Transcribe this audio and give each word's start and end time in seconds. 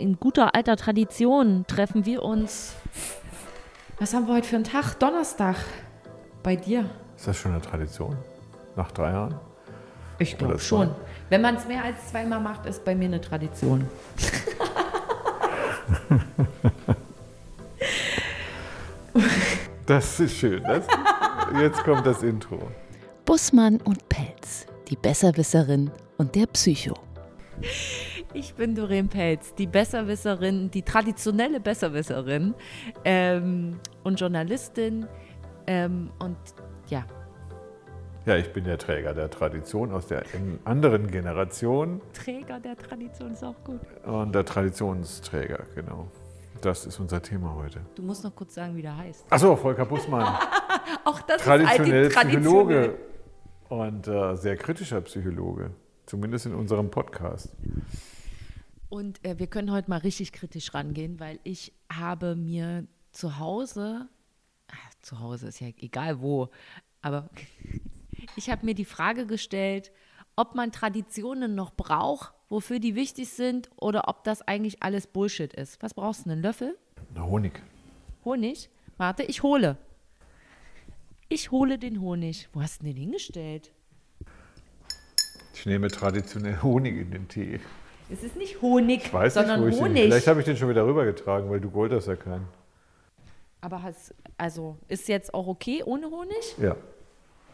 in 0.00 0.18
guter 0.18 0.54
alter 0.54 0.76
Tradition 0.76 1.64
treffen 1.66 2.06
wir 2.06 2.22
uns. 2.22 2.74
Was 3.98 4.14
haben 4.14 4.26
wir 4.26 4.34
heute 4.34 4.48
für 4.48 4.56
einen 4.56 4.64
Tag? 4.64 4.98
Donnerstag. 4.98 5.56
Bei 6.42 6.56
dir. 6.56 6.88
Ist 7.16 7.28
das 7.28 7.36
schon 7.36 7.52
eine 7.52 7.60
Tradition? 7.60 8.16
Nach 8.76 8.90
drei 8.92 9.10
Jahren? 9.10 9.34
Ich 10.18 10.36
glaube 10.38 10.58
schon. 10.58 10.94
Wenn 11.28 11.42
man 11.42 11.56
es 11.56 11.66
mehr 11.66 11.84
als 11.84 12.08
zweimal 12.10 12.40
macht, 12.40 12.66
ist 12.66 12.84
bei 12.84 12.94
mir 12.94 13.06
eine 13.06 13.20
Tradition. 13.20 13.86
Das 19.86 20.20
ist 20.20 20.36
schön. 20.36 20.62
Das, 20.62 20.86
jetzt 21.60 21.82
kommt 21.82 22.06
das 22.06 22.22
Intro. 22.22 22.60
Bussmann 23.24 23.80
und 23.80 24.08
Pelz, 24.08 24.66
die 24.88 24.94
Besserwisserin 24.94 25.90
und 26.16 26.34
der 26.36 26.46
Psycho. 26.46 26.94
Ich 28.32 28.54
bin 28.54 28.74
Doreen 28.74 29.08
Pelz, 29.08 29.54
die 29.56 29.66
Besserwisserin, 29.66 30.70
die 30.70 30.82
traditionelle 30.82 31.58
Besserwisserin 31.60 32.54
ähm, 33.04 33.80
und 34.04 34.20
Journalistin. 34.20 35.06
Ähm, 35.66 36.10
und 36.20 36.36
ja, 36.88 37.04
Ja, 38.26 38.36
ich 38.36 38.52
bin 38.52 38.64
der 38.64 38.78
Träger 38.78 39.14
der 39.14 39.30
Tradition 39.30 39.92
aus 39.92 40.06
der 40.06 40.22
anderen 40.64 41.10
Generation 41.10 42.00
Träger 42.12 42.60
der 42.60 42.76
Tradition 42.76 43.32
ist 43.32 43.42
auch 43.44 43.62
gut. 43.64 43.80
und 44.04 44.34
der 44.34 44.44
Traditionsträger, 44.44 45.64
genau. 45.74 46.06
Das 46.60 46.84
ist 46.86 47.00
unser 47.00 47.22
Thema 47.22 47.54
heute. 47.54 47.80
Du 47.94 48.02
musst 48.02 48.22
noch 48.22 48.34
kurz 48.34 48.54
sagen, 48.54 48.76
wie 48.76 48.82
der 48.82 48.96
heißt. 48.96 49.24
Achso, 49.30 49.56
Volker 49.56 49.86
Bussmann, 49.86 50.38
Auch 51.04 51.20
das 51.22 51.42
traditionell 51.42 52.06
ist 52.06 52.16
alte 52.16 52.28
Psychologe 52.38 52.94
und 53.70 54.06
äh, 54.06 54.36
sehr 54.36 54.56
kritischer 54.56 55.00
Psychologe, 55.00 55.70
zumindest 56.06 56.46
in 56.46 56.54
unserem 56.54 56.90
Podcast. 56.90 57.48
Und 58.90 59.24
äh, 59.24 59.38
wir 59.38 59.46
können 59.46 59.70
heute 59.70 59.88
mal 59.88 59.98
richtig 59.98 60.32
kritisch 60.32 60.74
rangehen, 60.74 61.20
weil 61.20 61.38
ich 61.44 61.72
habe 61.90 62.34
mir 62.34 62.86
zu 63.12 63.38
Hause, 63.38 64.08
ach, 64.68 64.94
zu 65.00 65.20
Hause 65.20 65.46
ist 65.46 65.60
ja 65.60 65.68
egal 65.78 66.20
wo, 66.20 66.50
aber 67.00 67.30
ich 68.36 68.50
habe 68.50 68.66
mir 68.66 68.74
die 68.74 68.84
Frage 68.84 69.26
gestellt, 69.26 69.92
ob 70.34 70.56
man 70.56 70.72
Traditionen 70.72 71.54
noch 71.54 71.72
braucht, 71.72 72.34
wofür 72.48 72.80
die 72.80 72.96
wichtig 72.96 73.28
sind, 73.28 73.70
oder 73.76 74.08
ob 74.08 74.24
das 74.24 74.42
eigentlich 74.42 74.82
alles 74.82 75.06
Bullshit 75.06 75.52
ist. 75.52 75.80
Was 75.82 75.94
brauchst 75.94 76.26
du? 76.26 76.30
Einen 76.30 76.42
Löffel? 76.42 76.76
Na, 77.14 77.22
Honig. 77.22 77.62
Honig? 78.24 78.70
Warte, 78.96 79.22
ich 79.22 79.44
hole. 79.44 79.76
Ich 81.28 81.52
hole 81.52 81.78
den 81.78 82.00
Honig. 82.00 82.48
Wo 82.52 82.60
hast 82.60 82.80
du 82.80 82.86
den 82.86 82.96
hingestellt? 82.96 83.70
Ich 85.54 85.64
nehme 85.64 85.88
traditionell 85.88 86.60
Honig 86.60 86.96
in 86.96 87.10
den 87.12 87.28
Tee. 87.28 87.60
Es 88.12 88.22
ist 88.24 88.36
nicht 88.36 88.60
Honig, 88.60 89.04
Ich 89.06 89.12
weiß 89.12 89.34
sondern 89.34 89.60
nicht, 89.64 89.66
wo 89.66 89.70
ich 89.70 89.76
den. 89.76 89.84
Honig. 89.90 90.02
Vielleicht 90.04 90.26
habe 90.26 90.40
ich 90.40 90.46
den 90.46 90.56
schon 90.56 90.68
wieder 90.68 90.86
rübergetragen, 90.86 91.48
weil 91.50 91.60
du 91.60 91.70
Gold 91.70 91.92
hast 91.92 92.06
ja 92.06 92.16
keinen. 92.16 92.46
Aber 93.60 93.82
hast, 93.82 94.14
also 94.38 94.78
ist 94.88 95.06
jetzt 95.08 95.32
auch 95.34 95.46
okay 95.46 95.82
ohne 95.84 96.06
Honig? 96.10 96.56
Ja. 96.58 96.76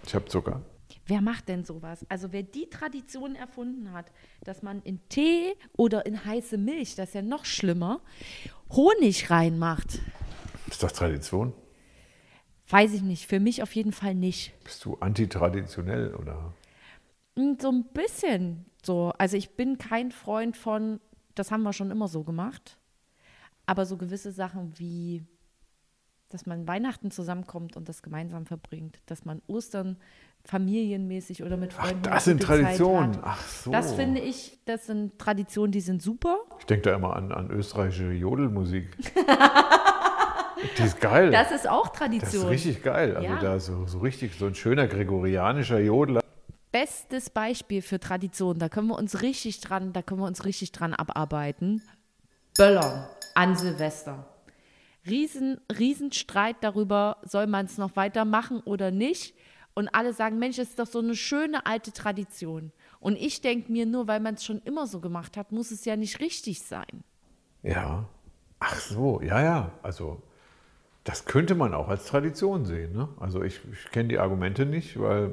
Ich 0.07 0.15
habe 0.15 0.25
Zucker. 0.27 0.61
Wer 1.07 1.21
macht 1.21 1.49
denn 1.49 1.65
sowas? 1.65 2.07
Also 2.09 2.33
wer 2.33 2.43
die 2.43 2.71
Tradition 2.71 3.35
erfunden 3.35 3.93
hat, 3.93 4.07
dass 4.45 4.63
man 4.63 4.83
in 4.83 5.01
Tee 5.09 5.55
oder 5.77 6.07
in 6.07 6.25
heiße 6.25 6.59
Milch, 6.59 6.95
das 6.95 7.09
ist 7.09 7.15
ja 7.15 7.23
noch 7.23 7.45
schlimmer, 7.45 8.01
Honig 8.71 9.31
reinmacht, 9.31 10.01
Ist 10.69 10.83
das 10.83 10.93
Tradition? 10.93 11.53
weiß 12.69 12.95
ich 12.95 13.03
nicht. 13.03 13.27
Für 13.29 13.39
mich 13.39 13.63
auf 13.63 13.73
jeden 13.77 13.93
Fall 13.93 14.15
nicht. 14.15 14.53
Bist 14.65 14.85
du 14.85 14.97
antitraditionell 14.99 16.15
oder? 16.15 16.53
Hm, 17.37 17.57
So 17.61 17.71
ein 17.71 17.85
bisschen 17.93 18.65
so. 18.87 19.13
Also 19.19 19.37
ich 19.37 19.51
bin 19.57 19.79
kein 19.79 20.11
Freund 20.13 20.57
von, 20.57 21.01
das 21.35 21.51
haben 21.51 21.63
wir 21.65 21.73
schon 21.73 21.91
immer 21.91 22.09
so 22.09 22.25
gemacht. 22.25 22.79
Aber 23.67 23.85
so 23.85 23.97
gewisse 23.97 24.31
Sachen 24.33 24.73
wie, 24.79 25.25
dass 26.29 26.47
man 26.47 26.67
Weihnachten 26.69 27.11
zusammenkommt 27.11 27.77
und 27.77 27.89
das 27.89 28.03
gemeinsam 28.03 28.47
verbringt, 28.47 29.01
dass 29.07 29.25
man 29.25 29.43
Ostern 29.49 29.97
familienmäßig 30.45 31.43
oder 31.43 31.57
mit 31.57 31.75
Ach, 31.77 31.87
Freunden 31.87 32.03
das 32.05 32.13
eine 32.13 32.21
sind 32.21 32.43
Traditionen. 32.45 33.19
Ach 33.23 33.43
so. 33.45 33.73
Das 33.73 33.93
finde 33.95 34.21
ich, 34.21 34.61
das 34.65 34.87
sind 34.87 35.19
Traditionen, 35.19 35.73
die 35.73 35.81
sind 35.81 36.01
super. 36.01 36.39
Ich 36.61 36.67
denke 36.67 36.91
da 36.91 36.95
immer 36.97 37.17
an, 37.17 37.33
an 37.33 37.51
österreichische 37.51 38.13
Jodelmusik. 38.13 38.97
Die 40.79 40.83
ist 40.85 41.01
geil. 41.01 41.31
Das 41.31 41.51
ist 41.53 41.69
auch 41.69 41.89
Das 41.89 41.99
Tradition. 41.99 42.45
ist 42.45 42.51
richtig 42.51 42.83
geil. 42.83 43.15
Also 43.17 43.29
Ja. 43.29 43.39
da 43.39 43.61
so, 43.61 43.87
so 43.87 43.99
richtig 43.99 44.39
so 44.39 44.47
ein 44.47 44.55
schöner 44.55 44.87
gregorianischer 44.87 45.79
Jodler. 45.81 46.23
Bestes 46.79 47.31
Beispiel 47.31 47.81
für 47.81 47.99
Tradition, 47.99 48.59
da 48.59 48.69
können 48.69 48.89
wir 48.89 48.99
uns 48.99 49.23
richtig 49.23 49.63
dran, 49.63 49.95
da 49.95 50.03
können 50.03 50.21
wir 50.21 50.27
uns 50.27 50.45
richtig 50.45 50.73
dran 50.73 50.93
abarbeiten. 50.93 51.81
Böllern 52.55 53.07
an 53.35 53.57
Silvester. 53.57 54.27
Riesen, 55.07 55.59
Riesenstreit 55.79 56.57
darüber, 56.61 57.17
soll 57.23 57.47
man 57.47 57.65
es 57.65 57.79
noch 57.79 57.97
weitermachen 57.97 58.61
oder 58.61 58.91
nicht. 58.91 59.35
Und 59.73 59.89
alle 59.89 60.13
sagen, 60.13 60.39
Mensch, 60.39 60.57
das 60.57 60.69
ist 60.69 60.79
doch 60.79 60.87
so 60.87 60.99
eine 60.99 61.17
schöne 61.17 61.65
alte 61.65 61.93
Tradition. 61.93 62.73
Und 63.01 63.17
ich 63.17 63.41
denke 63.41 63.73
mir, 63.73 63.87
nur 63.87 64.07
weil 64.07 64.21
man 64.21 64.35
es 64.35 64.45
schon 64.45 64.61
immer 64.67 64.87
so 64.87 65.01
gemacht 65.01 65.39
hat, 65.39 65.53
muss 65.53 65.71
es 65.71 65.87
ja 65.87 65.97
nicht 65.97 66.21
richtig 66.21 66.61
sein. 66.61 67.05
Ja. 67.63 68.07
Ach 68.59 68.79
so, 68.79 69.23
ja, 69.23 69.41
ja. 69.41 69.73
Also 69.83 70.21
das 71.05 71.25
könnte 71.25 71.55
man 71.55 71.73
auch 71.73 71.89
als 71.89 72.05
Tradition 72.05 72.67
sehen. 72.67 72.93
Ne? 72.93 73.09
Also 73.19 73.43
ich, 73.43 73.63
ich 73.73 73.91
kenne 73.93 74.11
die 74.11 74.19
Argumente 74.19 74.67
nicht, 74.67 75.01
weil 75.01 75.33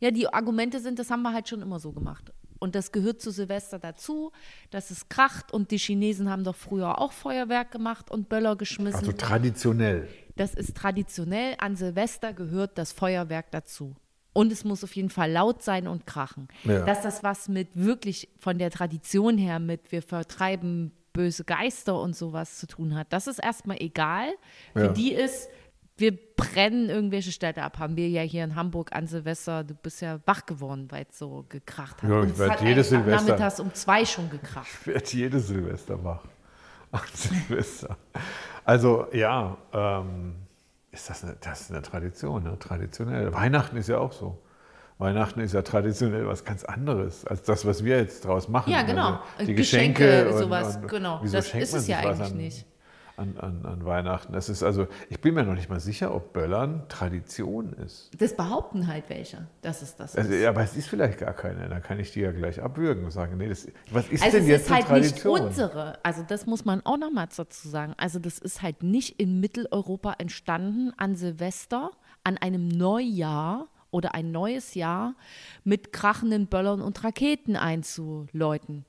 Ja, 0.00 0.10
die 0.10 0.28
Argumente 0.32 0.80
sind, 0.80 0.98
das 0.98 1.10
haben 1.10 1.22
wir 1.22 1.32
halt 1.32 1.48
schon 1.48 1.62
immer 1.62 1.78
so 1.78 1.92
gemacht. 1.92 2.32
Und 2.58 2.74
das 2.74 2.90
gehört 2.90 3.20
zu 3.20 3.30
Silvester 3.30 3.78
dazu, 3.78 4.32
dass 4.70 4.90
es 4.90 5.08
kracht. 5.08 5.52
Und 5.52 5.70
die 5.70 5.78
Chinesen 5.78 6.30
haben 6.30 6.42
doch 6.44 6.56
früher 6.56 6.98
auch 7.00 7.12
Feuerwerk 7.12 7.70
gemacht 7.70 8.10
und 8.10 8.28
Böller 8.28 8.56
geschmissen. 8.56 9.00
also 9.00 9.12
traditionell. 9.12 10.08
das 10.36 10.54
ist 10.54 10.76
traditionell. 10.76 11.54
An 11.58 11.76
Silvester 11.76 12.32
gehört 12.32 12.78
das 12.78 12.92
Feuerwerk 12.92 13.50
dazu. 13.50 13.94
Und 14.32 14.52
es 14.52 14.64
muss 14.64 14.84
auf 14.84 14.94
jeden 14.96 15.08
Fall 15.10 15.30
laut 15.32 15.62
sein 15.62 15.86
und 15.88 16.06
krachen. 16.06 16.48
Ja. 16.64 16.84
Dass 16.84 17.02
das 17.02 17.22
was 17.22 17.48
mit 17.48 17.68
wirklich 17.74 18.28
von 18.38 18.58
der 18.58 18.70
Tradition 18.70 19.38
her 19.38 19.58
mit 19.58 19.92
wir 19.92 20.02
vertreiben 20.02 20.92
böse 21.14 21.44
Geister 21.44 21.98
und 21.98 22.14
sowas 22.14 22.58
zu 22.58 22.66
tun 22.66 22.94
hat, 22.94 23.10
das 23.10 23.26
ist 23.26 23.38
erstmal 23.38 23.78
egal. 23.80 24.28
Für 24.74 24.86
Ja. 24.86 24.92
die 24.92 25.12
ist, 25.14 25.48
wir 25.98 26.16
brennen 26.36 26.90
irgendwelche 26.90 27.32
Städte 27.32 27.62
ab. 27.62 27.78
Haben 27.78 27.96
wir 27.96 28.08
ja 28.08 28.22
hier 28.22 28.44
in 28.44 28.54
Hamburg 28.54 28.92
an 28.92 29.06
Silvester, 29.06 29.64
du 29.64 29.74
bist 29.74 30.02
ja 30.02 30.20
wach 30.26 30.44
geworden, 30.46 30.86
weil 30.90 31.06
es 31.10 31.18
so 31.18 31.44
gekracht 31.48 32.02
hat. 32.02 32.10
Ja, 32.10 32.22
ich 32.22 32.32
es 32.32 32.38
werd 32.38 32.50
hat 32.52 32.60
jedes 32.62 32.88
Silvester- 32.90 33.24
nachmittags 33.26 33.60
um 33.60 33.72
zwei 33.74 34.04
schon 34.04 34.28
gekracht. 34.30 34.66
Ich 34.82 34.86
werde 34.86 35.06
jedes 35.10 35.46
Silvester 35.48 36.02
wach. 36.04 36.24
Ach, 36.92 37.06
Silvester. 37.08 37.96
Also 38.64 39.06
ja, 39.12 39.56
ähm, 39.72 40.34
ist 40.90 41.08
das, 41.10 41.24
eine, 41.24 41.36
das 41.40 41.62
ist 41.62 41.70
eine 41.70 41.82
Tradition, 41.82 42.42
ne? 42.44 42.58
traditionell. 42.58 43.32
Weihnachten 43.32 43.76
ist 43.76 43.88
ja 43.88 43.98
auch 43.98 44.12
so. 44.12 44.42
Weihnachten 44.98 45.40
ist 45.40 45.52
ja 45.52 45.60
traditionell 45.62 46.26
was 46.26 46.44
ganz 46.44 46.64
anderes 46.64 47.26
als 47.26 47.42
das, 47.42 47.66
was 47.66 47.84
wir 47.84 47.98
jetzt 47.98 48.24
draus 48.24 48.48
machen. 48.48 48.72
Ja, 48.72 48.82
genau. 48.82 49.20
Also 49.36 49.46
die 49.46 49.54
Geschenke, 49.54 50.04
Geschenke, 50.04 50.32
und, 50.32 50.38
sowas, 50.38 50.76
und, 50.76 50.88
genau. 50.88 51.20
Wieso 51.22 51.36
Das 51.36 51.48
schenkt 51.48 51.64
ist 51.64 51.72
man 51.72 51.80
es 51.82 51.86
ja 51.88 51.98
eigentlich 51.98 52.30
an, 52.30 52.36
nicht. 52.36 52.66
An, 53.16 53.38
an, 53.38 53.64
an 53.64 53.84
Weihnachten. 53.86 54.34
Das 54.34 54.50
ist 54.50 54.62
also, 54.62 54.88
ich 55.08 55.20
bin 55.22 55.32
mir 55.34 55.42
noch 55.42 55.54
nicht 55.54 55.70
mal 55.70 55.80
sicher, 55.80 56.14
ob 56.14 56.34
Böllern 56.34 56.86
Tradition 56.88 57.72
ist. 57.72 58.10
Das 58.18 58.36
behaupten 58.36 58.86
halt 58.86 59.08
welche, 59.08 59.46
dass 59.62 59.80
es 59.80 59.96
das 59.96 60.14
Also, 60.16 60.30
ist. 60.32 60.42
ja, 60.42 60.50
aber 60.50 60.62
es 60.62 60.76
ist 60.76 60.88
vielleicht 60.88 61.18
gar 61.18 61.32
keine. 61.32 61.66
Dann 61.70 61.82
kann 61.82 61.98
ich 61.98 62.10
die 62.12 62.20
ja 62.20 62.30
gleich 62.32 62.62
abwürgen 62.62 63.04
und 63.06 63.10
sagen, 63.12 63.38
nee, 63.38 63.48
das, 63.48 63.68
was 63.90 64.08
ist 64.10 64.22
Also 64.22 64.36
denn 64.36 64.44
es 64.44 64.50
jetzt 64.50 64.66
ist 64.66 64.70
halt 64.70 64.90
nicht 64.90 65.16
Tradition? 65.22 65.40
unsere, 65.40 65.98
also 66.04 66.22
das 66.28 66.44
muss 66.44 66.66
man 66.66 66.84
auch 66.84 66.98
nochmal 66.98 67.26
dazu 67.34 67.68
sagen. 67.68 67.94
Also 67.96 68.18
das 68.18 68.38
ist 68.38 68.60
halt 68.60 68.82
nicht 68.82 69.18
in 69.18 69.40
Mitteleuropa 69.40 70.14
entstanden 70.18 70.92
an 70.98 71.16
Silvester, 71.16 71.92
an 72.22 72.36
einem 72.36 72.68
Neujahr 72.68 73.68
oder 73.90 74.14
ein 74.14 74.30
neues 74.30 74.74
Jahr 74.74 75.14
mit 75.64 75.90
krachenden 75.92 76.48
Böllern 76.48 76.82
und 76.82 77.02
Raketen 77.02 77.56
einzuläuten. 77.56 78.84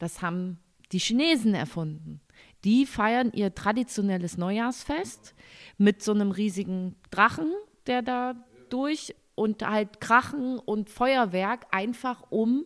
Das 0.00 0.20
haben 0.22 0.58
die 0.90 0.98
Chinesen 0.98 1.54
erfunden. 1.54 2.20
Die 2.64 2.86
feiern 2.86 3.30
ihr 3.32 3.54
traditionelles 3.54 4.36
Neujahrsfest 4.36 5.34
mit 5.76 6.02
so 6.02 6.12
einem 6.12 6.30
riesigen 6.30 6.96
Drachen, 7.10 7.52
der 7.86 8.02
da 8.02 8.34
durch 8.68 9.14
und 9.34 9.62
halt 9.62 10.00
Krachen 10.00 10.58
und 10.58 10.90
Feuerwerk 10.90 11.66
einfach 11.70 12.24
um. 12.30 12.64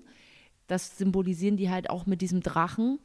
Das 0.67 0.97
symbolisieren 0.97 1.57
die 1.57 1.69
halt 1.69 1.91
auch 1.91 2.07
mit 2.07 2.23
diesem 2.23 2.41
Drachen, 2.41 2.99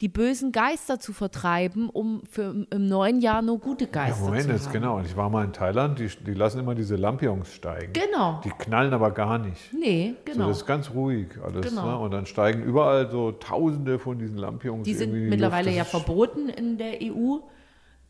die 0.00 0.08
bösen 0.08 0.50
Geister 0.52 0.98
zu 0.98 1.12
vertreiben, 1.12 1.88
um 1.88 2.22
für 2.28 2.66
im 2.70 2.88
neuen 2.88 3.20
Jahr 3.20 3.42
nur 3.42 3.58
gute 3.60 3.84
Ja, 3.84 3.90
Geister 3.92 4.24
Moment, 4.24 4.42
zu 4.44 4.50
jetzt 4.50 4.66
haben. 4.66 4.72
genau. 4.72 4.96
Und 4.98 5.06
ich 5.06 5.16
war 5.16 5.30
mal 5.30 5.44
in 5.44 5.52
Thailand, 5.52 5.98
die, 5.98 6.08
die 6.08 6.34
lassen 6.34 6.58
immer 6.58 6.74
diese 6.74 6.96
Lampions 6.96 7.52
steigen. 7.52 7.92
Genau. 7.92 8.40
Die 8.44 8.50
knallen 8.50 8.92
aber 8.92 9.12
gar 9.12 9.38
nicht. 9.38 9.72
Nee, 9.72 10.14
So, 10.26 10.32
genau. 10.32 10.48
das 10.48 10.58
ist 10.58 10.66
ganz 10.66 10.90
ruhig 10.90 11.28
alles. 11.42 11.66
Genau. 11.68 11.86
Ne? 11.86 11.98
Und 11.98 12.10
dann 12.10 12.26
steigen 12.26 12.62
überall 12.64 13.08
so 13.10 13.32
Tausende 13.32 13.98
von 13.98 14.18
diesen 14.18 14.36
Lampions. 14.36 14.84
die 14.84 14.94
sind 14.94 15.14
in 15.14 15.28
mittlerweile 15.28 15.66
Luft. 15.70 15.78
ja 15.78 15.84
verboten 15.84 16.48
in 16.48 16.76
der 16.76 16.98
EU. 17.00 17.38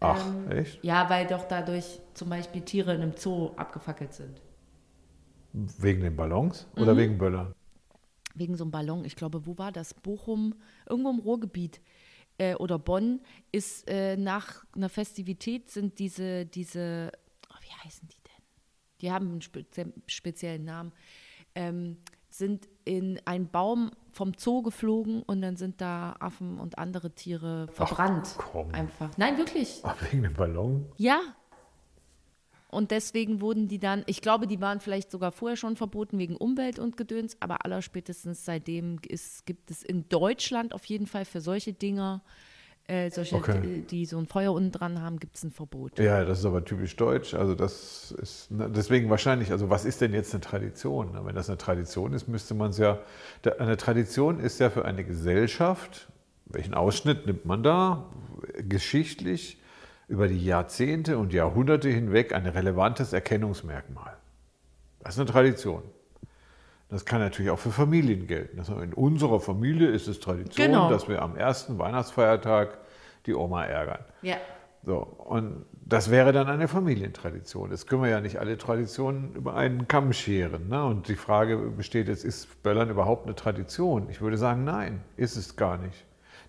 Ach, 0.01 0.27
ähm, 0.27 0.51
echt? 0.59 0.83
Ja, 0.83 1.09
weil 1.11 1.27
doch 1.27 1.45
dadurch 1.47 2.01
zum 2.15 2.29
Beispiel 2.31 2.63
Tiere 2.63 2.95
in 2.95 3.03
einem 3.03 3.13
Zoo 3.17 3.51
abgefackelt 3.57 4.13
sind. 4.15 4.41
Wegen 5.53 6.01
den 6.03 6.17
Ballons 6.17 6.67
oder 6.77 6.95
Mhm. 6.95 6.99
wegen 6.99 7.19
Böllern? 7.19 7.55
wegen 8.37 8.57
so 8.57 8.65
einem 8.65 8.73
Ballon. 8.73 9.05
Ich 9.05 9.15
glaube, 9.15 9.47
wo 9.47 9.57
war 9.59 9.71
das? 9.71 9.95
Bochum, 9.95 10.55
irgendwo 10.89 11.11
im 11.11 11.19
Ruhrgebiet 11.19 11.81
äh, 12.39 12.55
oder 12.55 12.79
Bonn 12.79 13.21
ist 13.53 13.89
äh, 13.89 14.17
nach 14.17 14.65
einer 14.75 14.89
Festivität 14.89 15.71
sind 15.71 15.99
diese, 15.99 16.47
diese, 16.47 17.13
oh, 17.51 17.57
wie 17.61 17.85
heißen 17.85 18.09
die 18.09 18.23
denn? 18.23 18.45
Die 19.01 19.13
haben 19.13 19.31
einen 19.31 19.43
spe 19.43 19.65
speziellen 20.07 20.65
Namen. 20.65 20.93
Ähm, 21.55 21.99
sind 22.31 22.69
in 22.85 23.21
einen 23.27 23.49
Baum 23.49 23.93
vom 24.11 24.33
Zoo 24.37 24.63
geflogen 24.63 25.23
und 25.23 25.41
dann 25.41 25.57
sind 25.57 25.81
da 25.81 26.17
Affen 26.19 26.59
und 26.59 26.79
andere 26.79 27.15
Tiere 27.15 27.69
verbrannt. 27.69 28.37
Ach, 28.39 28.45
komm. 28.51 28.75
Einfach. 28.75 29.17
Nein, 29.17 29.39
wirklich. 29.39 29.81
Ach, 29.85 29.97
wegen 30.11 30.25
dem 30.25 30.35
Ballon? 30.35 30.87
Ja. 30.97 31.21
Und 32.75 32.91
deswegen 32.91 33.41
wurden 33.41 33.69
die 33.69 33.79
dann, 33.79 34.03
ich 34.06 34.21
glaube, 34.21 34.47
die 34.47 34.61
waren 34.61 34.81
vielleicht 34.81 35.11
sogar 35.11 35.32
vorher 35.32 35.56
schon 35.56 35.76
verboten 35.76 36.19
wegen 36.19 36.37
Umwelt 36.37 36.79
und 36.79 36.97
Gedöns, 36.97 37.37
aber 37.41 37.65
allerspätestens 37.65 38.44
seitdem 38.44 38.99
ist, 39.09 39.47
gibt 39.47 39.71
es 39.71 39.82
in 39.82 40.09
Deutschland 40.09 40.75
auf 40.75 40.85
jeden 40.85 41.06
Fall 41.06 41.25
für 41.25 41.41
solche 41.41 41.73
Dinger 41.73 42.23
äh, 42.87 43.11
solche, 43.11 43.37
Okay. 43.37 43.61
die, 43.62 43.81
die 43.81 44.05
so 44.05 44.19
ein 44.19 44.26
Feuer 44.26 44.53
unten 44.53 44.71
dran 44.71 45.00
haben, 45.00 45.19
gibt 45.19 45.37
es 45.37 45.43
ein 45.43 45.50
Verbot. 45.50 45.99
Ja, 45.99 46.23
das 46.25 46.41
ist 46.41 46.44
aber 46.44 46.65
typisch 46.67 46.94
deutsch. 46.97 47.32
Also 47.32 47.55
das 47.55 48.12
ist 48.21 48.50
ne, 48.50 48.69
deswegen 48.71 49.09
wahrscheinlich, 49.09 49.53
also 49.53 49.71
was 49.71 49.87
ist 49.87 50.03
denn 50.03 50.12
jetzt 50.12 50.35
eine 50.35 50.43
Tradition? 50.43 51.19
Wenn 51.25 51.35
das 51.35 51.49
eine 51.49 51.56
Tradition 51.56 52.12
ist, 52.12 52.29
müsste 52.29 52.53
man 52.53 52.71
es 52.71 52.79
ja. 52.79 52.99
Eine 53.59 53.79
Tradition 53.79 54.38
ist 54.38 54.61
ja 54.61 54.69
für 54.69 54.85
eine 54.85 55.03
Gesellschaft, 55.03 56.09
welchen 56.44 56.75
Ausschnitt 56.75 57.25
nimmt 57.25 57.47
man 57.47 57.62
da? 57.62 58.11
Geschichtlich 58.69 59.59
über 60.09 60.29
die 60.29 60.45
Jahrzehnte 60.45 61.19
und 61.19 61.33
Jahrhunderte 61.33 61.89
hinweg 61.89 62.35
ein 62.35 62.47
relevantes 62.47 63.12
Erkennungsmerkmal. 63.12 64.17
Das 65.01 65.15
ist 65.15 65.21
eine 65.21 65.31
Tradition. 65.31 65.83
Das 66.91 67.05
kann 67.05 67.21
natürlich 67.21 67.51
auch 67.51 67.59
für 67.59 67.71
Familien 67.71 68.27
gelten. 68.27 68.61
In 68.83 68.93
unserer 68.95 69.41
Familie 69.41 69.89
ist 69.89 70.06
es 70.06 70.21
Tradition, 70.21 70.67
Genau. 70.67 70.91
dass 70.91 71.09
wir 71.09 71.23
am 71.23 71.37
ersten 71.37 71.79
Weihnachtsfeiertag 71.79 72.79
die 73.27 73.35
Oma 73.35 73.65
ärgern. 73.65 74.05
Ja. 74.23 74.37
So, 74.85 74.99
und 74.99 75.65
das 75.87 76.11
wäre 76.11 76.33
dann 76.33 76.47
eine 76.47 76.69
Familientradition. 76.69 77.71
Jetzt 77.71 77.87
können 77.89 78.03
wir 78.03 78.11
ja 78.11 78.21
nicht 78.21 78.39
alle 78.39 78.59
Traditionen 78.59 79.35
über 79.35 79.55
einen 79.55 79.89
Kamm 79.89 80.12
scheren. 80.12 80.69
Ne? 80.69 80.85
Und 80.85 81.09
die 81.09 81.15
Frage 81.15 81.57
besteht 81.57 82.09
jetzt, 82.09 82.23
ist 82.23 82.62
Böllern 82.62 82.91
überhaupt 82.91 83.25
eine 83.27 83.35
Tradition? 83.35 84.09
Ich 84.11 84.21
würde 84.21 84.37
sagen, 84.37 84.65
nein, 84.65 85.00
ist 85.17 85.37
es 85.37 85.57
gar 85.57 85.79
nicht. 85.79 86.05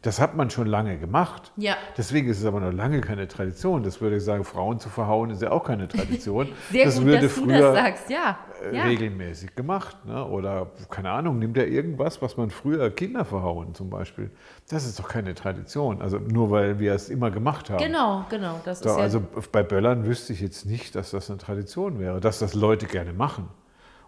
Das 0.06 0.22
hat 0.22 0.36
man 0.36 0.52
schon 0.52 0.68
lange 0.68 1.00
gemacht. 1.00 1.52
Ja. 1.58 1.78
Deswegen 1.98 2.30
ist 2.30 2.38
es 2.38 2.46
aber 2.46 2.60
noch 2.60 2.72
lange 2.72 3.02
keine 3.02 3.28
Tradition. 3.28 3.82
Das 3.82 4.02
würde 4.02 4.18
ich 4.18 4.24
sagen, 4.24 4.44
Frauen 4.44 4.80
zu 4.80 4.88
verhauen 4.90 5.32
ist 5.32 5.42
ja 5.42 5.50
auch 5.50 5.64
keine 5.64 5.88
Tradition. 5.88 6.50
Sehr 6.72 6.86
das 6.86 6.98
gut, 6.98 7.06
würde 7.06 7.22
dass 7.22 7.34
du 7.34 7.42
früher 7.42 7.60
das 7.60 7.76
sagst, 7.76 8.10
ja. 8.12 8.38
äh, 8.64 8.76
ja. 8.76 8.84
regelmäßig 8.84 9.56
gemacht. 9.56 9.98
Ne? 10.06 10.24
Oder, 10.24 10.68
keine 10.92 11.10
Ahnung, 11.10 11.40
nimmt 11.40 11.58
er 11.58 11.68
irgendwas, 11.68 12.22
was 12.22 12.38
man 12.38 12.52
früher 12.52 12.92
Kinder 12.92 13.26
verhauen 13.26 13.74
zum 13.74 13.90
Beispiel. 13.90 14.30
Das 14.70 14.86
ist 14.86 15.00
doch 15.00 15.08
keine 15.08 15.34
Tradition. 15.34 16.04
Also 16.04 16.20
nur 16.20 16.52
weil 16.52 16.78
wir 16.78 16.94
es 16.94 17.10
immer 17.10 17.32
gemacht 17.32 17.72
haben. 17.72 17.84
Genau, 17.84 18.26
genau. 18.30 18.62
Das 18.64 18.82
So, 18.82 18.90
ist 18.90 18.98
ja, 18.98 19.02
also 19.02 19.24
bei 19.52 19.64
Böllern 19.64 20.06
wüsste 20.06 20.34
ich 20.34 20.40
jetzt 20.40 20.68
nicht, 20.68 20.94
dass 20.94 21.10
das 21.10 21.32
eine 21.32 21.40
Tradition 21.40 21.98
wäre, 22.00 22.20
dass 22.20 22.38
das 22.38 22.54
Leute 22.54 22.86
gerne 22.86 23.12
machen 23.12 23.50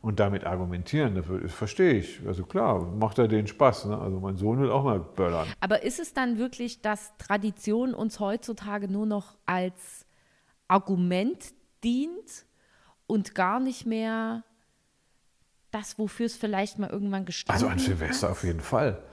und 0.07 0.21
damit 0.21 0.45
argumentieren. 0.45 1.15
Das 1.15 1.51
verstehe 1.54 1.95
ich. 1.95 2.25
Also 2.25 2.45
klar, 2.45 2.81
macht 2.81 3.19
er 3.19 3.27
den 3.27 3.45
Spaß. 3.45 3.88
Ne? 3.88 3.98
Also 4.00 4.21
mein 4.21 4.38
Sohn 4.38 4.57
will 4.62 4.71
auch 4.71 4.86
mal 4.86 5.01
böllern. 5.01 5.50
Aber 5.59 5.83
ist 5.83 6.00
es 6.00 6.13
dann 6.13 6.38
wirklich, 6.38 6.81
dass 6.81 7.12
Tradition 7.18 7.94
uns 7.94 8.21
heutzutage 8.21 8.88
nur 8.88 9.06
noch 9.06 9.38
als 9.45 10.06
Argument 10.69 11.54
dient 11.83 12.45
und 13.06 13.36
gar 13.36 13.59
nicht 13.59 13.86
mehr 13.86 14.45
das, 15.71 16.00
wofür 16.00 16.27
es 16.27 16.38
vielleicht 16.38 16.80
mal 16.80 16.89
irgendwann 16.89 17.25
gestanden 17.25 17.65
Also 17.65 17.68
an 17.68 17.77
Silvester 17.77 18.27
hat? 18.27 18.31
auf 18.31 18.45
jeden 18.45 18.62
Fall. 18.62 19.04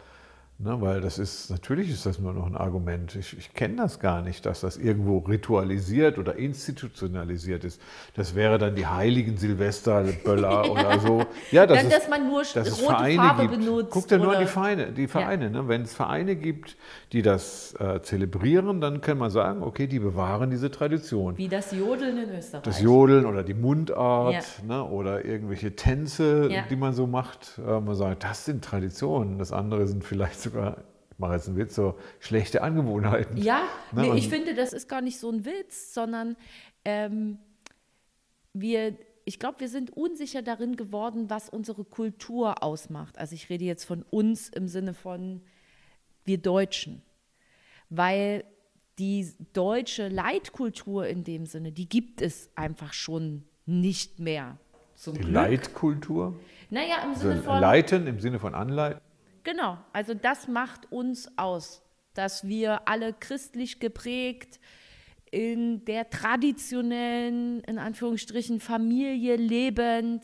Ne, 0.56 0.80
weil 0.80 1.00
das 1.00 1.18
ist, 1.18 1.50
natürlich 1.50 1.90
ist 1.90 2.06
das 2.06 2.20
nur 2.20 2.32
noch 2.32 2.46
ein 2.46 2.56
Argument. 2.56 3.16
Ich, 3.16 3.36
ich 3.36 3.52
kenne 3.54 3.74
das 3.74 3.98
gar 3.98 4.22
nicht, 4.22 4.46
dass 4.46 4.60
das 4.60 4.76
irgendwo 4.76 5.18
ritualisiert 5.18 6.16
oder 6.16 6.36
institutionalisiert 6.36 7.64
ist. 7.64 7.82
Das 8.14 8.36
wäre 8.36 8.56
dann 8.56 8.76
die 8.76 8.86
heiligen 8.86 9.36
Silvesterböller 9.36 10.70
oder 10.70 11.00
so. 11.00 11.24
Ja, 11.50 11.66
Dann, 11.66 11.78
ist- 11.86 11.92
dass 11.92 12.08
man 12.08 12.28
nur 12.28 12.42
dass 12.54 12.72
rote 12.72 12.84
Vereine 12.84 13.16
Farbe 13.16 13.48
gibt. 13.48 13.58
benutzt 13.64 13.90
Guck 13.90 14.06
dir 14.06 14.18
nur 14.18 14.36
die 14.36 14.46
Vereine. 14.46 14.92
Die 14.92 15.08
Vereine 15.08 15.50
ne? 15.50 15.66
Wenn 15.66 15.82
es 15.82 15.92
Vereine 15.92 16.36
gibt, 16.36 16.76
die 17.12 17.22
das 17.22 17.74
äh, 17.80 18.00
zelebrieren, 18.02 18.80
dann 18.80 19.00
kann 19.00 19.18
man 19.18 19.30
sagen, 19.30 19.60
okay, 19.60 19.88
die 19.88 19.98
bewahren 19.98 20.50
diese 20.50 20.70
Tradition. 20.70 21.36
Wie 21.36 21.48
das 21.48 21.72
Jodeln 21.72 22.16
in 22.16 22.30
Österreich. 22.38 22.62
Das 22.62 22.80
Jodeln 22.80 23.26
oder 23.26 23.42
die 23.42 23.54
Mundart 23.54 24.34
Ja. 24.34 24.40
ne, 24.66 24.84
oder 24.84 25.24
irgendwelche 25.24 25.74
Tänze, 25.74 26.48
Ja. 26.48 26.62
die 26.70 26.76
man 26.76 26.92
so 26.92 27.08
macht. 27.08 27.58
Äh, 27.58 27.80
man 27.80 27.96
sagt, 27.96 28.22
das 28.22 28.44
sind 28.44 28.64
Traditionen. 28.64 29.38
Das 29.38 29.52
andere 29.52 29.88
sind 29.88 30.04
vielleicht 30.04 30.43
sogar, 30.44 30.84
ich 31.10 31.18
mache 31.18 31.34
jetzt 31.34 31.48
einen 31.48 31.56
Witz, 31.56 31.74
so 31.74 31.98
schlechte 32.20 32.62
Angewohnheiten. 32.62 33.36
Ja, 33.36 33.62
Ne, 33.92 34.02
nee, 34.02 34.18
ich 34.18 34.28
finde, 34.28 34.54
das 34.54 34.72
ist 34.72 34.88
gar 34.88 35.00
nicht 35.00 35.18
so 35.18 35.30
ein 35.30 35.44
Witz, 35.44 35.92
sondern 35.94 36.36
ähm, 36.84 37.38
wir, 38.52 38.96
ich 39.24 39.38
glaube, 39.38 39.60
wir 39.60 39.68
sind 39.68 39.90
unsicher 39.96 40.42
darin 40.42 40.76
geworden, 40.76 41.30
was 41.30 41.48
unsere 41.48 41.84
Kultur 41.84 42.62
ausmacht. 42.62 43.18
Also 43.18 43.34
ich 43.34 43.48
rede 43.50 43.64
jetzt 43.64 43.84
von 43.84 44.02
uns 44.10 44.48
im 44.48 44.68
Sinne 44.68 44.94
von 44.94 45.40
wir 46.24 46.38
Deutschen. 46.38 47.02
Weil 47.90 48.44
die 48.98 49.28
deutsche 49.52 50.08
Leitkultur 50.08 51.06
in 51.06 51.24
dem 51.24 51.46
Sinne, 51.46 51.72
die 51.72 51.88
gibt 51.88 52.22
es 52.22 52.48
einfach 52.54 52.92
schon 52.92 53.44
nicht 53.66 54.18
mehr. 54.20 54.56
Zum 54.94 55.14
Die 55.14 55.20
Glück. 55.20 55.32
Leitkultur. 55.32 56.38
Naja, 56.70 57.02
im 57.02 57.10
Also 57.10 57.28
Sinne 57.28 57.42
von. 57.42 57.60
leiten 57.60 58.06
im 58.06 58.20
Sinne 58.20 58.38
von 58.38 58.54
anleiten. 58.54 59.00
Genau, 59.44 59.78
also 59.92 60.14
das 60.14 60.48
macht 60.48 60.90
uns 60.90 61.28
aus, 61.36 61.82
dass 62.14 62.46
wir 62.48 62.88
alle 62.88 63.12
christlich 63.12 63.78
geprägt 63.78 64.58
in 65.30 65.84
der 65.84 66.08
traditionellen, 66.10 67.60
in 67.64 67.78
Anführungsstrichen, 67.78 68.60
Familie 68.60 69.36
lebend, 69.36 70.22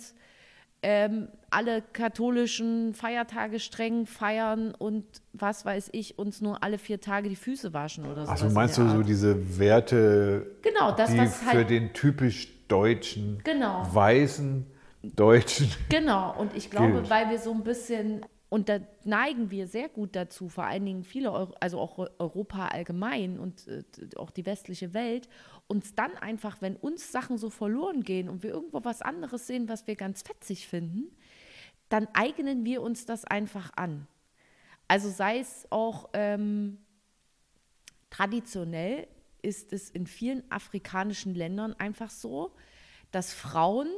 ähm, 0.83 1.29
alle 1.51 1.83
katholischen 1.83 2.95
Feiertage 2.95 3.59
streng 3.61 4.07
feiern 4.07 4.75
und 4.75 5.05
was 5.35 5.65
weiß 5.67 5.91
ich, 5.93 6.19
uns 6.19 6.41
nur 6.41 6.63
alle 6.63 6.79
vier 6.79 7.01
Tage 7.01 7.29
die 7.29 7.37
Füße 7.37 7.75
waschen 7.75 8.07
oder 8.07 8.25
so. 8.25 8.31
Also 8.33 8.49
meinst 8.49 8.79
du 8.79 8.89
so 8.89 9.03
diese 9.03 9.59
Werte, 9.59 10.47
Genau, 10.63 10.93
das, 10.93 11.11
die 11.11 11.27
für 11.27 11.47
halt- 11.59 11.71
den 11.71 11.93
typisch 11.93 12.49
deutschen, 12.69 13.41
Genau. 13.45 13.87
weißen 13.93 14.65
Deutschen 15.03 15.71
Genau, 15.91 16.35
und 16.39 16.57
ich 16.57 16.71
glaube, 16.71 16.93
Gilt. 16.93 17.11
weil 17.11 17.29
wir 17.31 17.39
so 17.39 17.53
ein 17.53 17.63
bisschen, 17.65 18.25
und 18.51 18.69
da 18.69 18.81
neigen 19.05 19.51
wir 19.51 19.69
sehr 19.69 19.89
gut 19.89 20.15
dazu, 20.17 20.49
vor 20.49 20.65
allen 20.65 20.85
Dingen 20.85 21.05
viele, 21.05 21.33
Euro, 21.33 21.55
also 21.61 21.79
auch 21.79 21.99
Eu- 21.99 22.11
Europa 22.19 22.67
allgemein 22.67 23.39
und 23.39 23.67
äh, 23.69 23.85
auch 24.17 24.31
die 24.31 24.45
westliche 24.45 24.93
Welt, 24.93 25.29
uns 25.69 25.95
dann 25.95 26.17
einfach, 26.17 26.61
wenn 26.61 26.75
uns 26.77 27.13
Sachen 27.13 27.39
so 27.39 27.49
verloren 27.49 28.03
gehen 28.03 28.29
und 28.29 28.43
wir 28.43 28.51
irgendwo 28.51 28.85
was 28.85 29.03
anderes 29.03 29.47
sehen, 29.47 29.69
was 29.69 29.87
wir 29.87 29.95
ganz 29.95 30.23
fetzig 30.23 30.67
finden, 30.67 31.17
dann 31.89 32.09
eignen 32.13 32.65
wir 32.65 32.83
uns 32.83 33.07
das 33.07 33.25
einfach 33.25 33.73
an. 33.77 34.09
Also 34.89 35.09
sei 35.09 35.39
es 35.39 35.69
auch 35.71 36.11
ähm, 36.13 36.79
traditionell 38.11 39.07
ist 39.43 39.73
es 39.73 39.91
in 39.91 40.09
vielen 40.09 40.43
afrikanischen 40.51 41.37
Ländern 41.37 41.73
einfach 41.75 42.11
so, 42.11 42.53
dass 43.13 43.33
Frauen, 43.33 43.89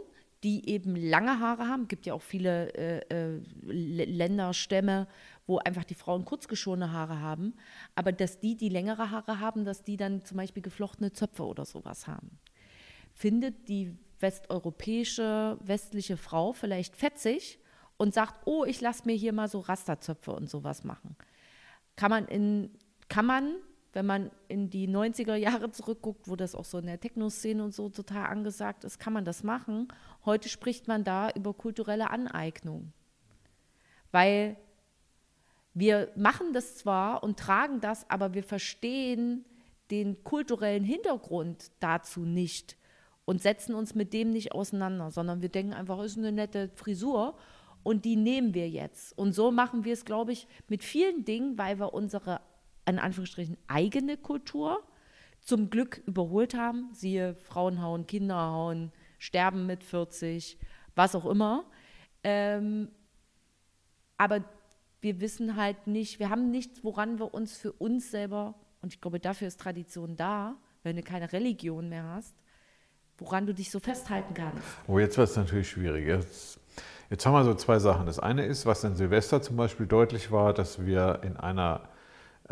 die 0.43 0.69
eben 0.69 0.97
lange 0.97 1.39
Haare 1.39 1.69
haben, 1.69 1.87
gibt 1.89 2.07
ja 2.07 2.15
auch 2.15 2.23
viele 2.23 2.75
äh, 2.75 2.99
äh, 3.09 3.41
Länder, 3.63 4.53
Stämme, 4.53 5.07
wo 5.47 5.59
einfach 5.59 5.85
die 5.85 5.95
Frauen 5.95 6.25
kurzgeschorene 6.25 6.93
Haare 6.93 7.21
haben, 7.21 7.55
aber 7.95 8.13
dass 8.13 8.41
die, 8.41 8.57
die 8.57 8.69
längere 8.69 9.11
Haare 9.11 9.41
haben, 9.41 9.65
dass 9.65 9.83
die 9.83 9.97
dann 9.97 10.25
zum 10.25 10.37
Beispiel 10.37 10.63
geflochtene 10.63 11.13
Zöpfe 11.13 11.45
oder 11.45 11.65
sowas 11.65 12.07
haben. 12.07 12.39
Findet 13.13 13.69
die 13.69 13.97
westeuropäische, 14.21 15.59
westliche 15.63 16.17
Frau 16.17 16.53
vielleicht 16.53 16.97
fetzig 16.97 17.59
und 17.97 18.15
sagt, 18.15 18.47
oh, 18.47 18.65
ich 18.65 18.81
lasse 18.81 19.03
mir 19.07 19.15
hier 19.15 19.33
mal 19.33 19.49
so 19.49 19.61
Rasterzöpfe 19.61 20.33
und 20.33 20.49
sowas 20.49 20.85
machen? 20.85 21.17
Kann 21.97 22.11
man 22.11 22.27
in, 22.27 22.71
kann 23.09 23.27
man, 23.27 23.57
wenn 23.93 24.07
man 24.07 24.31
in 24.49 24.71
die 24.71 24.89
90er 24.89 25.35
Jahre 25.35 25.71
zurückguckt, 25.71 26.29
wo 26.29 26.37
das 26.37 26.55
auch 26.55 26.65
so 26.65 26.79
in 26.79 26.87
der 26.87 27.01
Techno-Szene 27.01 27.63
und 27.63 27.75
so 27.75 27.89
total 27.89 28.27
angesagt 28.27 28.85
ist, 28.85 28.99
kann 28.99 29.13
man 29.13 29.25
das 29.25 29.43
machen. 29.43 29.89
Heute 30.25 30.49
spricht 30.49 30.89
man 30.89 31.05
da 31.05 31.31
über 31.31 31.53
kulturelle 31.53 32.11
Aneignung. 32.11 32.93
Weil 34.11 34.57
wir 35.75 36.11
machen 36.17 36.53
das 36.53 36.77
zwar 36.77 37.23
und 37.23 37.39
tragen 37.39 37.81
das, 37.81 38.09
aber 38.11 38.35
wir 38.35 38.45
verstehen 38.45 39.45
den 39.91 40.23
kulturellen 40.25 40.85
Hintergrund 40.85 41.71
dazu 41.81 42.21
nicht 42.21 42.77
und 43.25 43.43
setzen 43.43 43.75
uns 43.75 43.95
mit 43.95 44.13
dem 44.13 44.31
nicht 44.31 44.53
auseinander, 44.53 45.11
sondern 45.11 45.43
wir 45.43 45.49
denken 45.49 45.73
einfach, 45.73 46.03
ist 46.03 46.19
eine 46.19 46.33
nette 46.33 46.71
Frisur 46.75 47.37
und 47.83 48.05
die 48.05 48.17
nehmen 48.17 48.55
wir 48.55 48.69
jetzt. 48.69 49.17
Und 49.17 49.33
so 49.33 49.51
machen 49.51 49.85
wir 49.85 49.93
es, 49.93 50.05
glaube 50.05 50.33
ich, 50.33 50.47
mit 50.69 50.85
vielen 50.85 51.25
Dingen, 51.25 51.59
weil 51.59 51.79
wir 51.79 51.95
unsere, 51.95 52.41
in 52.87 52.99
Anführungsstrichen, 52.99 53.57
eigene 53.69 54.17
Kultur 54.17 54.83
zum 55.41 55.71
Glück 55.71 56.03
überholt 56.07 56.55
haben. 56.55 56.89
Siehe 56.93 57.35
Frauen 57.35 57.83
hauen, 57.83 58.07
Kinder 58.07 58.37
hauen, 58.37 58.93
sterben 59.19 59.67
mit 59.67 59.85
40, 59.85 60.59
was 60.95 61.15
auch 61.15 61.27
immer. 61.27 61.65
Ähm, 62.25 62.89
aber 64.17 64.45
wir 65.01 65.21
wissen 65.21 65.57
halt 65.57 65.87
nicht, 65.87 66.21
wir 66.21 66.31
haben 66.31 66.51
nichts, 66.51 66.85
woran 66.85 67.19
wir 67.19 67.35
uns 67.35 67.57
für 67.57 67.73
uns 67.73 68.11
selber, 68.11 68.55
und 68.81 68.93
ich 68.93 69.01
glaube, 69.01 69.19
dafür 69.19 69.49
ist 69.49 69.61
Tradition 69.61 70.17
da, 70.17 70.57
wenn 70.85 70.97
du 70.97 71.03
keine 71.03 71.33
Religion 71.33 71.89
mehr 71.89 72.05
hast, 72.05 72.35
woran 73.19 73.47
du 73.47 73.55
dich 73.55 73.71
so 73.71 73.81
festhalten 73.81 74.35
kannst. 74.35 74.63
Oh, 74.87 74.99
jetzt 74.99 75.19
wird 75.19 75.29
es 75.29 75.37
natürlich 75.37 75.71
schwierig. 75.71 76.07
Jetzt, 76.07 76.61
jetzt 77.11 77.27
haben 77.27 77.35
wir 77.35 77.45
so 77.45 77.55
zwei 77.55 77.79
Sachen. 77.79 78.07
Das 78.07 78.19
eine 78.19 78.45
ist, 78.47 78.65
was 78.65 78.85
in 78.85 78.95
Silvester 78.95 79.43
zum 79.43 79.57
Beispiel 79.57 79.87
deutlich 79.87 80.31
war, 80.31 80.53
dass 80.53 80.85
wir 80.85 81.21
in 81.25 81.37
einer 81.37 81.89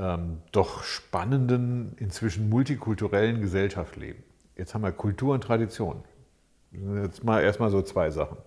ähm, 0.01 0.39
doch 0.53 0.83
spannenden, 0.83 1.95
inzwischen 1.99 2.49
multikulturellen 2.49 3.41
Gesellschaft 3.41 3.97
leben. 3.97 4.23
Jetzt 4.57 4.75
haben 4.75 4.83
wir 4.83 4.93
Kultur 4.93 5.35
und 5.35 5.43
Tradition. 5.45 6.03
Jetzt 6.73 7.25
mal 7.25 7.43
erstmal 7.43 7.71
so 7.71 7.83
zwei 7.83 8.11
Sachen. 8.11 8.39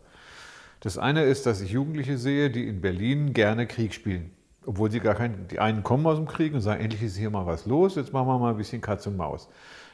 Das 0.80 0.98
eine 0.98 1.24
ist, 1.24 1.46
dass 1.46 1.62
ich 1.62 1.72
Jugendliche 1.72 2.18
sehe, 2.18 2.50
die 2.50 2.68
in 2.68 2.82
Berlin 2.82 3.34
gerne 3.34 3.68
Krieg 3.68 3.94
spielen. 3.94 4.32
Obwohl 4.66 4.90
sie 4.92 5.00
gar 5.00 5.16
keinen, 5.16 5.48
die 5.50 5.60
einen 5.60 5.84
kommen 5.84 6.06
aus 6.08 6.18
dem 6.18 6.28
Krieg 6.28 6.54
und 6.54 6.62
sagen, 6.62 6.82
endlich 6.82 7.04
ist 7.04 7.18
hier 7.18 7.30
mal 7.30 7.46
was 7.46 7.66
los, 7.66 7.96
jetzt 7.96 8.14
machen 8.14 8.28
wir 8.28 8.40
mal 8.40 8.52
ein 8.52 8.58
bisschen 8.58 8.82
Katz 8.82 9.06
und 9.08 9.18
Maus. 9.18 9.50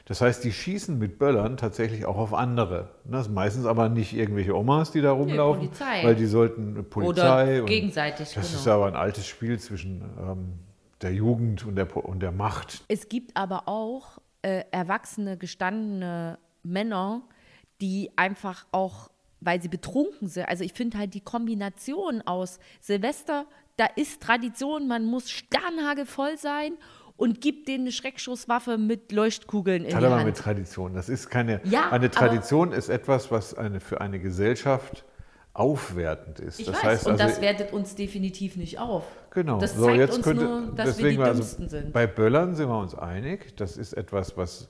Das 0.05 0.21
heißt, 0.21 0.43
die 0.43 0.51
schießen 0.51 0.97
mit 0.97 1.19
Böllern 1.19 1.57
tatsächlich 1.57 2.05
auch 2.05 2.17
auf 2.17 2.33
andere. 2.33 2.89
Das 3.05 3.25
sind 3.25 3.35
meistens 3.35 3.65
aber 3.65 3.89
nicht 3.89 4.13
irgendwelche 4.13 4.55
Omas, 4.55 4.91
die 4.91 5.01
da 5.01 5.11
rumlaufen, 5.11 5.69
Nee, 5.71 6.03
weil 6.03 6.15
die 6.15 6.25
sollten 6.25 6.85
Polizei. 6.89 7.43
Oder 7.53 7.61
und 7.61 7.67
gegenseitig, 7.67 8.33
Das 8.33 8.47
genau. 8.47 8.59
ist 8.59 8.67
aber 8.67 8.87
ein 8.87 8.95
altes 8.95 9.27
Spiel 9.27 9.59
zwischen 9.59 10.01
ähm, 10.19 10.53
der 11.01 11.13
Jugend 11.13 11.65
und 11.65 11.75
der, 11.75 11.95
und 11.95 12.19
der 12.19 12.31
Macht. 12.31 12.83
Es 12.87 13.09
gibt 13.09 13.35
aber 13.35 13.67
auch 13.67 14.19
äh, 14.41 14.63
erwachsene, 14.71 15.37
gestandene 15.37 16.39
Männer, 16.63 17.21
die 17.81 18.11
einfach 18.15 18.65
auch, 18.71 19.09
weil 19.39 19.61
sie 19.61 19.69
betrunken 19.69 20.27
sind, 20.27 20.47
also 20.47 20.63
ich 20.63 20.73
finde 20.73 20.97
halt 20.97 21.13
die 21.13 21.21
Kombination 21.21 22.21
aus 22.21 22.59
Silvester, 22.81 23.45
da 23.77 23.85
ist 23.95 24.21
Tradition, 24.21 24.87
man 24.87 25.05
muss 25.05 25.29
sternhagelvoll 25.31 26.37
sein 26.37 26.73
und 27.15 27.39
gibt 27.41 27.67
denen 27.67 27.85
eine 27.85 27.91
Schreckschusswaffe 27.91 28.77
mit 28.77 29.11
Leuchtkugeln 29.11 29.85
in 29.85 29.95
hat 29.95 30.01
die 30.01 30.05
aber 30.05 30.15
Hand. 30.17 30.25
mit 30.25 30.37
Tradition. 30.37 30.93
Das 30.93 31.07
ist 31.07 31.29
keine. 31.29 31.61
Ja, 31.65 31.89
eine 31.91 32.09
Tradition 32.09 32.71
ist 32.71 32.89
etwas, 32.89 33.31
was 33.31 33.53
eine, 33.53 33.79
für 33.79 34.01
eine 34.01 34.19
Gesellschaft 34.19 35.05
aufwertend 35.53 36.39
ist. 36.39 36.59
ich 36.59 36.67
das 36.67 36.75
weiß, 36.75 36.83
heißt 36.83 37.07
und 37.07 37.13
also, 37.13 37.25
das 37.25 37.41
wertet 37.41 37.73
uns 37.73 37.95
definitiv 37.95 38.55
nicht 38.55 38.79
auf. 38.79 39.03
Genau. 39.31 39.59
Das 39.59 39.75
so, 39.75 39.85
zeigt 39.85 39.97
jetzt 39.97 40.15
uns 40.15 40.23
könnte, 40.23 40.43
nur, 40.43 40.71
dass 40.75 40.97
wir 40.97 41.09
die 41.09 41.17
also 41.17 41.33
Dümmsten 41.33 41.69
sind. 41.69 41.93
Bei 41.93 42.07
Böllern 42.07 42.55
sind 42.55 42.69
wir 42.69 42.79
uns 42.79 42.95
einig. 42.95 43.55
Das 43.57 43.77
ist 43.77 43.93
etwas, 43.93 44.37
was 44.37 44.69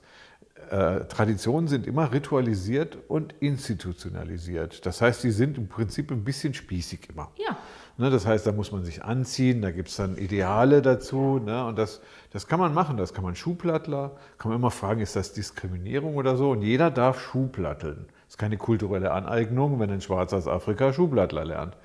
äh, 0.70 1.04
Traditionen 1.06 1.68
sind 1.68 1.86
immer 1.86 2.12
ritualisiert 2.12 2.98
und 3.08 3.34
institutionalisiert. 3.40 4.84
Das 4.86 5.00
heißt, 5.00 5.22
die 5.24 5.30
sind 5.30 5.58
im 5.58 5.68
Prinzip 5.68 6.10
ein 6.10 6.24
bisschen 6.24 6.54
spießig 6.54 7.08
immer. 7.10 7.30
Ja. 7.36 7.56
Ne, 7.96 8.08
das 8.08 8.26
heißt, 8.26 8.46
da 8.46 8.52
muss 8.52 8.72
man 8.72 8.84
sich 8.84 9.04
anziehen, 9.04 9.62
da 9.62 9.70
gibt 9.72 9.88
es 9.88 9.96
dann 9.96 10.16
Ideale 10.16 10.80
dazu. 10.80 11.38
Ne, 11.38 11.66
und 11.66 11.78
das, 11.78 12.00
das 12.30 12.46
kann 12.46 12.58
man 12.58 12.72
machen, 12.72 12.96
das 12.96 13.12
kann 13.14 13.24
man 13.24 13.34
Schuhplattler. 13.34 14.16
Kann 14.38 14.50
man 14.50 14.58
immer 14.58 14.70
fragen, 14.70 15.00
ist 15.00 15.16
das 15.16 15.32
Diskriminierung 15.32 16.16
oder 16.16 16.36
so? 16.36 16.50
Und 16.50 16.62
jeder 16.62 16.90
darf 16.90 17.20
Schuhplatteln. 17.20 18.06
Das 18.30 18.34
ist 18.34 18.38
keine 18.38 18.58
kulturelle 18.58 19.10
Aneignung, 19.10 19.80
wenn 19.80 19.90
ein 19.90 20.00
Schwarzer 20.00 20.36
aus 20.36 20.46
Afrika 20.46 20.92
Schuhplattler 20.92 21.44
lernt. 21.44 21.76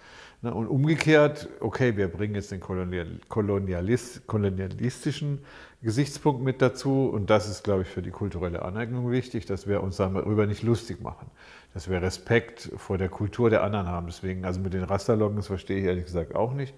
Ne, 0.44 0.54
und 0.54 0.68
umgekehrt, 0.68 1.50
okay, 1.60 1.98
wir 1.98 2.08
bringen 2.08 2.36
jetzt 2.36 2.52
den 2.52 2.60
Kolonial, 2.60 3.08
Kolonialis, 3.30 4.22
kolonialistischen 4.28 5.44
Gesichtspunkt 5.82 6.44
mit 6.44 6.62
dazu. 6.62 7.10
Und 7.12 7.32
das 7.32 7.50
ist, 7.50 7.64
glaube 7.64 7.82
ich, 7.82 7.88
für 7.88 8.04
die 8.04 8.12
kulturelle 8.12 8.62
Aneignung 8.62 9.10
wichtig, 9.10 9.48
dass 9.48 9.66
wir 9.66 9.82
uns 9.82 9.98
darüber 9.98 10.46
nicht 10.46 10.62
lustig 10.62 11.02
machen. 11.02 11.32
Dass 11.74 11.90
wir 11.90 12.00
Respekt 12.00 12.72
vor 12.78 13.00
der 13.00 13.10
Kultur 13.10 13.50
der 13.50 13.64
anderen 13.64 13.88
haben. 13.88 14.06
Deswegen, 14.06 14.46
also 14.46 14.60
mit 14.60 14.76
den 14.76 14.84
Rasterlocken, 14.84 15.42
verstehe 15.42 15.80
ich 15.80 15.86
ehrlich 15.86 16.06
gesagt 16.06 16.36
auch 16.36 16.54
nicht. 16.54 16.76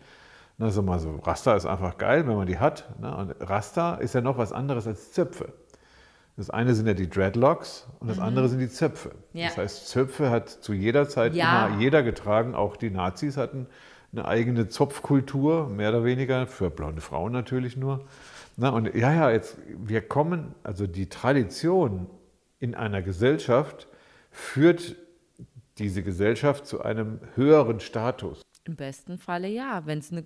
Na, 0.58 0.70
sag 0.70 0.86
mal 0.86 0.98
so, 0.98 1.14
Raster 1.18 1.58
ist 1.58 1.66
einfach 1.66 1.98
geil, 1.98 2.26
wenn 2.26 2.38
man 2.38 2.48
die 2.48 2.58
hat. 2.58 2.88
Ne? 3.02 3.14
Und 3.14 3.36
Raster 3.42 4.00
ist 4.00 4.16
ja 4.16 4.22
noch 4.22 4.38
was 4.38 4.54
anderes 4.54 4.88
als 4.88 5.12
Zöpfe. 5.12 5.52
Das 6.38 6.50
eine 6.52 6.76
sind 6.76 6.86
ja 6.88 6.94
die 6.94 7.10
Dreadlocks 7.10 7.88
und 8.00 8.10
das 8.10 8.20
andere 8.20 8.48
sind 8.48 8.60
die 8.60 8.70
Zöpfe. 8.70 9.12
Ja. 9.34 9.48
Das 9.48 9.58
heißt, 9.58 9.88
Zöpfe 9.88 10.30
hat 10.30 10.50
zu 10.50 10.72
jeder 10.74 11.10
Zeit 11.10 11.34
Ja. 11.36 11.68
immer 11.68 11.80
jeder 11.80 12.04
getragen. 12.04 12.54
Auch 12.54 12.78
die 12.78 12.92
Nazis 12.92 13.38
hatten 13.38 13.66
eine 14.14 14.26
eigene 14.26 14.70
Zopfkultur, 14.70 15.68
mehr 15.68 15.90
oder 15.90 16.04
weniger, 16.04 16.46
für 16.48 16.70
blonde 16.70 17.02
Frauen 17.02 17.32
natürlich 17.34 17.76
nur. 17.76 18.06
Na, 18.56 18.70
und 18.70 18.94
ja, 18.96 19.12
ja, 19.14 19.32
jetzt, 19.32 19.58
wir 19.78 20.02
kommen, 20.02 20.54
also 20.64 20.86
die 20.88 21.10
Tradition 21.10 22.08
in 22.60 22.76
einer 22.76 23.02
Gesellschaft 23.02 23.88
führt 24.32 24.96
diese 25.80 26.04
Gesellschaft 26.04 26.66
zu 26.68 26.82
einem 26.82 27.20
höheren 27.36 27.80
Status. 27.80 28.42
Im 28.64 28.76
besten 28.76 29.18
Falle 29.18 29.48
ja, 29.48 29.84
wenn 29.86 30.00
es 30.00 30.12
ne, 30.12 30.24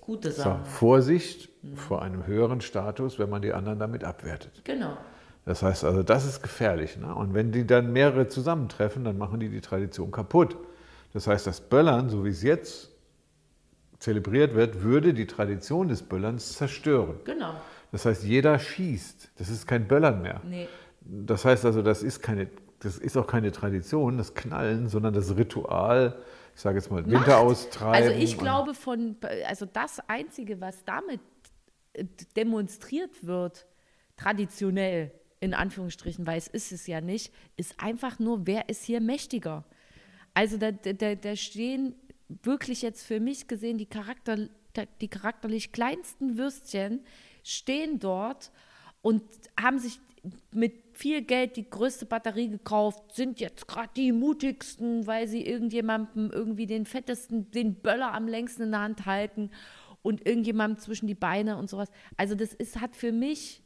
gute 0.00 0.30
So, 0.32 0.42
Sachen 0.42 0.64
Vorsicht 0.64 1.48
Mhm. 1.62 1.76
vor 1.76 2.02
einem 2.02 2.26
höheren 2.26 2.60
Status, 2.60 3.18
wenn 3.18 3.28
man 3.30 3.42
die 3.42 3.52
anderen 3.52 3.78
damit 3.78 4.04
abwertet. 4.04 4.62
Genau. 4.64 4.96
Das 5.48 5.62
heißt 5.62 5.82
also, 5.84 6.02
das 6.02 6.26
ist 6.26 6.42
gefährlich. 6.42 6.98
Ne? 6.98 7.14
Und 7.14 7.32
wenn 7.32 7.52
die 7.52 7.66
dann 7.66 7.90
mehrere 7.90 8.28
zusammentreffen, 8.28 9.02
dann 9.02 9.16
machen 9.16 9.40
die 9.40 9.48
die 9.48 9.62
Tradition 9.62 10.10
kaputt. 10.10 10.58
Das 11.14 11.26
heißt, 11.26 11.46
das 11.46 11.62
Böllern, 11.62 12.10
so 12.10 12.26
wie 12.26 12.28
es 12.28 12.42
jetzt 12.42 12.90
zelebriert 13.98 14.54
wird, 14.54 14.82
würde 14.82 15.14
die 15.14 15.26
Tradition 15.26 15.88
des 15.88 16.02
Böllerns 16.02 16.52
zerstören. 16.52 17.14
Genau. 17.24 17.54
Das 17.92 18.04
heißt, 18.04 18.24
jeder 18.24 18.58
schießt. 18.58 19.30
Das 19.38 19.48
ist 19.48 19.66
kein 19.66 19.88
Böllern 19.88 20.20
mehr. 20.20 20.42
Nee. 20.44 20.68
Das 21.00 21.46
heißt 21.46 21.64
also, 21.64 21.80
das 21.80 22.02
ist, 22.02 22.20
keine, 22.20 22.50
das 22.80 22.98
ist 22.98 23.16
auch 23.16 23.26
keine 23.26 23.50
Tradition, 23.50 24.18
das 24.18 24.34
Knallen, 24.34 24.90
sondern 24.90 25.14
das 25.14 25.34
Ritual, 25.34 26.20
ich 26.54 26.60
sage 26.60 26.76
jetzt 26.76 26.90
mal, 26.90 27.06
Winter 27.06 27.38
austreiben. 27.38 27.94
Also 27.94 28.10
ich 28.10 28.36
glaube 28.36 28.74
von, 28.74 29.16
also 29.46 29.64
das 29.64 29.98
Einzige, 30.08 30.60
was 30.60 30.84
damit 30.84 31.20
äh, 31.94 32.04
demonstriert 32.36 33.26
wird, 33.26 33.66
traditionell, 34.18 35.10
in 35.40 35.54
Anführungsstrichen, 35.54 36.26
weil 36.26 36.38
es 36.38 36.48
ist 36.48 36.72
es 36.72 36.86
ja 36.86 37.00
nicht, 37.00 37.32
ist 37.56 37.80
einfach 37.80 38.18
nur, 38.18 38.46
wer 38.46 38.68
ist 38.68 38.84
hier 38.84 39.00
mächtiger? 39.00 39.64
Also 40.34 40.56
da, 40.56 40.72
da, 40.72 41.14
da 41.14 41.36
stehen 41.36 41.94
wirklich 42.42 42.82
jetzt 42.82 43.06
für 43.06 43.20
mich 43.20 43.48
gesehen 43.48 43.78
die, 43.78 43.86
Charakter, 43.86 44.48
die 45.00 45.08
charakterlich 45.08 45.72
kleinsten 45.72 46.36
Würstchen 46.36 47.00
stehen 47.42 47.98
dort 47.98 48.52
und 49.02 49.22
haben 49.58 49.78
sich 49.78 50.00
mit 50.52 50.74
viel 50.92 51.22
Geld 51.22 51.56
die 51.56 51.68
größte 51.68 52.04
Batterie 52.04 52.48
gekauft, 52.48 53.14
sind 53.14 53.40
jetzt 53.40 53.68
gerade 53.68 53.90
die 53.96 54.12
mutigsten, 54.12 55.06
weil 55.06 55.28
sie 55.28 55.46
irgendjemandem 55.46 56.30
irgendwie 56.32 56.66
den 56.66 56.84
fettesten, 56.84 57.50
den 57.50 57.76
Böller 57.76 58.12
am 58.12 58.26
längsten 58.26 58.62
in 58.64 58.70
der 58.72 58.80
Hand 58.80 59.06
halten 59.06 59.50
und 60.02 60.26
irgendjemandem 60.26 60.78
zwischen 60.78 61.06
die 61.06 61.14
Beine 61.14 61.56
und 61.56 61.70
sowas. 61.70 61.90
Also 62.16 62.34
das 62.34 62.52
ist, 62.52 62.80
hat 62.80 62.96
für 62.96 63.12
mich, 63.12 63.62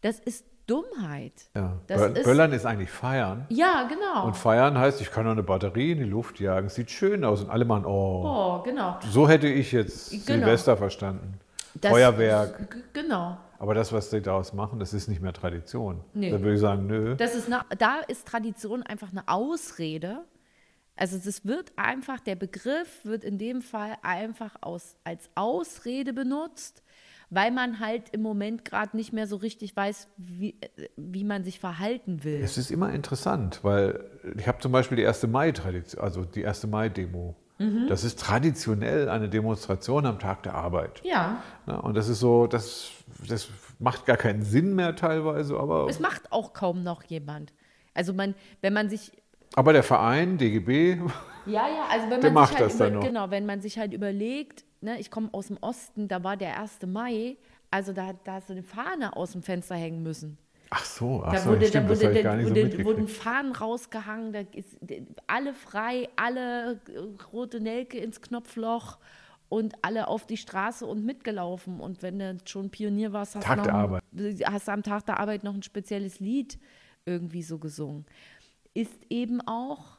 das 0.00 0.18
ist 0.20 0.44
Dummheit. 0.66 1.32
ja. 1.56 1.78
Das 1.86 2.00
Bö- 2.00 2.14
ist- 2.16 2.24
Böllern 2.24 2.52
ist 2.52 2.66
eigentlich 2.66 2.90
feiern. 2.90 3.46
Ja, 3.48 3.88
genau. 3.88 4.26
Und 4.26 4.36
feiern 4.36 4.76
heißt, 4.76 5.00
ich 5.00 5.10
kann 5.10 5.24
noch 5.24 5.32
eine 5.32 5.42
Batterie 5.42 5.92
in 5.92 5.98
die 5.98 6.04
Luft 6.04 6.40
jagen. 6.40 6.68
Sieht 6.68 6.90
schön 6.90 7.24
aus. 7.24 7.40
Und 7.42 7.48
alle 7.50 7.64
machen, 7.64 7.86
oh. 7.86 8.58
oh, 8.58 8.62
genau. 8.62 8.98
So 9.10 9.26
hätte 9.28 9.48
ich 9.48 9.72
jetzt 9.72 10.10
Genau. 10.10 10.24
Silvester 10.24 10.76
verstanden. 10.76 11.40
Das- 11.80 11.90
Feuerwerk. 11.90 12.76
Genau. 12.92 13.38
Aber 13.58 13.74
das, 13.74 13.92
was 13.92 14.10
die 14.10 14.20
daraus 14.20 14.52
machen, 14.52 14.78
das 14.78 14.92
ist 14.92 15.08
nicht 15.08 15.22
mehr 15.22 15.32
Tradition. 15.32 16.04
Nee. 16.12 16.30
Da 16.30 16.38
würde 16.40 16.54
ich 16.54 16.60
sagen, 16.60 16.86
nö. 16.86 17.16
Das 17.16 17.34
ist 17.34 17.46
eine, 17.46 17.64
da 17.78 18.00
ist 18.06 18.26
Tradition 18.28 18.82
einfach 18.82 19.10
eine 19.10 19.26
Ausrede. 19.26 20.24
Also 20.96 21.16
das 21.16 21.46
wird 21.46 21.72
einfach, 21.76 22.20
der 22.20 22.34
Begriff 22.36 23.04
wird 23.04 23.24
in 23.24 23.38
dem 23.38 23.62
Fall 23.62 23.96
einfach 24.02 24.54
aus, 24.60 24.96
als 25.04 25.30
Ausrede 25.34 26.12
benutzt, 26.12 26.82
weil 27.30 27.50
man 27.50 27.78
halt 27.80 28.08
im 28.12 28.22
Moment 28.22 28.64
gerade 28.64 28.96
nicht 28.96 29.12
mehr 29.12 29.26
so 29.26 29.36
richtig 29.36 29.76
weiß, 29.76 30.08
wie, 30.16 30.54
wie 30.96 31.24
man 31.24 31.44
sich 31.44 31.60
verhalten 31.60 32.24
will. 32.24 32.40
Es 32.42 32.56
ist 32.56 32.70
immer 32.70 32.90
interessant, 32.92 33.60
weil 33.62 34.02
ich 34.36 34.48
habe 34.48 34.58
zum 34.60 34.72
Beispiel 34.72 34.96
die 34.96 35.06
1. 35.06 35.26
Mai-Tradition, 35.26 36.02
also 36.02 36.24
die 36.24 36.46
1. 36.46 36.66
Mai-Demo. 36.66 37.36
Mhm. 37.58 37.86
Das 37.88 38.04
ist 38.04 38.20
traditionell 38.20 39.08
eine 39.08 39.28
Demonstration 39.28 40.06
am 40.06 40.18
Tag 40.18 40.44
der 40.44 40.54
Arbeit. 40.54 41.02
Ja, 41.04 41.42
Na, 41.66 41.78
und 41.80 41.96
das 41.96 42.08
ist 42.08 42.20
so, 42.20 42.46
das, 42.46 42.90
das 43.28 43.48
macht 43.78 44.06
gar 44.06 44.16
keinen 44.16 44.42
Sinn 44.42 44.74
mehr 44.74 44.94
teilweise, 44.96 45.58
aber, 45.58 45.86
es 45.88 45.98
macht 46.00 46.30
auch 46.32 46.52
kaum 46.52 46.82
noch 46.82 47.02
jemand. 47.04 47.52
Also 47.94 48.12
man, 48.12 48.34
wenn 48.60 48.72
man 48.72 48.88
sich 48.88 49.12
aber 49.56 49.72
der 49.72 49.82
Verein, 49.82 50.38
DGB, 50.38 50.98
Ja, 51.46 51.66
ja, 51.68 51.86
also 51.90 52.10
wenn 52.10 52.20
man 52.22 52.32
macht 52.34 52.50
sich 52.50 52.58
halt 52.60 52.70
das 52.70 52.78
dann 52.78 52.88
über, 52.92 53.00
noch. 53.00 53.06
genau, 53.06 53.30
wenn 53.30 53.44
man 53.46 53.60
sich 53.60 53.78
halt 53.78 53.92
überlegt, 53.92 54.64
ne, 54.80 54.98
ich 55.00 55.10
komme 55.10 55.28
aus 55.32 55.48
dem 55.48 55.58
Osten, 55.60 56.08
da 56.08 56.22
war 56.24 56.36
der 56.36 56.58
1. 56.60 56.80
Mai, 56.86 57.36
also 57.70 57.92
da, 57.92 58.12
da 58.24 58.34
hast 58.34 58.48
du 58.48 58.52
eine 58.54 58.62
Fahne 58.62 59.14
aus 59.16 59.32
dem 59.32 59.42
Fenster 59.42 59.74
hängen 59.76 60.02
müssen. 60.02 60.38
ach 60.70 60.84
so, 60.84 61.22
ach 61.24 61.32
Da 61.32 61.38
so 61.40 61.50
wurde, 61.50 61.66
stimmt, 61.66 61.86
da 61.86 61.88
das 61.94 61.98
wurde, 61.98 62.06
habe 62.08 62.16
ich 62.18 62.22
da 62.22 62.28
gar 62.30 62.36
nicht 62.36 62.44
so 62.46 62.50
wurde, 62.50 62.62
mitgekriegt. 62.64 62.88
wurden 62.88 63.08
Fahnen 63.08 63.52
rausgehangen, 63.52 64.32
da 64.32 64.40
ist 64.52 64.76
alle 65.26 65.54
frei, 65.54 66.08
alle 66.16 66.72
äh, 66.88 66.98
rote 67.32 67.60
Nelke 67.60 67.98
ins 67.98 68.20
Knopfloch 68.20 68.98
und 69.50 69.74
alle 69.82 70.08
auf 70.08 70.26
die 70.26 70.36
Straße 70.36 70.84
und 70.84 71.04
mitgelaufen. 71.06 71.80
Und 71.80 72.02
wenn 72.02 72.18
du 72.18 72.36
schon 72.44 72.68
Pionier 72.70 73.12
warst, 73.14 73.34
hast, 73.34 73.44
Tag 73.44 73.56
noch 73.58 73.66
ein- 73.66 73.74
Arbeit. 73.74 74.02
hast 74.44 74.68
du 74.68 74.72
am 74.72 74.82
Tag 74.82 75.06
der 75.06 75.18
Arbeit 75.20 75.42
noch 75.44 75.54
ein 75.54 75.62
spezielles 75.62 76.20
Lied 76.20 76.58
irgendwie 77.06 77.42
so 77.42 77.58
gesungen. 77.58 78.04
Ist 78.74 79.00
eben 79.08 79.40
auch 79.46 79.97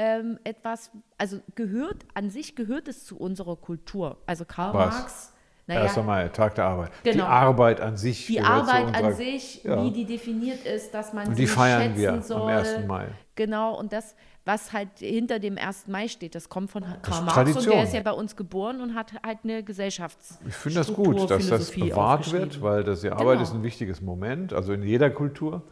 ähm, 0.00 0.38
etwas, 0.44 0.92
also 1.18 1.40
gehört, 1.56 2.04
an 2.14 2.30
sich 2.30 2.54
gehört 2.54 2.86
es 2.86 3.04
zu 3.04 3.18
unserer 3.18 3.56
Kultur. 3.56 4.18
Also 4.26 4.44
Karl 4.44 4.72
Was? 4.74 4.94
Marx, 4.94 5.32
naja, 5.66 6.02
Mai, 6.02 6.28
Tag 6.28 6.54
der 6.54 6.66
Arbeit. 6.66 6.92
Die 7.04 7.10
Genau. 7.10 7.24
Arbeit 7.24 7.80
an 7.80 7.96
sich. 7.96 8.26
die 8.28 8.40
Arbeit 8.40 8.86
an 8.86 9.04
unserer- 9.06 9.12
sich, 9.12 9.64
Ja. 9.64 9.82
wie 9.82 9.90
die 9.90 10.04
definiert 10.06 10.64
ist, 10.64 10.94
dass 10.94 11.12
man 11.12 11.26
Und 11.26 11.34
sie 11.34 11.42
die 11.42 11.46
feiern 11.48 11.96
wir 11.96 12.22
soll. 12.22 12.42
am 12.42 12.48
1. 12.48 12.86
Mai. 12.86 13.08
Genau, 13.34 13.76
und 13.76 13.92
das, 13.92 14.14
was 14.44 14.72
halt 14.72 14.88
hinter 15.00 15.40
dem 15.40 15.58
1. 15.58 15.88
Mai 15.90 16.06
steht, 16.08 16.34
das 16.36 16.48
kommt 16.48 16.70
von 16.70 16.84
Karl 17.02 17.22
Marx 17.24 17.56
und 17.56 17.66
der 17.66 17.82
ist 17.82 17.92
ja 17.92 18.00
bei 18.02 18.12
uns 18.12 18.36
geboren 18.36 18.80
und 18.80 18.94
hat 18.94 19.12
halt 19.26 19.38
eine 19.42 19.62
Gesellschafts 19.64 20.38
Ich 20.46 20.54
finde 20.54 20.78
das 20.78 20.94
gut, 20.94 21.28
dass 21.28 21.48
das 21.48 21.72
bewahrt 21.72 22.32
wird, 22.32 22.62
weil 22.62 22.84
das 22.84 23.02
ja 23.02 23.12
Arbeit 23.12 23.32
Genau. 23.38 23.42
ist 23.42 23.52
ein 23.52 23.62
wichtiges 23.64 24.00
Moment. 24.00 24.52
Also 24.52 24.72
in 24.72 24.82
jeder 24.84 25.10
Kultur 25.10 25.62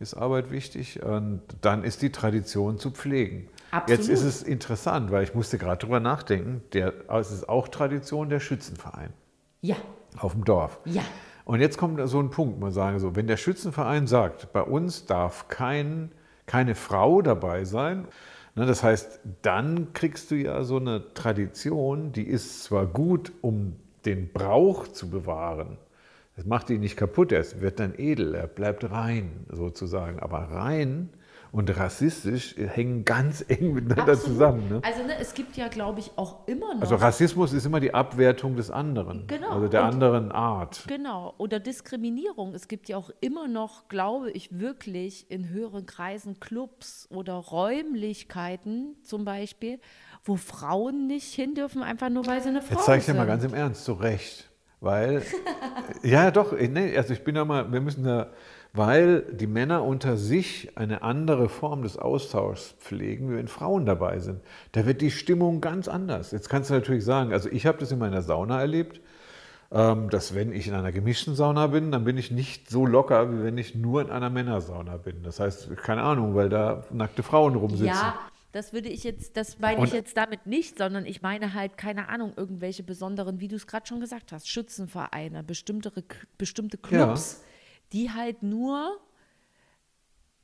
ist 0.00 0.14
Arbeit 0.14 0.50
wichtig 0.50 1.02
und 1.02 1.42
dann 1.60 1.84
ist 1.84 2.02
die 2.02 2.10
Tradition 2.10 2.78
zu 2.78 2.90
pflegen. 2.90 3.48
Absolut. 3.70 3.88
Jetzt 4.00 4.08
ist 4.08 4.22
es 4.24 4.42
interessant, 4.42 5.10
weil 5.10 5.24
ich 5.24 5.34
musste 5.34 5.58
gerade 5.58 5.78
drüber 5.78 6.00
nachdenken. 6.00 6.62
Der, 6.72 6.92
es 7.10 7.30
ist 7.32 7.48
auch 7.48 7.68
Tradition 7.68 8.28
der 8.28 8.40
Schützenverein 8.40 9.12
Ja, 9.62 9.76
auf 10.18 10.32
dem 10.32 10.44
Dorf. 10.44 10.78
ja. 10.84 11.02
Und 11.46 11.60
jetzt 11.60 11.76
kommt 11.76 12.00
so 12.08 12.20
ein 12.20 12.30
Punkt, 12.30 12.58
man 12.58 12.72
sagen 12.72 12.98
so, 13.00 13.16
wenn 13.16 13.26
der 13.26 13.36
Schützenverein 13.36 14.06
sagt, 14.06 14.50
bei 14.54 14.62
uns 14.62 15.04
darf 15.04 15.48
kein, 15.48 16.10
keine 16.46 16.74
Frau 16.74 17.20
dabei 17.20 17.64
sein, 17.66 18.08
ne, 18.54 18.64
das 18.64 18.82
heißt, 18.82 19.20
dann 19.42 19.92
kriegst 19.92 20.30
du 20.30 20.36
ja 20.36 20.64
so 20.64 20.78
eine 20.78 21.12
Tradition, 21.12 22.12
die 22.12 22.26
ist 22.26 22.64
zwar 22.64 22.86
gut, 22.86 23.30
um 23.42 23.76
den 24.06 24.32
Brauch 24.32 24.88
zu 24.88 25.10
bewahren, 25.10 25.76
das 26.36 26.44
macht 26.46 26.70
ihn 26.70 26.80
nicht 26.80 26.96
kaputt, 26.96 27.32
er 27.32 27.44
wird 27.60 27.78
dann 27.80 27.94
edel, 27.96 28.34
er 28.34 28.46
bleibt 28.48 28.90
rein 28.90 29.46
sozusagen, 29.50 30.18
aber 30.18 30.38
rein 30.38 31.10
und 31.52 31.70
rassistisch 31.76 32.56
hängen 32.56 33.04
ganz 33.04 33.44
eng 33.46 33.74
miteinander 33.74 34.14
Absolut. 34.14 34.24
zusammen. 34.24 34.68
Ne? 34.68 34.80
Also 34.82 35.04
ne, 35.04 35.16
es 35.20 35.34
gibt 35.34 35.56
ja, 35.56 35.68
glaube 35.68 36.00
ich, 36.00 36.10
auch 36.16 36.48
immer 36.48 36.74
noch. 36.74 36.80
Also 36.82 36.96
Rassismus 36.96 37.52
ist 37.52 37.64
immer 37.64 37.78
die 37.78 37.94
Abwertung 37.94 38.56
des 38.56 38.72
anderen, 38.72 39.28
Genau. 39.28 39.50
also 39.50 39.68
der 39.68 39.82
Und- 39.84 39.86
anderen 39.90 40.32
Art. 40.32 40.82
Genau, 40.88 41.32
oder 41.38 41.60
Diskriminierung. 41.60 42.54
Es 42.54 42.66
gibt 42.66 42.88
ja 42.88 42.96
auch 42.96 43.10
immer 43.20 43.46
noch, 43.46 43.86
glaube 43.86 44.32
ich, 44.32 44.58
wirklich 44.58 45.30
in 45.30 45.48
höheren 45.50 45.86
Kreisen 45.86 46.40
Clubs 46.40 47.06
oder 47.12 47.34
Räumlichkeiten 47.34 48.96
zum 49.02 49.24
Beispiel, 49.24 49.78
wo 50.24 50.34
Frauen 50.36 51.06
nicht 51.06 51.32
hin 51.34 51.54
dürfen, 51.54 51.82
einfach 51.84 52.10
nur 52.10 52.26
weil 52.26 52.42
sie 52.42 52.48
eine 52.48 52.62
Frau 52.62 52.74
Jetzt 52.74 52.84
zeige 52.86 52.98
ich 52.98 53.04
dir 53.06 53.12
sind. 53.12 53.18
mal 53.18 53.26
ganz 53.26 53.44
im 53.44 53.54
Ernst, 53.54 53.84
zu 53.84 53.92
Recht. 53.92 54.50
Weil, 54.84 55.22
ja 56.02 56.30
doch, 56.30 56.52
nee, 56.52 56.94
also 56.96 57.14
ich 57.14 57.24
bin 57.24 57.36
ja 57.36 57.44
mal, 57.46 57.72
wir 57.72 57.80
müssen 57.80 58.04
da, 58.04 58.28
weil 58.74 59.22
die 59.22 59.46
Männer 59.46 59.82
unter 59.82 60.18
sich 60.18 60.76
eine 60.76 61.02
andere 61.02 61.48
Form 61.48 61.82
des 61.82 61.96
Austauschs 61.96 62.74
pflegen, 62.80 63.30
wie 63.30 63.36
wenn 63.36 63.48
Frauen 63.48 63.86
dabei 63.86 64.18
sind. 64.18 64.40
Da 64.72 64.84
wird 64.84 65.00
die 65.00 65.10
Stimmung 65.10 65.62
ganz 65.62 65.88
anders. 65.88 66.32
Jetzt 66.32 66.50
kannst 66.50 66.68
du 66.68 66.74
natürlich 66.74 67.04
sagen, 67.04 67.32
also 67.32 67.48
ich 67.48 67.66
habe 67.66 67.78
das 67.78 67.92
in 67.92 67.98
meiner 67.98 68.20
Sauna 68.20 68.60
erlebt, 68.60 69.00
ähm, 69.72 70.10
dass 70.10 70.34
wenn 70.34 70.52
ich 70.52 70.68
in 70.68 70.74
einer 70.74 70.92
gemischten 70.92 71.34
Sauna 71.34 71.68
bin, 71.68 71.90
dann 71.90 72.04
bin 72.04 72.18
ich 72.18 72.30
nicht 72.30 72.68
so 72.68 72.84
locker, 72.84 73.32
wie 73.32 73.42
wenn 73.42 73.56
ich 73.56 73.74
nur 73.74 74.02
in 74.02 74.10
einer 74.10 74.28
Männersauna 74.28 74.98
bin. 74.98 75.22
Das 75.22 75.40
heißt, 75.40 75.74
keine 75.78 76.02
Ahnung, 76.02 76.34
weil 76.34 76.50
da 76.50 76.84
nackte 76.90 77.22
Frauen 77.22 77.54
rumsitzen. 77.54 77.86
Ja, 77.86 78.18
das 78.54 78.72
würde 78.72 78.88
ich 78.88 79.02
jetzt, 79.02 79.36
das 79.36 79.58
meine 79.58 79.84
ich 79.84 79.92
jetzt 79.92 80.16
damit 80.16 80.46
nicht, 80.46 80.78
sondern 80.78 81.06
ich 81.06 81.22
meine 81.22 81.54
halt, 81.54 81.76
keine 81.76 82.08
Ahnung, 82.08 82.34
irgendwelche 82.36 82.84
besonderen, 82.84 83.40
wie 83.40 83.48
du 83.48 83.56
es 83.56 83.66
gerade 83.66 83.84
schon 83.84 83.98
gesagt 83.98 84.30
hast, 84.30 84.48
Schützenvereine, 84.48 85.42
bestimmte, 85.42 85.92
bestimmte 86.38 86.78
Clubs, 86.78 87.42
die 87.92 88.12
halt 88.12 88.44
nur 88.44 89.00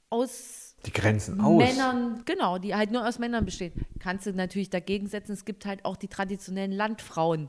aus 0.08 0.74
Die 0.84 0.92
grenzen 0.92 1.40
aus. 1.40 1.62
Männern, 1.62 2.22
genau, 2.24 2.58
die 2.58 2.74
halt 2.74 2.90
nur 2.90 3.06
aus 3.06 3.20
Männern 3.20 3.44
bestehen. 3.44 3.86
Kannst 4.00 4.26
du 4.26 4.32
natürlich 4.32 4.70
dagegen 4.70 5.06
setzen, 5.06 5.30
es 5.30 5.44
gibt 5.44 5.64
halt 5.64 5.84
auch 5.84 5.96
die 5.96 6.08
traditionellen 6.08 6.72
Landfrauen. 6.72 7.48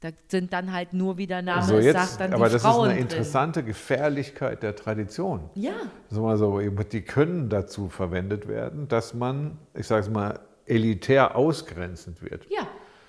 Da 0.00 0.10
sind 0.28 0.52
dann 0.52 0.72
halt 0.72 0.92
nur, 0.92 1.18
wie 1.18 1.26
der 1.26 1.42
Name 1.42 1.62
So 1.64 1.78
jetzt, 1.78 1.94
sagt, 1.96 2.20
dann 2.20 2.32
aber 2.32 2.46
die 2.46 2.52
das 2.52 2.62
Frauen 2.62 2.74
ist 2.74 2.82
eine 2.84 2.94
drin. 2.94 3.02
interessante 3.02 3.64
Gefährlichkeit 3.64 4.62
der 4.62 4.76
Tradition. 4.76 5.50
Ja, 5.54 5.72
so, 6.08 6.60
die 6.60 7.02
können 7.02 7.48
dazu 7.48 7.88
verwendet 7.88 8.46
werden, 8.46 8.86
dass 8.86 9.12
man, 9.14 9.58
ich 9.74 9.86
sage 9.88 10.02
es 10.02 10.10
mal, 10.10 10.38
elitär 10.66 11.34
ausgrenzend 11.34 12.22
wird. 12.22 12.46
ja, 12.50 12.68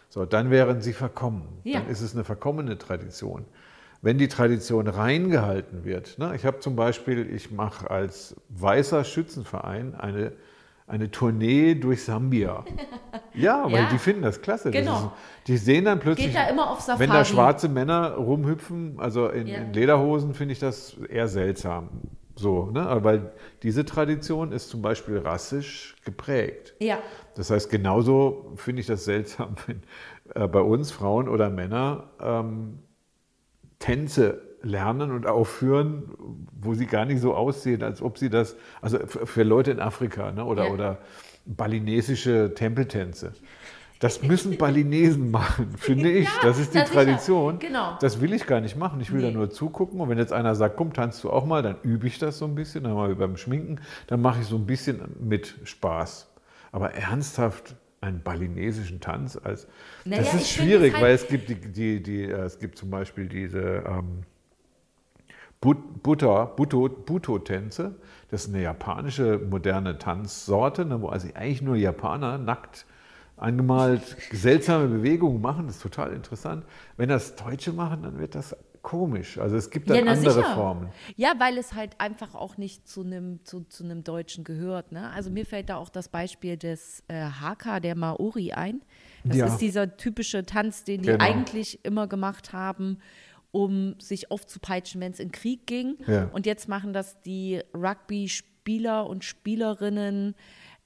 So, 0.09 0.25
dann 0.25 0.49
wären 0.49 0.81
sie 0.81 0.93
verkommen. 0.93 1.59
Ja. 1.63 1.81
Dann 1.81 1.89
ist 1.89 2.01
es 2.01 2.15
eine 2.15 2.23
verkommene 2.23 2.77
Tradition. 2.77 3.45
Wenn 4.01 4.17
die 4.17 4.29
Tradition 4.29 4.87
reingehalten 4.87 5.83
wird, 5.83 6.17
ne, 6.17 6.33
ich 6.35 6.45
habe 6.45 6.59
zum 6.59 6.75
Beispiel, 6.75 7.31
ich 7.35 7.51
mache 7.51 7.91
als 7.91 8.35
weißer 8.47 9.03
Schützenverein 9.03 9.93
eine, 9.93 10.31
eine 10.89 11.09
Tournee 11.11 11.75
durch 11.75 12.03
Sambia. 12.03 12.65
Ja, 13.35 13.63
weil 13.71 13.83
Ja. 13.83 13.89
die 13.89 13.99
finden 13.99 14.23
das 14.23 14.41
klasse. 14.41 14.71
Das 14.71 14.81
Genau. 14.81 14.97
ist, 14.97 15.07
die 15.47 15.57
sehen 15.57 15.85
dann 15.85 15.99
plötzlich, 15.99 16.33
da 16.33 16.47
wenn 16.97 17.09
da 17.09 17.23
schwarze 17.23 17.69
Männer 17.69 18.15
rumhüpfen, 18.15 18.95
also 18.99 19.29
in, 19.29 19.47
Ja. 19.47 19.59
in 19.59 19.71
Lederhosen, 19.71 20.33
finde 20.33 20.53
ich 20.53 20.59
das 20.59 20.97
eher 21.09 21.27
seltsam. 21.27 21.89
So, 22.35 22.65
ne? 22.71 22.85
Weil 23.01 23.31
diese 23.63 23.85
Tradition 23.85 24.51
ist 24.51 24.69
zum 24.69 24.81
Beispiel 24.81 25.19
rassisch 25.19 25.95
geprägt. 26.03 26.73
ja, 26.79 26.97
Das 27.35 27.49
heißt, 27.51 27.69
genauso 27.69 28.51
finde 28.55 28.81
ich 28.81 28.87
das 28.87 29.05
seltsam, 29.05 29.55
wenn 29.67 29.83
äh, 30.35 30.47
bei 30.47 30.61
uns 30.61 30.91
Frauen 30.91 31.29
oder 31.29 31.49
Männer 31.49 32.09
ähm, 32.21 32.79
Tänze 33.77 34.41
lernen 34.61 35.11
und 35.11 35.25
aufführen, 35.25 36.03
wo 36.61 36.73
sie 36.73 36.85
gar 36.85 37.05
nicht 37.05 37.21
so 37.21 37.33
aussehen, 37.33 37.81
als 37.83 38.01
ob 38.01 38.17
sie 38.17 38.29
das, 38.29 38.55
also 38.81 38.99
für 39.05 39.43
Leute 39.43 39.71
in 39.71 39.79
Afrika 39.79 40.31
ne, 40.31 40.43
oder, 40.45 40.65
Ja. 40.67 40.71
oder 40.73 40.97
balinesische 41.45 42.53
Tempeltänze. 42.55 43.33
Das 43.99 44.23
müssen 44.23 44.57
Balinesen 44.57 45.29
machen, 45.39 45.71
finde 45.77 46.09
ich. 46.09 46.25
Ja, 46.25 46.31
das 46.43 46.57
ist 46.57 46.73
die 46.73 46.79
das. 46.79 46.89
Tradition. 46.91 47.59
Genau. 47.59 47.97
Das 47.99 48.21
will 48.21 48.31
ich 48.33 48.47
gar 48.47 48.61
nicht 48.61 48.77
machen. 48.77 49.01
Ich 49.01 49.11
will 49.11 49.21
da 49.21 49.27
Nee. 49.27 49.33
nur 49.33 49.49
zugucken. 49.49 49.99
Und 49.99 50.07
wenn 50.09 50.17
jetzt 50.17 50.31
einer 50.31 50.55
sagt, 50.55 50.77
komm, 50.77 50.93
tanzt 50.93 51.21
du 51.25 51.29
auch 51.29 51.45
mal, 51.45 51.61
dann 51.61 51.75
übe 51.83 52.07
ich 52.07 52.17
das 52.17 52.37
so 52.37 52.45
ein 52.45 52.55
bisschen. 52.55 52.85
Dann 52.85 52.93
mal 52.93 53.13
beim 53.15 53.35
Schminken, 53.35 53.81
dann 54.07 54.21
mache 54.21 54.39
ich 54.39 54.47
so 54.47 54.55
ein 54.55 54.65
bisschen 54.65 55.01
mit 55.19 55.53
Spaß. 55.65 56.29
Aber 56.71 56.93
ernsthaft 56.93 57.75
einen 57.99 58.21
balinesischen 58.23 59.01
Tanz 59.01 59.37
als 59.43 59.67
Naja, 60.05 60.21
das 60.21 60.33
ist 60.33 60.49
schwierig, 60.51 60.93
halt- 60.93 61.03
weil 61.03 61.13
es 61.15 61.27
gibt 61.27 61.49
die, 61.49 61.55
die, 61.55 62.01
die 62.01 62.23
äh, 62.23 62.43
es 62.45 62.57
gibt 62.59 62.77
zum 62.77 62.89
Beispiel 62.89 63.27
diese 63.27 63.83
ähm, 63.85 64.21
But- 65.61 66.03
Butter, 66.03 66.45
Buto, 66.55 66.87
Buto-Tänze. 66.87 67.95
Das 68.31 68.45
ist 68.45 68.53
eine 68.53 68.63
japanische 68.63 69.37
moderne 69.39 69.97
Tanzsorte, 69.97 70.85
ne, 70.85 71.01
wo 71.01 71.09
also 71.09 71.27
eigentlich 71.33 71.61
nur 71.61 71.75
Japaner 71.75 72.37
nackt 72.37 72.85
angemalt 73.35 74.15
seltsame 74.31 74.87
Bewegungen 74.87 75.41
machen. 75.41 75.67
Das 75.67 75.77
ist 75.77 75.81
total 75.81 76.13
interessant. 76.13 76.65
Wenn 76.97 77.09
das 77.09 77.35
Deutsche 77.35 77.73
machen, 77.73 78.03
dann 78.03 78.19
wird 78.19 78.35
das 78.35 78.55
komisch. 78.81 79.37
Also 79.37 79.57
es 79.57 79.69
gibt 79.69 79.89
dann 79.89 80.05
ja, 80.05 80.11
andere 80.11 80.31
sicher. 80.31 80.55
Formen. 80.55 80.89
Ja, 81.17 81.33
weil 81.37 81.57
es 81.57 81.73
halt 81.73 81.99
einfach 81.99 82.33
auch 82.35 82.57
nicht 82.57 82.87
zu 82.87 83.01
einem 83.03 83.39
zu, 83.43 83.61
zu 83.65 83.83
Deutschen 83.83 84.43
gehört. 84.45 84.91
Ne? 84.93 85.09
Also 85.11 85.29
mir 85.29 85.45
fällt 85.45 85.69
da 85.69 85.75
auch 85.75 85.89
das 85.89 86.07
Beispiel 86.07 86.55
des 86.57 87.03
äh, 87.09 87.21
Haka, 87.25 87.79
der 87.81 87.95
Maori 87.95 88.53
ein. 88.53 88.81
Das 89.25 89.35
Ja. 89.37 89.45
ist 89.47 89.57
dieser 89.57 89.97
typische 89.97 90.45
Tanz, 90.45 90.85
den 90.85 91.01
die 91.01 91.09
Genau. 91.09 91.23
eigentlich 91.23 91.83
immer 91.83 92.07
gemacht 92.07 92.53
haben, 92.53 92.99
um 93.51 93.95
sich 93.99 94.31
aufzupeitschen, 94.31 95.01
wenn 95.01 95.11
es 95.11 95.19
in 95.19 95.31
Krieg 95.31 95.65
ging. 95.65 95.97
Ja. 96.07 96.29
Und 96.31 96.45
jetzt 96.45 96.67
machen 96.67 96.93
das 96.93 97.21
die 97.21 97.61
Rugby-Spieler 97.73 99.07
und 99.07 99.23
Spielerinnen 99.23 100.35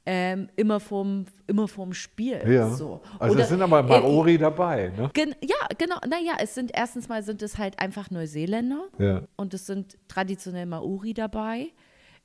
ähm, 0.06 0.49
immer, 0.56 0.80
vorm, 0.80 1.26
immer 1.47 1.67
vorm 1.67 1.93
Spiel. 1.93 2.41
Ja. 2.45 2.69
So. 2.69 3.02
Also 3.19 3.36
Oder, 3.36 3.43
es 3.43 3.49
sind 3.49 3.62
aber 3.62 3.80
äh, 3.80 3.84
Maori 3.84 4.38
dabei. 4.38 4.91
Ne? 4.97 5.10
Gen 5.13 5.34
ja, 5.41 5.56
genau. 5.78 5.95
Naja, 6.08 6.34
es 6.41 6.56
sind 6.56 6.71
erstens 6.73 7.08
mal 7.08 7.23
sind 7.23 7.41
es 7.41 7.58
halt 7.58 7.80
einfach 7.80 8.12
Neuseeländer 8.12 8.86
Ja. 8.97 9.21
und 9.38 9.54
es 9.54 9.65
sind 9.65 9.97
traditionell 10.08 10.65
Maori 10.65 11.13
dabei. 11.13 11.67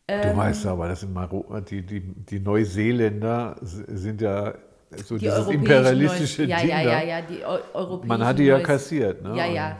Du 0.09 0.37
weißt 0.37 0.65
aber, 0.67 0.89
das 0.89 1.01
sind 1.01 1.13
Maro 1.13 1.45
die, 1.69 1.85
die, 1.85 2.01
die 2.01 2.41
Neuseeländer 2.41 3.57
sind 3.61 4.23
ja 4.23 4.55
so 4.97 5.19
Die 5.19 5.27
dieses 5.27 5.47
imperialistische 5.49 6.43
Neu 6.43 6.49
ja, 6.49 6.61
Ding 6.61 6.71
ja, 6.71 6.83
da. 6.83 6.91
ja, 6.91 7.03
ja, 7.03 7.21
die 7.21 7.45
Eu 7.45 7.59
europäischen 7.75 8.09
Man 8.09 8.25
hat 8.25 8.39
die 8.39 8.45
ja 8.45 8.59
kassiert. 8.61 9.23
Ne? 9.23 9.37
Ja, 9.37 9.47
ja. 9.47 9.77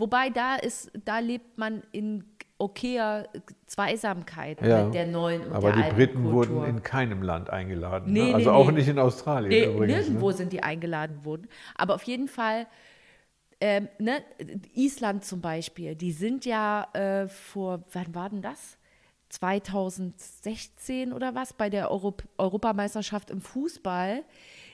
Wobei 0.00 0.30
da 0.30 0.56
ist, 0.56 0.90
da 1.04 1.18
lebt 1.20 1.58
man 1.58 1.82
in 1.92 2.24
okayer 2.58 3.28
Zweisamkeit 3.66 4.60
Ja, 4.60 4.84
mit 4.84 4.94
der 4.94 5.06
neuen 5.06 5.42
und 5.46 5.52
Aber 5.52 5.72
der 5.72 5.88
die 5.90 5.94
Briten 5.94 6.24
Kultur. 6.24 6.32
wurden 6.62 6.64
in 6.76 6.82
keinem 6.82 7.22
Land 7.22 7.48
eingeladen. 7.50 8.12
Nee, 8.12 8.20
ne? 8.20 8.26
nee, 8.28 8.34
Also 8.34 8.50
auch 8.52 8.66
nee. 8.70 8.78
nicht 8.78 8.88
in 8.88 8.98
Australien 8.98 9.48
Nee, 9.50 9.64
übrigens. 9.74 9.96
nirgendwo 9.96 10.28
Ne? 10.30 10.36
sind 10.36 10.52
die 10.52 10.62
eingeladen 10.62 11.24
worden. 11.24 11.48
Aber 11.74 11.94
auf 11.94 12.02
jeden 12.02 12.28
Fall, 12.28 12.66
ähm, 13.60 13.88
ne, 13.98 14.22
Island 14.74 15.24
zum 15.24 15.40
Beispiel, 15.40 15.94
die 15.94 16.12
sind 16.12 16.44
ja 16.44 16.88
äh, 16.92 17.28
vor, 17.28 17.82
wann 17.92 18.14
war 18.14 18.28
denn 18.30 18.42
das? 18.42 18.78
2016 19.28 21.12
oder 21.12 21.34
was, 21.34 21.52
bei 21.52 21.70
der 21.70 21.90
Europ 21.90 22.24
Europameisterschaft 22.38 23.30
im 23.30 23.40
Fußball, 23.40 24.22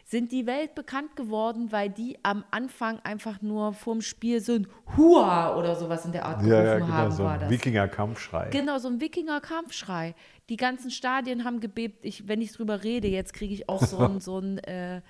sind 0.08 0.30
die 0.30 0.46
Welt 0.46 0.76
bekannt 0.76 1.16
geworden, 1.16 1.72
weil 1.72 1.90
die 1.90 2.16
am 2.22 2.44
Anfang 2.52 3.00
einfach 3.00 3.42
nur 3.42 3.72
vorm 3.72 4.00
Spiel 4.00 4.40
so 4.40 4.52
ein 4.54 4.68
Hua 4.96 5.56
oder 5.56 5.74
sowas 5.74 6.04
in 6.04 6.12
der 6.12 6.24
Art 6.24 6.38
gerufen 6.38 6.52
Ja, 6.52 6.64
ja, 6.64 6.78
genau, 6.78 6.92
haben, 6.92 7.10
so 7.10 7.24
war 7.24 7.32
ein 7.32 7.40
das. 7.40 7.50
Wikinger-Kampfschrei. 7.50 8.50
Genau, 8.50 8.78
so 8.78 8.86
ein 8.86 9.00
Wikinger-Kampfschrei. 9.00 10.14
Die 10.48 10.56
ganzen 10.56 10.92
Stadien 10.92 11.42
haben 11.42 11.58
gebebt. 11.58 12.04
Ich, 12.04 12.28
wenn 12.28 12.40
ich 12.40 12.52
drüber 12.52 12.84
rede, 12.84 13.08
jetzt 13.08 13.34
kriege 13.34 13.52
ich 13.52 13.68
auch 13.68 13.82
so 13.82 13.98
ein, 13.98 14.20
so 14.20 14.38
ein 14.38 14.58
äh, 14.58 15.02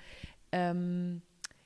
ähm, 0.51 1.21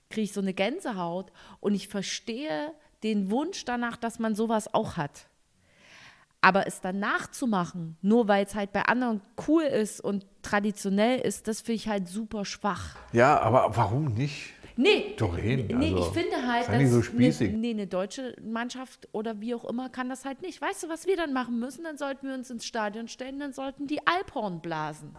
kriege 0.09 0.25
ich 0.25 0.33
so 0.33 0.41
eine 0.41 0.53
Gänsehaut. 0.53 1.31
Und 1.61 1.73
ich 1.73 1.87
verstehe 1.87 2.73
den 3.01 3.31
Wunsch 3.31 3.63
danach, 3.63 3.95
dass 3.95 4.19
man 4.19 4.35
sowas 4.35 4.73
auch 4.73 4.97
hat. 4.97 5.29
Aber 6.41 6.65
es 6.65 6.81
dann 6.81 6.99
nachzumachen, 6.99 7.97
nur 8.01 8.27
weil 8.27 8.45
es 8.45 8.55
halt 8.55 8.73
bei 8.73 8.81
anderen 8.83 9.21
cool 9.47 9.63
ist 9.63 10.01
und 10.01 10.25
traditionell 10.41 11.19
ist, 11.19 11.47
das 11.47 11.61
finde 11.61 11.75
ich 11.75 11.87
halt 11.87 12.07
super 12.07 12.45
schwach. 12.45 12.95
Ja, 13.13 13.39
aber 13.39 13.71
warum 13.75 14.05
nicht? 14.05 14.53
Nee, 14.75 15.13
Doreen, 15.17 15.67
nee 15.67 15.93
also, 15.93 16.07
ich 16.07 16.13
finde 16.13 16.47
halt, 16.47 16.69
nicht 16.79 16.89
so 16.89 16.97
dass 16.97 17.05
spießig. 17.05 17.49
eine, 17.49 17.57
nee, 17.59 17.69
eine 17.71 17.85
deutsche 17.85 18.35
Mannschaft 18.41 19.07
oder 19.11 19.39
wie 19.39 19.53
auch 19.53 19.65
immer 19.65 19.89
kann 19.89 20.09
das 20.09 20.25
halt 20.25 20.41
nicht. 20.41 20.59
Weißt 20.61 20.83
du, 20.83 20.89
was 20.89 21.05
wir 21.05 21.17
dann 21.17 21.33
machen 21.33 21.59
müssen? 21.59 21.83
Dann 21.83 21.97
sollten 21.97 22.27
wir 22.27 22.33
uns 22.33 22.49
ins 22.49 22.65
Stadion 22.65 23.07
stellen, 23.07 23.37
dann 23.39 23.53
sollten 23.53 23.85
die 23.85 23.99
Alphorn 24.07 24.61
blasen. 24.61 25.15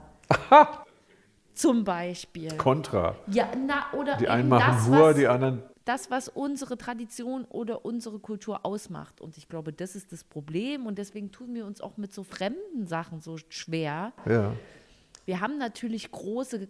Zum 1.54 1.85
Beispiel. 1.85 2.56
Kontra. 2.56 3.14
Ja, 3.28 3.48
na, 3.66 3.92
oder 3.96 4.16
Die 4.16 4.28
einen 4.28 4.48
machen 4.48 4.74
das, 4.74 4.87
Hur, 4.88 5.14
die 5.14 5.26
anderen. 5.28 5.62
Das, 5.84 6.10
was 6.10 6.28
unsere 6.28 6.78
Tradition 6.78 7.44
oder 7.44 7.84
unsere 7.84 8.18
Kultur 8.18 8.64
ausmacht. 8.64 9.20
Und 9.20 9.36
ich 9.36 9.48
glaube, 9.48 9.72
das 9.72 9.96
ist 9.96 10.12
das 10.12 10.24
Problem. 10.24 10.86
Und 10.86 10.98
deswegen 10.98 11.32
tun 11.32 11.54
wir 11.54 11.66
uns 11.66 11.80
auch 11.80 11.96
mit 11.96 12.12
so 12.12 12.22
fremden 12.22 12.86
Sachen 12.86 13.20
so 13.20 13.36
schwer. 13.48 14.12
Ja. 14.26 14.54
Wir 15.24 15.40
haben 15.40 15.58
natürlich 15.58 16.10
große 16.10 16.68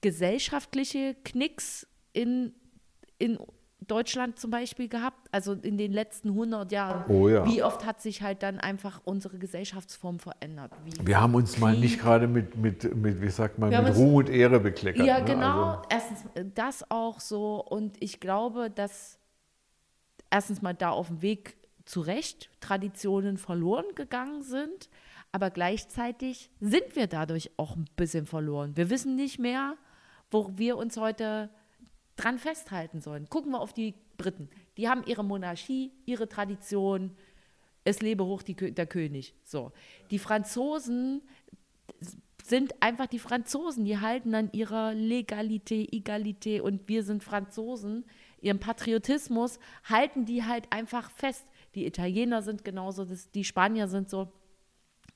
gesellschaftliche 0.00 1.16
Knicks 1.24 1.86
in, 2.12 2.54
in 3.18 3.38
Deutschland 3.80 4.38
zum 4.38 4.50
Beispiel 4.50 4.88
gehabt, 4.88 5.28
also 5.32 5.52
in 5.52 5.76
den 5.76 5.92
letzten 5.92 6.30
100 6.30 6.72
Jahren. 6.72 7.04
Oh 7.10 7.28
ja. 7.28 7.46
Wie 7.46 7.62
oft 7.62 7.84
hat 7.84 8.00
sich 8.00 8.22
halt 8.22 8.42
dann 8.42 8.58
einfach 8.58 9.00
unsere 9.04 9.38
Gesellschaftsform 9.38 10.18
verändert? 10.18 10.72
Wie 10.84 11.06
Wir 11.06 11.20
haben 11.20 11.34
uns 11.34 11.58
mal 11.58 11.72
Krieg. 11.72 11.82
nicht 11.82 12.00
gerade 12.00 12.26
mit, 12.26 12.56
mit, 12.56 12.96
mit, 12.96 13.20
wie 13.20 13.28
sagt 13.28 13.58
man, 13.58 13.70
Wir 13.70 13.82
mit 13.82 13.94
Ruhm 13.94 14.14
und 14.14 14.30
Ehre 14.30 14.60
bekleckert. 14.60 15.06
Ja, 15.06 15.18
ne? 15.18 15.24
genau. 15.26 15.64
Also, 15.64 15.82
Erstens 15.90 16.24
äh, 16.34 16.44
das 16.54 16.90
auch 16.90 17.20
so. 17.20 17.62
Und 17.62 18.02
ich 18.02 18.18
glaube, 18.18 18.70
dass 18.70 19.18
erstens 20.30 20.62
mal 20.62 20.74
da 20.74 20.90
auf 20.90 21.08
dem 21.08 21.20
Weg 21.22 21.56
zu 21.84 22.00
Recht 22.00 22.50
Traditionen 22.60 23.36
verloren 23.36 23.86
gegangen 23.94 24.42
sind. 24.42 24.88
Aber 25.32 25.50
gleichzeitig 25.50 26.50
sind 26.60 26.96
wir 26.96 27.08
dadurch 27.08 27.50
auch 27.58 27.76
ein 27.76 27.84
bisschen 27.94 28.24
verloren. 28.24 28.76
Wir 28.76 28.88
wissen 28.88 29.16
nicht 29.16 29.38
mehr, 29.38 29.76
wo 30.30 30.52
wir 30.56 30.78
uns 30.78 30.96
heute 30.96 31.50
dran 32.16 32.38
festhalten 32.38 33.00
sollen. 33.00 33.28
Gucken 33.28 33.52
wir 33.52 33.60
auf 33.60 33.72
die 33.72 33.94
Briten. 34.16 34.48
Die 34.76 34.88
haben 34.88 35.04
ihre 35.06 35.24
Monarchie, 35.24 35.92
ihre 36.06 36.28
Tradition. 36.28 37.16
Es 37.84 38.00
lebe 38.00 38.24
hoch 38.24 38.42
die, 38.42 38.54
der 38.54 38.86
König. 38.86 39.34
So. 39.44 39.72
Die 40.10 40.18
Franzosen 40.18 41.22
sind 42.42 42.74
einfach 42.80 43.06
die 43.06 43.18
Franzosen, 43.18 43.84
die 43.84 43.98
halten 43.98 44.34
an 44.34 44.50
ihrer 44.52 44.94
Legalität, 44.94 45.92
Egalität 45.92 46.62
und 46.62 46.88
wir 46.88 47.02
sind 47.02 47.24
Franzosen, 47.24 48.04
ihrem 48.40 48.60
Patriotismus 48.60 49.58
halten 49.84 50.24
die 50.24 50.44
halt 50.44 50.72
einfach 50.72 51.10
fest. 51.10 51.44
Die 51.74 51.86
Italiener 51.86 52.42
sind 52.42 52.64
genauso, 52.64 53.04
die 53.34 53.44
Spanier 53.44 53.88
sind 53.88 54.08
so. 54.08 54.32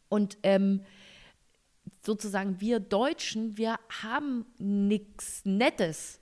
Und 0.09 0.39
ähm, 0.43 0.83
sozusagen 2.03 2.61
wir 2.61 2.81
Deutschen, 2.81 3.57
wir 3.57 3.79
haben 4.03 4.47
nichts 4.59 5.43
Nettes, 5.45 6.20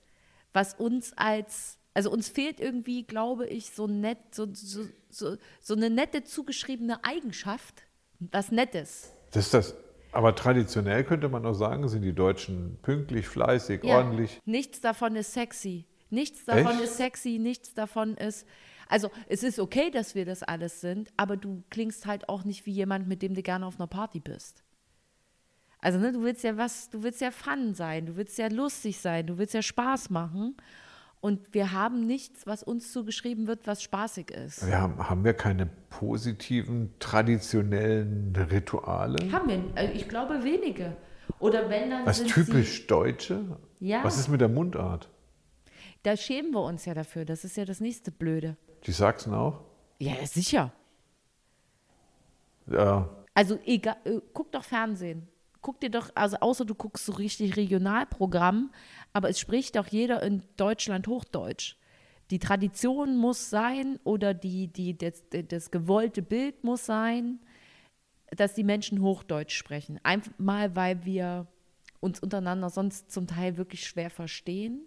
was 0.58 0.74
uns 0.74 1.12
als, 1.16 1.78
also 1.94 2.10
uns 2.10 2.28
fehlt 2.28 2.58
irgendwie, 2.58 3.04
glaube 3.04 3.46
ich, 3.46 3.70
so 3.70 3.86
nett, 3.86 4.18
so, 4.32 4.48
so, 4.52 4.82
so, 5.08 5.36
so 5.60 5.74
eine 5.74 5.88
nette 5.88 6.24
zugeschriebene 6.24 7.04
Eigenschaft, 7.04 7.84
was 8.18 8.50
Nettes. 8.50 9.12
das 9.30 9.46
ist 9.46 9.54
das. 9.54 9.74
Aber 10.10 10.34
traditionell 10.34 11.04
könnte 11.04 11.28
man 11.28 11.46
auch 11.46 11.54
sagen, 11.54 11.86
sind 11.86 12.02
die 12.02 12.12
Deutschen 12.12 12.78
pünktlich, 12.82 13.28
fleißig, 13.28 13.84
Ja, 13.84 13.98
ordentlich. 13.98 14.40
Nichts 14.46 14.80
davon 14.80 15.14
ist 15.14 15.32
sexy. 15.32 15.86
Nichts 16.10 16.44
davon 16.44 16.72
Echt? 16.72 16.84
ist 16.84 16.96
sexy, 16.96 17.38
nichts 17.38 17.74
davon 17.74 18.16
ist. 18.16 18.44
Also, 18.88 19.10
es 19.28 19.44
ist 19.44 19.60
okay, 19.60 19.92
dass 19.92 20.16
wir 20.16 20.24
das 20.24 20.42
alles 20.42 20.80
sind, 20.80 21.10
aber 21.16 21.36
du 21.36 21.62
klingst 21.70 22.06
halt 22.06 22.28
auch 22.28 22.42
nicht 22.42 22.66
wie 22.66 22.72
jemand, 22.72 23.06
mit 23.06 23.22
dem 23.22 23.34
du 23.34 23.42
gerne 23.42 23.64
auf 23.64 23.78
einer 23.78 23.86
Party 23.86 24.18
bist. 24.18 24.64
Also, 25.80 25.98
ne, 25.98 26.12
du 26.12 26.22
willst 26.22 26.42
ja 26.42 26.56
was, 26.56 26.90
du 26.90 27.02
willst 27.02 27.20
ja 27.20 27.30
Fun 27.30 27.74
sein, 27.74 28.06
du 28.06 28.16
willst 28.16 28.38
ja 28.38 28.48
lustig 28.48 28.98
sein, 28.98 29.26
du 29.26 29.38
willst 29.38 29.54
ja 29.54 29.62
Spaß 29.62 30.10
machen. 30.10 30.56
Und 31.20 31.52
wir 31.52 31.72
haben 31.72 32.06
nichts, 32.06 32.46
was 32.46 32.62
uns 32.62 32.92
zugeschrieben 32.92 33.48
wird, 33.48 33.66
was 33.66 33.82
spaßig 33.82 34.30
ist. 34.30 34.64
Wir 34.66 34.80
haben, 34.80 35.08
haben 35.08 35.24
wir 35.24 35.34
keine 35.34 35.66
positiven, 35.90 36.94
traditionellen 37.00 38.36
Rituale? 38.36 39.32
Haben 39.32 39.48
wir, 39.48 39.76
äh, 39.76 39.92
ich 39.92 40.08
glaube, 40.08 40.44
wenige. 40.44 40.96
Oder 41.40 41.68
wenn 41.68 41.90
dann. 41.90 42.06
Was 42.06 42.22
typisch 42.22 42.86
Deutsche? 42.86 43.58
Ja. 43.80 44.02
Was 44.04 44.18
ist 44.18 44.28
mit 44.28 44.40
der 44.40 44.48
Mundart? 44.48 45.04
Sie, 45.04 45.68
da 46.04 46.16
schämen 46.16 46.52
wir 46.52 46.62
uns 46.62 46.84
ja 46.84 46.94
dafür. 46.94 47.24
Das 47.24 47.44
ist 47.44 47.56
ja 47.56 47.64
das 47.64 47.80
nächste 47.80 48.10
Blöde. 48.10 48.56
Die 48.86 48.92
Sachsen 48.92 49.34
auch? 49.34 49.60
Ja, 49.98 50.14
sicher. 50.24 50.72
Ja. 52.66 53.08
Also 53.34 53.58
egal, 53.64 53.96
äh, 54.04 54.20
guck 54.32 54.52
doch 54.52 54.64
Fernsehen. 54.64 55.26
Guck 55.60 55.80
dir 55.80 55.90
doch, 55.90 56.10
also 56.14 56.36
außer 56.38 56.64
du 56.64 56.74
guckst 56.74 57.06
so 57.06 57.12
richtig 57.12 57.56
Regionalprogramm, 57.56 58.70
aber 59.12 59.28
es 59.28 59.40
spricht 59.40 59.76
doch 59.76 59.86
jeder 59.88 60.22
in 60.22 60.42
Deutschland 60.56 61.08
Hochdeutsch. 61.08 61.76
Die 62.30 62.38
Tradition 62.38 63.16
muss 63.16 63.50
sein 63.50 63.98
oder 64.04 64.34
die, 64.34 64.68
die, 64.68 64.96
das, 64.96 65.24
das 65.48 65.70
gewollte 65.70 66.22
Bild 66.22 66.62
muss 66.62 66.84
sein, 66.86 67.40
dass 68.36 68.54
die 68.54 68.64
Menschen 68.64 69.00
Hochdeutsch 69.00 69.56
sprechen. 69.56 69.98
Einfach 70.02 70.32
mal, 70.38 70.76
weil 70.76 71.04
wir 71.04 71.46
uns 72.00 72.20
untereinander 72.20 72.70
sonst 72.70 73.10
zum 73.10 73.26
Teil 73.26 73.56
wirklich 73.56 73.86
schwer 73.86 74.10
verstehen 74.10 74.82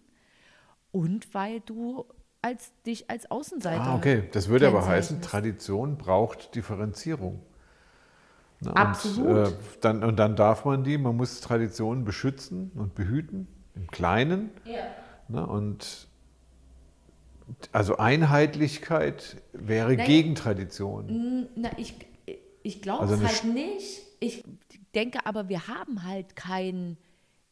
und 0.92 1.34
weil 1.34 1.60
du 1.62 2.06
als, 2.42 2.72
dich 2.84 3.10
als 3.10 3.30
Außenseiter 3.30 3.82
Ah, 3.82 3.96
okay. 3.96 4.30
Das 4.32 4.48
würde 4.48 4.68
aber 4.68 4.86
heißen. 4.86 5.22
Tradition 5.22 5.98
braucht 5.98 6.56
Differenzierung. 6.56 7.42
Ne, 8.64 8.76
Absolut. 8.76 9.48
Und, 9.48 9.54
äh, 9.54 9.58
dann, 9.82 10.04
und 10.04 10.18
dann 10.18 10.36
darf 10.36 10.66
man 10.66 10.84
die, 10.84 10.98
man 10.98 11.18
muss 11.18 11.42
Traditionen 11.42 12.06
beschützen 12.06 12.72
und 12.76 12.94
behüten, 12.94 13.48
im 13.76 13.88
Kleinen. 13.88 14.52
Ne, 15.28 15.46
und 15.46 16.08
also 17.72 17.98
Einheitlichkeit 17.98 19.42
wäre 19.52 19.94
Naja. 19.94 20.06
gegen 20.06 20.36
Tradition. 20.36 21.48
Na, 21.56 21.70
ich, 21.78 21.96
ich 22.64 22.82
glaube 22.82 23.02
Also 23.02 23.16
es 23.16 23.44
halt 23.44 23.54
nicht. 23.54 24.02
Ich 24.20 24.44
denke 24.94 25.26
aber, 25.26 25.50
wir 25.50 25.68
haben 25.68 26.04
halt 26.04 26.36
kein, 26.36 26.98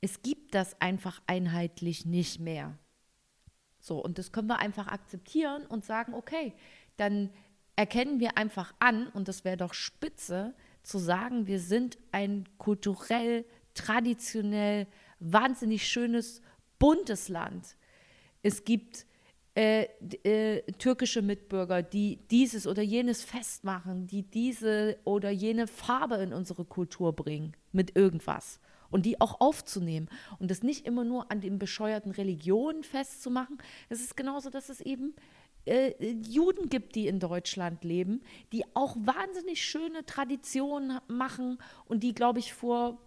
es 0.02 0.22
gibt 0.22 0.54
das 0.54 0.80
einfach 0.80 1.22
einheitlich 1.26 2.06
nicht 2.06 2.40
mehr. 2.40 2.78
So, 3.80 3.98
und 4.04 4.20
das 4.20 4.32
können 4.32 4.48
wir 4.48 4.60
einfach 4.60 4.88
akzeptieren 4.88 5.66
und 5.66 5.86
sagen, 5.86 6.14
okay, 6.14 6.54
dann 6.98 7.30
erkennen 7.76 8.20
wir 8.20 8.38
einfach 8.38 8.74
an, 8.80 9.08
und 9.08 9.28
das 9.28 9.46
wäre 9.46 9.58
doch 9.58 9.74
spitze, 9.74 10.54
zu 10.84 10.98
sagen, 10.98 11.48
wir 11.48 11.60
sind 11.60 11.98
ein 12.12 12.48
kulturell, 12.58 13.46
traditionell, 13.74 14.88
wahnsinnig 15.20 15.88
schönes, 15.88 16.42
buntes 16.80 17.30
Land. 17.30 17.76
Es 18.42 18.64
gibt 18.64 19.06
äh, 19.56 19.88
äh, 20.24 20.62
türkische 20.74 21.22
Mitbürger, 21.22 21.82
die 21.82 22.20
dieses 22.32 22.66
oder 22.66 22.82
jenes 22.82 23.24
Fest 23.24 23.64
machen, 23.64 24.08
die 24.08 24.24
diese 24.24 24.98
oder 25.04 25.32
jene 25.32 25.68
Farbe 25.68 26.16
in 26.16 26.34
unsere 26.34 26.64
Kultur 26.66 27.14
bringen 27.14 27.54
mit 27.72 27.96
irgendwas 27.96 28.60
und 28.90 29.06
die 29.06 29.20
auch 29.20 29.42
aufzunehmen 29.42 30.10
und 30.40 30.50
das 30.52 30.64
nicht 30.64 30.86
immer 30.86 31.04
nur 31.04 31.32
an 31.32 31.42
den 31.42 31.60
bescheuerten 31.60 32.12
Religionen 32.12 32.84
festzumachen. 32.84 33.58
Es 33.90 34.02
ist 34.02 34.16
genauso, 34.16 34.50
dass 34.50 34.70
es 34.70 34.82
eben 34.82 35.14
äh, 35.70 35.94
Juden 36.28 36.70
gibt, 36.70 36.96
die 36.96 37.08
in 37.08 37.20
Deutschland 37.20 37.84
leben, 37.84 38.22
die 38.52 38.64
auch 38.74 38.96
wahnsinnig 39.00 39.64
schöne 39.64 40.06
Traditionen 40.06 41.00
machen 41.08 41.58
und 41.86 42.02
die, 42.04 42.14
glaube 42.14 42.40
ich, 42.40 42.54
vor 42.54 42.98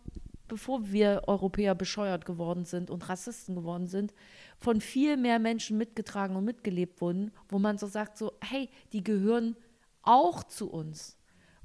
bevor 0.48 0.92
wir 0.92 1.22
Europäer 1.28 1.74
bescheuert 1.74 2.26
geworden 2.26 2.66
sind 2.66 2.90
und 2.90 3.08
Rassisten 3.08 3.54
geworden 3.54 3.86
sind, 3.86 4.12
von 4.58 4.82
viel 4.82 5.16
mehr 5.16 5.38
Menschen 5.38 5.78
mitgetragen 5.78 6.36
und 6.36 6.44
mitgelebt 6.44 7.00
wurden, 7.00 7.30
wo 7.48 7.58
man 7.58 7.78
so 7.78 7.86
sagt, 7.86 8.18
so, 8.18 8.32
hey, 8.44 8.68
die 8.92 9.02
gehören 9.02 9.56
auch 10.02 10.44
zu 10.44 10.70
uns. 10.70 11.16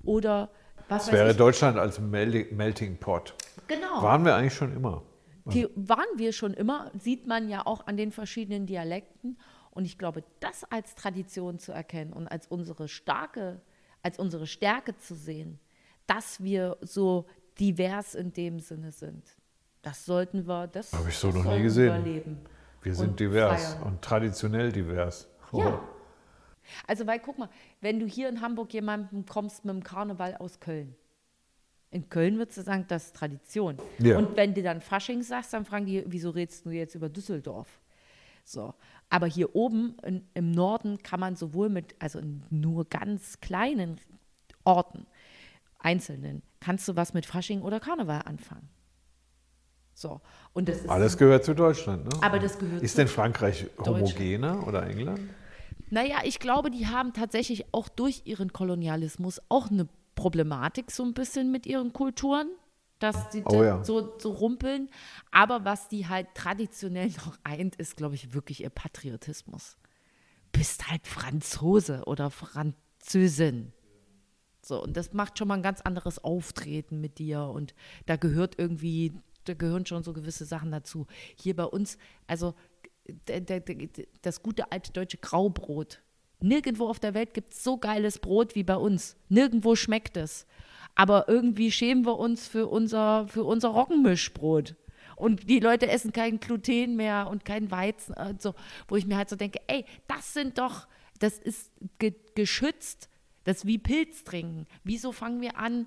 Oder 0.04 0.52
was 0.88 1.08
Das 1.08 1.14
wäre 1.14 1.32
ich. 1.32 1.38
Deutschland 1.38 1.78
als 1.78 2.00
Mel- 2.00 2.48
Melting 2.54 2.96
Pot. 2.98 3.34
Genau. 3.68 4.02
Waren 4.02 4.24
wir 4.24 4.36
eigentlich 4.36 4.54
schon 4.54 4.74
immer. 4.74 5.04
Die 5.48 5.68
waren 5.76 6.06
wir 6.16 6.32
schon 6.32 6.54
immer, 6.54 6.90
sieht 6.98 7.28
man 7.28 7.50
ja 7.50 7.66
auch 7.66 7.88
an 7.88 7.98
den 7.98 8.14
verschiedenen 8.14 8.66
Dialekten. 8.68 9.38
Und 9.78 9.86
ich 9.86 10.00
glaube, 10.00 10.24
das 10.40 10.64
als 10.72 10.96
Tradition 10.96 11.60
zu 11.60 11.72
erkennen 11.72 12.12
und 12.12 12.28
als 12.28 12.48
unsere 12.48 12.88
starke, 12.88 13.62
als 14.02 14.18
unsere 14.18 14.48
Stärke 14.48 14.98
zu 14.98 15.14
sehen, 15.14 15.60
dass 16.08 16.42
wir 16.42 16.78
so 16.82 17.28
divers 17.60 18.16
in 18.16 18.34
dem 18.34 18.60
Sinne 18.60 18.92
sind. 18.92 19.38
Das 19.84 20.04
sollten 20.04 20.48
wir, 20.48 20.66
das 20.66 20.92
Habe 20.94 21.10
ich 21.10 21.16
so 21.16 21.30
noch 21.30 21.46
nie 21.46 21.62
gesehen. 21.62 22.04
Wir 22.04 22.12
leben. 22.12 22.40
Wir 22.82 22.96
sind 22.96 23.20
divers 23.20 23.76
feiern. 23.76 23.84
und 23.84 24.02
traditionell 24.02 24.72
divers. 24.72 25.30
Oh. 25.52 25.60
Ja. 25.60 25.80
Also, 26.88 27.06
weil 27.06 27.20
guck 27.20 27.38
mal, 27.38 27.50
wenn 27.80 28.00
du 28.00 28.08
hier 28.08 28.30
in 28.30 28.42
Hamburg 28.42 28.74
jemandem 28.74 29.28
kommst 29.28 29.64
mit 29.64 29.76
dem 29.76 29.84
Karneval 29.84 30.38
aus 30.38 30.60
Köln. 30.60 30.96
In 31.92 32.10
Köln 32.10 32.40
würdest 32.40 32.58
du 32.58 32.64
sagen, 32.64 32.86
das 32.88 33.06
ist 33.06 33.16
Tradition. 33.16 33.78
Ja. 34.00 34.18
Und 34.18 34.36
wenn 34.36 34.56
du 34.56 34.64
dann 34.64 34.82
Fasching 34.82 35.22
sagst, 35.22 35.54
dann 35.54 35.66
fragen 35.66 35.86
die, 35.86 36.04
wieso 36.08 36.32
redest 36.32 36.66
du 36.66 36.72
jetzt 36.72 36.96
über 36.96 37.10
Düsseldorf? 37.10 37.80
So. 38.44 38.74
Aber 39.10 39.28
hier 39.28 39.56
oben 39.56 39.98
in, 40.04 40.28
im 40.34 40.52
Norden 40.52 40.98
kann 41.02 41.20
man 41.20 41.36
sowohl 41.36 41.70
mit, 41.70 41.96
also 42.00 42.20
in 42.20 42.44
nur 42.50 42.86
ganz 42.86 43.40
kleinen 43.40 44.00
Orten, 44.64 45.08
einzelnen, 45.80 46.42
kannst 46.60 46.88
du 46.88 46.96
was 46.96 47.14
mit 47.14 47.26
Fasching 47.26 47.62
oder 47.62 47.80
Karneval 47.80 48.24
anfangen. 48.26 48.70
So. 49.94 50.22
Und 50.54 50.70
das 50.70 50.82
ist 50.82 50.90
Alles 50.90 51.18
gehört 51.18 51.44
zu 51.44 51.56
Deutschland, 51.56 52.06
ne? 52.06 52.22
Aber 52.22 52.38
das 52.38 52.60
gehört 52.60 52.84
Ist 52.84 52.98
denn 52.98 53.08
Frankreich 53.08 53.68
homogener 53.80 54.68
oder 54.68 54.86
England? 54.86 55.22
Naja, 55.90 56.18
ich 56.24 56.40
glaube, 56.40 56.70
die 56.70 56.88
haben 56.88 57.14
tatsächlich 57.14 57.74
auch 57.74 57.88
durch 57.90 58.24
ihren 58.26 58.52
Kolonialismus 58.54 59.42
auch 59.50 59.72
eine 59.72 59.88
Problematik 60.16 60.92
so 60.92 61.04
ein 61.04 61.14
bisschen 61.14 61.52
mit 61.52 61.66
ihren 61.66 61.94
Kulturen, 61.94 62.50
dass 63.00 63.32
sie 63.32 63.44
Oh 63.46 63.64
ja. 63.64 63.84
so, 63.84 64.18
so 64.20 64.32
rumpeln. 64.32 64.90
Aber 65.32 65.66
was 65.66 65.88
die 65.88 66.08
halt 66.08 66.28
traditionell 66.34 67.10
noch 67.10 67.38
eint, 67.44 67.76
ist, 67.76 67.98
glaube 67.98 68.16
ich, 68.16 68.34
wirklich 68.34 68.62
ihr 68.64 68.70
Patriotismus. 68.70 69.78
Bist 70.52 70.90
halt 70.90 71.06
Franzose 71.06 72.04
oder 72.06 72.32
Französin. 72.32 73.74
So, 74.62 74.84
und 74.84 74.98
das 74.98 75.14
macht 75.14 75.38
schon 75.38 75.48
mal 75.48 75.56
ein 75.56 75.64
ganz 75.64 75.82
anderes 75.82 76.24
Auftreten 76.24 77.00
mit 77.00 77.20
dir. 77.20 77.44
Und 77.44 77.74
da 78.06 78.16
gehört 78.16 78.56
irgendwie, 78.58 79.14
da 79.46 79.54
gehören 79.54 79.86
schon 79.86 80.04
so 80.04 80.14
gewisse 80.14 80.46
Sachen 80.46 80.72
dazu. 80.72 81.08
Hier 81.36 81.56
bei 81.56 81.66
uns, 81.66 81.98
also 82.26 82.54
das 84.22 84.42
gute 84.42 84.72
alte 84.72 84.92
deutsche 84.92 85.18
Graubrot. 85.18 86.02
Nirgendwo 86.40 86.88
auf 86.88 87.00
der 87.00 87.14
Welt 87.14 87.34
gibt 87.34 87.54
es 87.54 87.64
so 87.64 87.78
geiles 87.78 88.20
Brot 88.20 88.56
wie 88.56 88.64
bei 88.64 88.76
uns. 88.76 89.16
Nirgendwo 89.30 89.76
schmeckt 89.76 90.18
es. 90.18 90.46
Aber 91.00 91.30
irgendwie 91.30 91.72
schämen 91.72 92.08
wir 92.08 92.18
uns 92.18 92.48
für 92.48 92.66
unser, 92.66 93.28
für 93.28 93.44
unser 93.44 93.70
Roggenmischbrot. 93.70 94.76
Und 95.16 95.48
die 95.48 95.60
Leute 95.60 95.88
essen 95.88 96.12
kein 96.12 96.40
Gluten 96.40 96.96
mehr 96.96 97.28
und 97.30 97.46
kein 97.46 97.70
Weizen 97.70 98.16
und 98.16 98.42
so, 98.42 98.56
wo 98.88 98.96
ich 98.96 99.06
mir 99.06 99.16
halt 99.16 99.30
so 99.30 99.36
denke, 99.36 99.60
ey, 99.68 99.86
das 100.08 100.34
sind 100.34 100.58
doch, 100.58 100.88
das 101.20 101.38
ist 101.38 101.72
ge 102.00 102.16
geschützt, 102.34 103.10
das 103.44 103.58
ist 103.58 103.68
wie 103.68 103.78
Pilz 103.78 104.24
trinken. 104.24 104.66
Wieso 104.84 105.12
fangen 105.12 105.40
wir 105.40 105.60
an, 105.60 105.86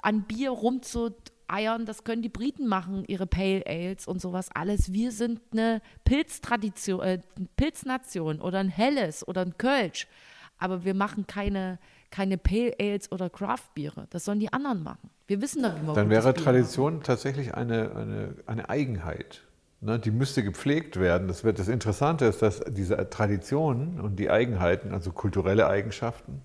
an 0.00 0.22
Bier 0.22 0.50
rumzueiern? 0.50 1.84
Das 1.84 2.02
können 2.02 2.22
die 2.22 2.30
Briten 2.30 2.68
machen, 2.68 3.04
ihre 3.08 3.26
Pale 3.26 3.66
Ales 3.66 4.08
und 4.08 4.22
sowas 4.22 4.48
alles. 4.54 4.94
Wir 4.94 5.12
sind 5.12 5.42
eine 5.52 5.82
Pilztradition, 6.04 7.02
äh, 7.02 7.20
Pilznation 7.56 8.40
oder 8.40 8.60
ein 8.60 8.70
Helles 8.70 9.28
oder 9.28 9.42
ein 9.42 9.58
Kölsch. 9.58 10.06
Aber 10.56 10.86
wir 10.86 10.94
machen 10.94 11.26
keine, 11.26 11.78
keine 12.16 12.38
Pale 12.38 12.74
Ales 12.80 13.12
oder 13.12 13.28
Craft-Biere. 13.28 14.06
Das 14.08 14.24
sollen 14.24 14.40
die 14.40 14.50
anderen 14.50 14.82
machen. 14.82 15.10
Wir 15.26 15.42
wissen 15.42 15.62
doch, 15.62 15.76
wie 15.76 15.84
man 15.84 15.94
Dann 15.94 16.08
wäre 16.08 16.32
Tradition 16.32 17.02
tatsächlich 17.02 17.54
eine, 17.54 17.94
eine, 17.94 18.34
eine 18.46 18.70
Eigenheit. 18.70 19.42
Ne? 19.82 19.98
Die 19.98 20.10
müsste 20.10 20.42
gepflegt 20.42 20.98
werden. 20.98 21.28
Das, 21.28 21.44
wird, 21.44 21.58
das 21.58 21.68
Interessante 21.68 22.24
ist, 22.24 22.40
dass 22.40 22.60
diese 22.68 23.10
Traditionen 23.10 24.00
und 24.00 24.16
die 24.16 24.30
Eigenheiten, 24.30 24.94
also 24.94 25.12
kulturelle 25.12 25.66
Eigenschaften, 25.66 26.40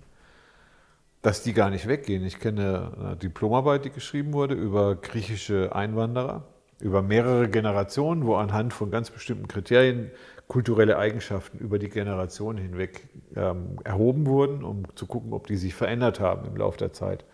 dass 1.22 1.42
die 1.42 1.54
gar 1.54 1.70
nicht 1.70 1.88
weggehen. 1.88 2.22
Ich 2.26 2.38
kenne 2.38 2.92
eine 3.00 3.16
Diplomarbeit, 3.16 3.86
die 3.86 3.90
geschrieben 3.90 4.34
wurde 4.34 4.54
über 4.54 4.96
griechische 4.96 5.74
Einwanderer, 5.74 6.44
über 6.80 7.00
mehrere 7.00 7.48
Generationen, 7.48 8.26
wo 8.26 8.34
anhand 8.34 8.74
von 8.74 8.90
ganz 8.90 9.10
bestimmten 9.10 9.48
Kriterien 9.48 10.10
kulturelle 10.52 10.98
Eigenschaften 10.98 11.56
über 11.60 11.78
die 11.78 11.88
Generationen 11.88 12.58
hinweg 12.58 13.08
ähm, 13.36 13.78
erhoben 13.84 14.26
wurden, 14.26 14.62
um 14.62 14.82
zu 14.96 15.06
gucken, 15.06 15.32
ob 15.32 15.46
die 15.46 15.56
sich 15.56 15.74
verändert 15.74 16.20
haben 16.20 16.46
im 16.46 16.54
Laufe 16.58 16.76
der 16.76 16.92
Zeit. 16.92 17.24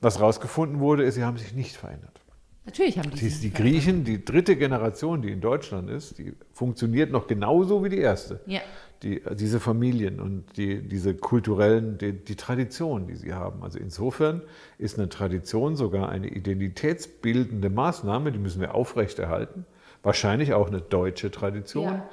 Was 0.00 0.20
herausgefunden 0.20 0.78
wurde, 0.78 1.02
ist, 1.02 1.16
sie 1.16 1.24
haben 1.24 1.36
sich 1.36 1.52
nicht 1.52 1.76
verändert. 1.76 2.20
Natürlich 2.64 2.96
haben 2.96 3.10
die 3.10 3.18
sich 3.18 3.40
die 3.40 3.50
verändert. 3.50 3.82
Griechen, 3.82 4.04
die 4.04 4.24
dritte 4.24 4.54
Generation, 4.54 5.20
die 5.20 5.32
in 5.32 5.40
Deutschland 5.40 5.90
ist, 5.90 6.16
die 6.18 6.32
funktioniert 6.52 7.10
noch 7.10 7.26
genauso 7.26 7.82
wie 7.82 7.88
die 7.88 7.98
erste. 7.98 8.38
Ja. 8.46 8.60
Die, 9.02 9.20
diese 9.32 9.58
Familien 9.58 10.20
und 10.20 10.56
die, 10.56 10.80
diese 10.80 11.12
kulturellen, 11.12 11.98
die, 11.98 12.12
die 12.12 12.36
Tradition, 12.36 13.08
die 13.08 13.16
sie 13.16 13.34
haben. 13.34 13.64
Also 13.64 13.80
insofern 13.80 14.42
ist 14.78 14.96
eine 14.96 15.08
Tradition 15.08 15.74
sogar 15.74 16.08
eine 16.08 16.28
identitätsbildende 16.28 17.68
Maßnahme, 17.68 18.30
die 18.30 18.38
müssen 18.38 18.60
wir 18.60 18.76
aufrechterhalten. 18.76 19.66
Wahrscheinlich 20.04 20.54
auch 20.54 20.68
eine 20.68 20.80
deutsche 20.80 21.32
Tradition. 21.32 21.94
Ja. 21.94 22.08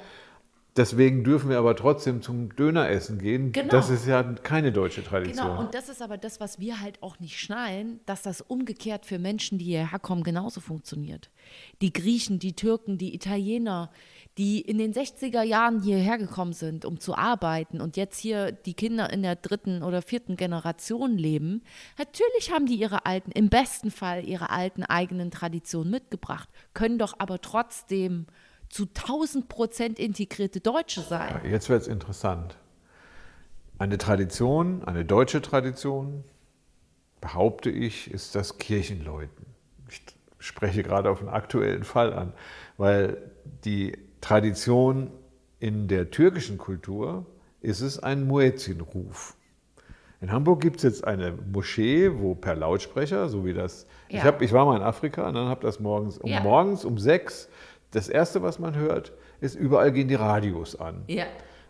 Deswegen 0.74 1.22
dürfen 1.22 1.50
wir 1.50 1.58
aber 1.58 1.76
trotzdem 1.76 2.22
zum 2.22 2.56
Döneressen 2.56 3.18
gehen. 3.18 3.52
Genau. 3.52 3.68
Das 3.68 3.90
ist 3.90 4.06
ja 4.06 4.22
keine 4.22 4.72
deutsche 4.72 5.04
Tradition. 5.04 5.46
Genau, 5.46 5.60
und 5.60 5.74
das 5.74 5.90
ist 5.90 6.00
aber 6.00 6.16
das, 6.16 6.40
was 6.40 6.60
wir 6.60 6.80
halt 6.80 7.02
auch 7.02 7.20
nicht 7.20 7.38
schnallen, 7.38 8.00
dass 8.06 8.22
das 8.22 8.40
umgekehrt 8.40 9.04
für 9.04 9.18
Menschen, 9.18 9.58
die 9.58 9.66
hierher 9.66 9.98
kommen, 9.98 10.22
genauso 10.22 10.60
funktioniert. 10.60 11.30
Die 11.82 11.92
Griechen, 11.92 12.38
die 12.38 12.54
Türken, 12.54 12.96
die 12.96 13.14
Italiener, 13.14 13.90
die 14.38 14.62
in 14.62 14.78
den 14.78 14.94
60er 14.94 15.42
Jahren 15.42 15.82
hierher 15.82 16.16
gekommen 16.16 16.54
sind, 16.54 16.86
um 16.86 16.98
zu 16.98 17.14
arbeiten 17.14 17.82
und 17.82 17.98
jetzt 17.98 18.18
hier 18.18 18.50
die 18.50 18.72
Kinder 18.72 19.12
in 19.12 19.22
der 19.22 19.36
dritten 19.36 19.82
oder 19.82 20.00
vierten 20.00 20.36
Generation 20.36 21.18
leben, 21.18 21.62
natürlich 21.98 22.50
haben 22.50 22.64
die 22.64 22.76
ihre 22.76 23.04
alten, 23.04 23.30
im 23.32 23.50
besten 23.50 23.90
Fall 23.90 24.24
ihre 24.26 24.48
alten 24.48 24.84
eigenen 24.84 25.30
Traditionen 25.30 25.90
mitgebracht, 25.90 26.48
können 26.72 26.98
doch 26.98 27.14
aber 27.18 27.42
trotzdem 27.42 28.26
zu 28.72 28.84
1000 28.84 29.48
Prozent 29.48 29.98
integrierte 29.98 30.60
Deutsche 30.60 31.02
sein. 31.02 31.40
Jetzt 31.48 31.68
wird 31.68 31.82
es 31.82 31.88
interessant. 31.88 32.56
Eine 33.78 33.98
Tradition, 33.98 34.82
eine 34.84 35.04
deutsche 35.04 35.42
Tradition, 35.42 36.24
behaupte 37.20 37.68
ich, 37.70 38.10
ist 38.10 38.34
das 38.34 38.56
Kirchenläuten. 38.58 39.44
Ich 39.90 40.02
spreche 40.38 40.82
gerade 40.82 41.10
auf 41.10 41.20
einen 41.20 41.28
aktuellen 41.28 41.84
Fall 41.84 42.14
an, 42.14 42.32
weil 42.78 43.18
die 43.64 43.96
Tradition 44.22 45.10
in 45.60 45.86
der 45.86 46.10
türkischen 46.10 46.56
Kultur 46.56 47.26
ist 47.60 47.82
es 47.82 47.98
ein 47.98 48.26
Muezzin-Ruf. 48.26 49.36
In 50.22 50.32
Hamburg 50.32 50.60
gibt 50.62 50.76
es 50.76 50.82
jetzt 50.84 51.04
eine 51.04 51.32
Moschee, 51.32 52.10
wo 52.18 52.34
per 52.34 52.54
Lautsprecher, 52.54 53.28
so 53.28 53.44
wie 53.44 53.52
das. 53.52 53.86
Ich, 54.08 54.16
Ja. 54.16 54.24
hab, 54.24 54.40
ich 54.40 54.52
war 54.52 54.64
mal 54.64 54.76
in 54.76 54.82
Afrika 54.82 55.28
und 55.28 55.34
dann 55.34 55.48
habe 55.48 55.62
das 55.62 55.78
morgens 55.80 56.16
um 56.16 56.30
Ja. 56.30 56.40
morgens 56.40 56.84
um 56.84 56.96
sechs. 56.96 57.48
Das 57.92 58.08
erste, 58.08 58.42
was 58.42 58.58
man 58.58 58.74
hört, 58.76 59.12
ist 59.40 59.54
überall 59.54 59.92
gehen 59.92 60.08
die 60.08 60.14
Radios 60.16 60.78
an. 60.78 61.02
Ja. 61.06 61.24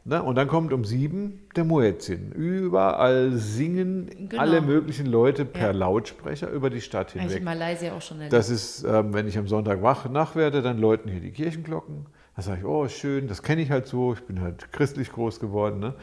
Ne? 0.04 0.20
Und 0.22 0.34
dann 0.34 0.48
kommt 0.48 0.72
um 0.72 0.84
sieben 0.84 1.46
der 1.54 1.64
Muezzin. 1.64 2.32
Überall 2.32 3.32
singen 3.32 4.10
Genau. 4.30 4.42
alle 4.42 4.60
möglichen 4.60 5.06
Leute 5.06 5.44
per 5.44 5.68
Ja. 5.68 5.72
Lautsprecher 5.72 6.50
über 6.50 6.70
die 6.70 6.80
Stadt 6.80 7.10
Habe 7.10 7.18
ich 7.18 7.22
in 7.24 7.28
hinweg. 7.28 7.44
Malaysia 7.44 7.92
auch 7.92 8.02
schon 8.02 8.16
erlebt. 8.18 8.32
Das 8.32 8.50
ist, 8.50 8.82
ähm, 8.84 9.14
wenn 9.14 9.28
ich 9.28 9.38
am 9.38 9.46
Sonntag 9.46 9.82
wach 9.82 10.08
nach 10.08 10.34
werde, 10.34 10.60
dann 10.62 10.78
läuten 10.78 11.08
hier 11.10 11.20
die 11.20 11.30
Kirchenglocken. 11.30 12.06
Da 12.34 12.42
sage 12.42 12.60
ich, 12.60 12.64
oh 12.64 12.88
schön, 12.88 13.28
das 13.28 13.42
kenne 13.42 13.62
ich 13.62 13.70
halt 13.70 13.86
so. 13.86 14.12
Ich 14.14 14.22
bin 14.24 14.40
halt 14.40 14.72
christlich 14.72 15.12
groß 15.12 15.38
geworden. 15.38 15.78
Ne? 15.78 15.94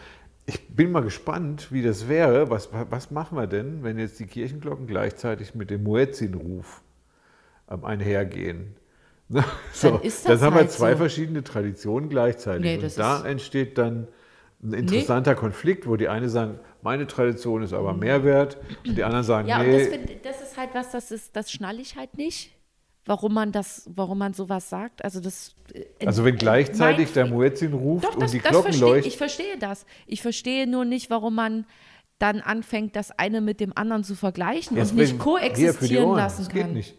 Ich 0.45 0.73
bin 0.75 0.91
mal 0.91 1.01
gespannt, 1.01 1.71
wie 1.71 1.82
das 1.82 2.08
wäre. 2.08 2.49
Was, 2.49 2.69
was 2.71 3.12
machen 3.12 3.38
wir 3.38 3.47
denn, 3.47 3.84
wenn 3.84 3.99
jetzt 3.99 4.19
die 4.19 4.27
Kirchenglocken 4.27 4.88
gleichzeitig 4.88 5.55
mit 5.55 5.69
dem 5.71 5.84
Muezzin-Ruf 5.84 6.82
ähm, 7.69 7.84
einhergehen? 7.84 8.75
So, 9.73 9.97
ist 9.97 10.25
dann 10.25 10.33
das 10.33 10.41
haben 10.41 10.53
wir 10.53 10.61
halt 10.61 10.71
zwei 10.71 10.91
so. 10.93 10.97
verschiedene 10.97 11.43
Traditionen 11.43 12.09
gleichzeitig. 12.09 12.63
Nee, 12.63 12.75
Und 12.75 12.83
das 12.83 12.95
da 12.95 13.23
entsteht 13.25 13.77
dann 13.77 14.07
ein 14.61 14.73
interessanter 14.73 15.35
Konflikt, 15.35 15.87
wo 15.87 15.95
die 15.95 16.09
eine 16.09 16.27
sagen, 16.29 16.59
meine 16.81 17.07
Tradition 17.07 17.63
ist 17.63 17.73
aber 17.73 17.93
mehr 17.93 18.23
wert, 18.23 18.57
und 18.85 18.97
die 18.97 19.03
anderen 19.03 19.23
sagen. 19.23 19.47
Ja, 19.47 19.59
und 19.59 19.67
nee, 19.67 19.77
das, 19.79 19.87
find, 19.87 20.25
das 20.25 20.41
ist 20.41 20.57
halt 20.57 20.69
was, 20.73 20.91
das 20.91 21.11
ist, 21.11 21.35
das 21.35 21.51
schnall 21.51 21.79
ich 21.79 21.95
halt 21.95 22.17
nicht, 22.17 22.51
warum 23.05 23.33
man 23.33 23.51
das, 23.51 23.89
warum 23.93 24.17
man 24.17 24.33
sowas 24.33 24.69
sagt. 24.69 25.03
Also 25.03 25.19
das. 25.19 25.55
äh, 25.73 25.85
also 26.05 26.25
wenn 26.25 26.35
äh, 26.35 26.37
gleichzeitig 26.37 27.07
mein 27.07 27.13
der 27.13 27.25
Muezzin 27.27 27.73
ruft 27.73 28.05
Doch, 28.05 28.15
und 28.15 28.23
das, 28.23 28.31
die 28.31 28.39
das 28.39 28.51
Glocken 28.51 28.73
verstehe, 28.73 28.99
ich 28.99 29.17
verstehe 29.17 29.57
das. 29.57 29.85
Ich 30.07 30.21
verstehe 30.21 30.67
nur 30.67 30.83
nicht, 30.83 31.09
warum 31.09 31.35
man 31.35 31.65
dann 32.17 32.41
anfängt, 32.41 32.97
das 32.97 33.11
eine 33.11 33.39
mit 33.39 33.61
dem 33.61 33.71
anderen 33.75 34.03
zu 34.03 34.15
vergleichen 34.15 34.75
Jetzt 34.75 34.91
und 34.91 34.97
nicht 34.97 35.13
die 35.13 35.17
koexistieren 35.17 36.15
lassen 36.15 36.43
das 36.43 36.53
geht 36.53 36.63
kann. 36.63 36.73
nicht. 36.73 36.97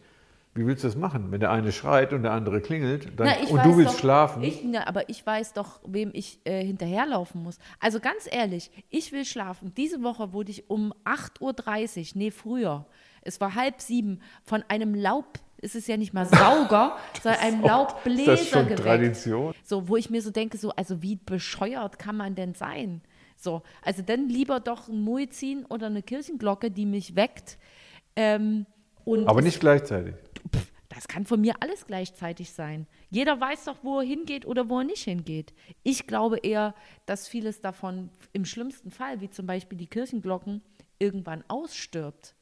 Wie 0.54 0.66
willst 0.66 0.82
du 0.82 0.88
das 0.88 0.96
machen? 0.96 1.30
Wenn 1.30 1.38
der 1.38 1.52
eine 1.52 1.70
schreit 1.70 2.12
und 2.12 2.24
der 2.24 2.32
andere 2.32 2.60
klingelt 2.60 3.08
dann, 3.20 3.28
Na, 3.28 3.48
und 3.50 3.64
du 3.64 3.76
willst 3.76 3.94
doch, 3.94 3.98
schlafen? 4.00 4.42
Ich, 4.42 4.62
na, 4.64 4.84
aber 4.88 5.08
ich 5.08 5.24
weiß 5.24 5.52
doch, 5.52 5.80
wem 5.86 6.10
ich 6.12 6.40
äh, 6.44 6.64
hinterherlaufen 6.64 7.42
muss. 7.42 7.58
Also 7.78 8.00
ganz 8.00 8.26
ehrlich, 8.28 8.70
ich 8.90 9.12
will 9.12 9.24
schlafen. 9.24 9.72
Diese 9.76 10.02
Woche 10.02 10.32
wurde 10.32 10.50
ich 10.50 10.68
um 10.68 10.92
8.30 11.04 11.98
Uhr, 12.00 12.18
nee, 12.18 12.30
früher, 12.32 12.86
es 13.22 13.40
war 13.40 13.54
halb 13.54 13.80
sieben, 13.80 14.20
von 14.42 14.64
einem 14.66 14.94
Laub, 14.94 15.38
es 15.62 15.76
ist 15.76 15.86
ja 15.86 15.96
nicht 15.96 16.14
mal 16.14 16.26
Sauger, 16.26 16.96
sondern 17.22 17.40
einem 17.42 17.60
ist 17.60 17.66
Laubbläser 17.68 18.32
das 18.32 18.48
schon 18.48 18.64
geweckt. 18.66 18.82
Tradition? 18.82 19.54
So, 19.62 19.86
wo 19.88 19.96
ich 19.96 20.10
mir 20.10 20.20
so 20.20 20.32
denke, 20.32 20.58
so, 20.58 20.70
also 20.70 21.00
wie 21.00 21.14
bescheuert 21.14 21.98
kann 22.00 22.16
man 22.16 22.34
denn 22.34 22.54
sein? 22.54 23.02
So, 23.36 23.62
also 23.82 24.02
dann 24.02 24.28
lieber 24.28 24.58
doch 24.58 24.88
ein 24.88 25.00
Muezzin 25.00 25.64
oder 25.66 25.86
eine 25.86 26.02
Kirchenglocke, 26.02 26.72
die 26.72 26.86
mich 26.86 27.14
weckt. 27.14 27.56
Ähm, 28.16 28.66
Aber 29.06 29.38
es- 29.38 29.44
nicht 29.44 29.60
gleichzeitig. 29.60 30.14
Pff, 30.55 30.72
da 30.88 31.00
Das 31.00 31.09
kann 31.09 31.24
von 31.24 31.40
mir 31.40 31.55
alles 31.61 31.87
gleichzeitig 31.87 32.53
sein. 32.53 32.87
Jeder 33.09 33.40
weiß 33.40 33.64
doch, 33.64 33.79
wo 33.83 34.00
er 34.00 34.07
hingeht 34.07 34.44
oder 34.44 34.68
wo 34.68 34.81
er 34.81 34.85
nicht 34.85 35.05
hingeht. 35.05 35.55
Ich 35.83 36.07
glaube 36.07 36.37
eher, 36.37 36.74
dass 37.07 37.26
vieles 37.26 37.62
davon 37.62 38.11
im 38.35 38.44
schlimmsten 38.44 38.90
Fall, 38.90 39.22
wie 39.22 39.31
zum 39.31 39.46
Beispiel 39.46 39.79
die 39.79 39.87
Kirchenglocken, 39.87 40.61
irgendwann 40.98 41.42
ausstirbt. 41.48 42.35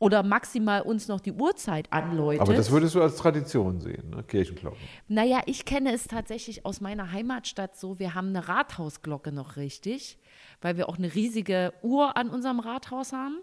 Oder 0.00 0.24
maximal 0.24 0.82
uns 0.82 1.06
noch 1.06 1.20
die 1.20 1.30
Uhrzeit 1.30 1.92
anläutet. 1.92 2.40
Aber 2.40 2.54
das 2.54 2.72
würdest 2.72 2.96
du 2.96 3.02
als 3.02 3.14
Tradition 3.14 3.80
sehen, 3.80 4.10
ne? 4.10 4.24
Kirchenglocken. 4.24 4.80
Naja, 5.06 5.40
ich 5.46 5.64
kenne 5.64 5.92
es 5.92 6.08
tatsächlich 6.08 6.66
aus 6.66 6.80
meiner 6.80 7.12
Heimatstadt 7.12 7.76
so. 7.76 8.00
Wir 8.00 8.16
haben 8.16 8.30
eine 8.30 8.48
Rathausglocke 8.48 9.30
noch 9.30 9.54
richtig, 9.54 10.18
weil 10.60 10.76
wir 10.76 10.88
auch 10.88 10.98
eine 10.98 11.14
riesige 11.14 11.72
Uhr 11.82 12.16
an 12.16 12.30
unserem 12.30 12.58
Rathaus 12.58 13.12
haben. 13.12 13.36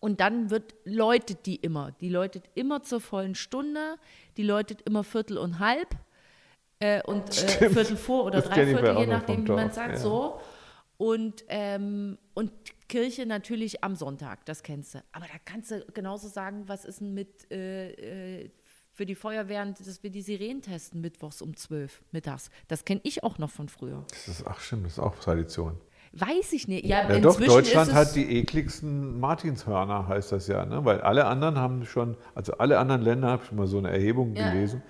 Und 0.00 0.20
dann 0.20 0.50
wird, 0.50 0.74
läutet 0.84 1.46
die 1.46 1.56
immer. 1.56 1.92
Die 2.00 2.08
läutet 2.08 2.44
immer 2.54 2.82
zur 2.82 3.00
vollen 3.00 3.34
Stunde, 3.34 3.96
die 4.36 4.44
läutet 4.44 4.82
immer 4.82 5.02
Viertel 5.02 5.38
und 5.38 5.58
halb 5.58 5.96
äh, 6.78 7.02
und 7.02 7.30
äh, 7.30 7.70
Viertel 7.70 7.96
vor 7.96 8.24
oder 8.24 8.40
Das 8.40 8.50
Dreiviertel, 8.50 8.94
bei 8.94 9.00
je 9.00 9.06
nachdem, 9.06 9.46
wie 9.46 9.52
man 9.52 9.72
sagt, 9.72 9.94
ja. 9.94 9.98
so. 9.98 10.40
Und, 10.96 11.44
ähm, 11.48 12.18
und 12.34 12.52
Kirche 12.88 13.26
natürlich 13.26 13.84
am 13.84 13.94
Sonntag, 13.94 14.44
das 14.46 14.62
kennst 14.62 14.94
du. 14.94 15.02
Aber 15.12 15.26
da 15.26 15.38
kannst 15.44 15.70
du 15.70 15.84
genauso 15.92 16.28
sagen, 16.28 16.64
was 16.66 16.84
ist 16.84 17.00
denn 17.00 17.14
mit 17.14 17.50
äh, 17.52 18.42
äh, 18.42 18.50
für 18.98 19.06
die 19.06 19.14
Feuerwehren, 19.14 19.74
dass 19.74 20.02
wir 20.02 20.10
die 20.10 20.22
Sirenen 20.22 20.60
testen, 20.60 21.00
mittwochs 21.00 21.40
um 21.40 21.56
12 21.56 22.02
mittags. 22.10 22.50
Das 22.66 22.84
kenne 22.84 23.00
ich 23.04 23.22
auch 23.22 23.38
noch 23.38 23.50
von 23.50 23.68
früher. 23.68 24.04
Das 24.10 24.26
ist, 24.26 24.44
ach 24.44 24.58
stimmt, 24.58 24.86
das 24.86 24.94
ist 24.94 24.98
auch 24.98 25.14
Tradition. 25.20 25.80
Weiß 26.20 26.52
ich 26.52 26.68
nicht. 26.68 26.84
Ja, 26.86 27.08
Ja, 27.10 27.18
doch, 27.20 27.38
Deutschland 27.40 27.88
ist 27.88 27.94
hat 27.94 28.14
die 28.16 28.38
ekligsten 28.38 29.18
Martinshörner, 29.20 30.08
heißt 30.08 30.32
das 30.32 30.46
ja, 30.48 30.64
ne? 30.64 30.84
weil 30.84 31.00
alle 31.00 31.26
anderen 31.26 31.58
haben 31.58 31.84
schon, 31.84 32.16
also 32.34 32.54
alle 32.58 32.78
anderen 32.78 33.02
Länder, 33.02 33.28
habe 33.28 33.42
ich 33.44 33.52
mal 33.52 33.66
so 33.66 33.78
eine 33.78 33.90
Erhebung 33.90 34.34
Ja. 34.34 34.50
gelesen, 34.50 34.82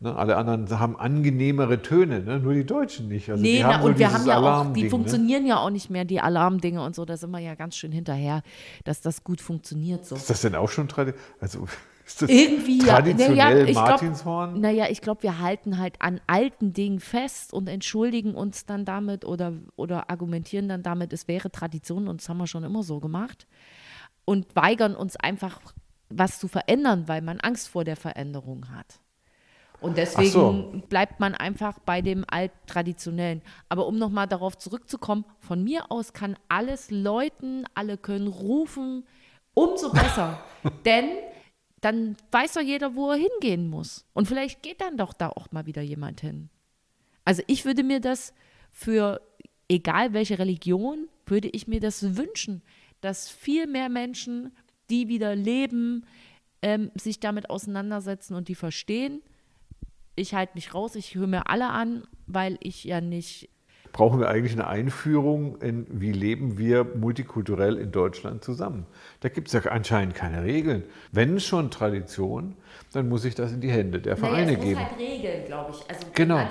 ne? 0.00 0.14
alle 0.14 0.36
anderen 0.36 0.68
haben 0.78 0.96
angenehmere 0.98 1.80
Töne, 1.82 2.20
ne? 2.20 2.38
nur 2.38 2.54
die 2.54 2.64
Deutschen 2.66 3.08
nicht. 3.08 3.30
Also 3.30 3.42
Nee, 3.42 3.58
die 3.58 3.62
na, 3.62 3.80
und 3.80 3.98
wir 3.98 4.12
haben 4.12 4.26
ja 4.26 4.38
auch, 4.38 4.72
die 4.72 4.84
ne? 4.84 4.90
funktionieren 4.90 5.46
ja 5.46 5.58
auch 5.58 5.70
nicht 5.70 5.90
mehr, 5.90 6.04
die 6.04 6.20
Alarmdinge 6.20 6.82
und 6.82 6.94
so, 6.94 7.04
da 7.04 7.16
sind 7.16 7.30
wir 7.30 7.38
ja 7.40 7.54
ganz 7.54 7.76
schön 7.76 7.92
hinterher, 7.92 8.42
dass 8.84 9.00
das 9.00 9.24
gut 9.24 9.40
funktioniert 9.40 10.04
so. 10.04 10.16
Ist 10.16 10.30
das 10.30 10.42
denn 10.42 10.54
auch 10.54 10.68
schon 10.70 10.88
Tradition? 10.88 11.22
Also 11.40 11.66
ist 12.04 12.20
das 12.20 12.28
Irgendwie 12.28 12.78
ja. 12.78 12.96
traditionell 12.96 13.36
Naja, 13.36 13.64
ich 13.64 13.74
Martinshorn? 13.74 14.60
Naja, 14.60 14.86
ich 14.90 15.00
glaube, 15.00 15.22
wir 15.22 15.38
halten 15.38 15.78
halt 15.78 16.00
an 16.00 16.20
alten 16.26 16.72
Dingen 16.72 17.00
fest 17.00 17.52
und 17.52 17.68
entschuldigen 17.68 18.34
uns 18.34 18.66
dann 18.66 18.84
damit 18.84 19.24
oder, 19.24 19.54
oder 19.76 20.10
argumentieren 20.10 20.68
dann 20.68 20.82
damit, 20.82 21.12
es 21.12 21.28
wäre 21.28 21.50
Tradition 21.50 22.08
und 22.08 22.20
das 22.20 22.28
haben 22.28 22.38
wir 22.38 22.46
schon 22.46 22.64
immer 22.64 22.82
so 22.82 23.00
gemacht. 23.00 23.46
Und 24.26 24.54
weigern 24.54 24.94
uns 24.94 25.16
einfach, 25.16 25.60
was 26.10 26.38
zu 26.38 26.48
verändern, 26.48 27.08
weil 27.08 27.22
man 27.22 27.40
Angst 27.40 27.68
vor 27.68 27.84
der 27.84 27.96
Veränderung 27.96 28.66
hat. 28.70 29.00
Und 29.80 29.98
deswegen 29.98 30.30
so. 30.30 30.82
bleibt 30.88 31.20
man 31.20 31.34
einfach 31.34 31.78
bei 31.78 32.00
dem 32.00 32.24
Alt-Traditionellen. 32.26 33.42
Aber 33.68 33.86
um 33.86 33.98
nochmal 33.98 34.26
darauf 34.26 34.56
zurückzukommen, 34.56 35.26
von 35.40 35.62
mir 35.62 35.90
aus 35.90 36.14
kann 36.14 36.36
alles 36.48 36.90
läuten, 36.90 37.66
alle 37.74 37.98
können 37.98 38.28
rufen, 38.28 39.04
umso 39.52 39.92
besser. 39.92 40.38
Denn 40.86 41.04
dann 41.84 42.16
weiß 42.30 42.54
doch 42.54 42.62
jeder, 42.62 42.94
wo 42.94 43.10
er 43.10 43.18
hingehen 43.18 43.68
muss. 43.68 44.06
Und 44.14 44.26
vielleicht 44.26 44.62
geht 44.62 44.80
dann 44.80 44.96
doch 44.96 45.12
da 45.12 45.28
auch 45.28 45.52
mal 45.52 45.66
wieder 45.66 45.82
jemand 45.82 46.22
hin. 46.22 46.48
Also 47.26 47.42
ich 47.46 47.66
würde 47.66 47.82
mir 47.82 48.00
das 48.00 48.32
für, 48.70 49.20
egal 49.68 50.14
welche 50.14 50.38
Religion, 50.38 51.08
würde 51.26 51.48
ich 51.48 51.68
mir 51.68 51.80
das 51.80 52.16
wünschen, 52.16 52.62
dass 53.02 53.28
viel 53.28 53.66
mehr 53.66 53.90
Menschen, 53.90 54.56
die 54.88 55.08
wieder 55.08 55.36
leben, 55.36 56.06
ähm, 56.62 56.90
sich 56.94 57.20
damit 57.20 57.50
auseinandersetzen 57.50 58.34
und 58.34 58.48
die 58.48 58.54
verstehen. 58.54 59.20
Ich 60.16 60.32
halte 60.32 60.54
mich 60.54 60.72
raus, 60.72 60.94
ich 60.94 61.14
höre 61.14 61.26
mir 61.26 61.50
alle 61.50 61.68
an, 61.68 62.06
weil 62.26 62.56
ich 62.60 62.84
ja 62.84 63.02
nicht 63.02 63.50
Brauchen 63.94 64.18
wir 64.18 64.28
eigentlich 64.28 64.54
eine 64.54 64.66
Einführung 64.66 65.62
in, 65.62 65.86
wie 65.88 66.10
leben 66.10 66.58
wir 66.58 66.82
multikulturell 66.82 67.76
in 67.76 67.92
Deutschland 67.92 68.42
zusammen? 68.42 68.86
Da 69.20 69.28
gibt 69.28 69.46
es 69.46 69.54
ja 69.54 69.70
anscheinend 69.70 70.16
keine 70.16 70.42
Regeln. 70.42 70.82
Wenn 71.12 71.38
schon 71.38 71.70
Tradition, 71.70 72.56
dann 72.92 73.08
muss 73.08 73.24
ich 73.24 73.36
das 73.36 73.52
in 73.52 73.60
die 73.60 73.70
Hände 73.70 74.00
der 74.00 74.16
Vereine 74.16 74.56
geben. 74.56 74.80
halt 74.80 74.98
regeln, 74.98 75.46
glaube 75.46 75.70
ich. 75.70 75.88
Also 75.88 76.08
Genau. 76.12 76.44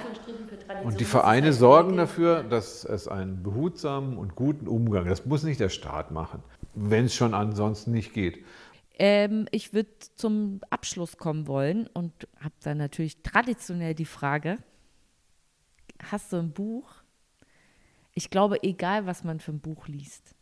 Und 0.85 1.01
die 1.01 1.05
Vereine 1.05 1.51
sorgen 1.51 1.97
dafür, 1.97 2.43
dass 2.43 2.85
es 2.85 3.09
einen 3.09 3.43
behutsamen 3.43 4.17
und 4.17 4.35
guten 4.35 4.69
Umgang, 4.69 5.05
das 5.05 5.25
muss 5.25 5.43
nicht 5.43 5.59
der 5.59 5.67
Staat 5.67 6.11
machen, 6.11 6.41
wenn 6.75 7.05
es 7.05 7.13
schon 7.13 7.33
ansonsten 7.33 7.91
nicht 7.91 8.13
geht. 8.13 8.45
Ähm, 8.97 9.47
ich 9.51 9.73
würde 9.73 9.89
zum 10.15 10.61
Abschluss 10.69 11.17
kommen 11.17 11.47
wollen 11.47 11.87
und 11.87 12.13
habe 12.39 12.55
dann 12.63 12.77
natürlich 12.77 13.21
traditionell 13.21 13.95
die 13.95 14.05
Frage, 14.05 14.59
hast 16.01 16.31
du 16.31 16.37
ein 16.37 16.53
Buch? 16.53 17.02
Ich 18.13 18.29
glaube, 18.29 18.63
egal 18.63 19.05
was 19.05 19.23
man 19.23 19.39
für 19.39 19.51
ein 19.51 19.59
Buch 19.59 19.87
liest. 19.87 20.35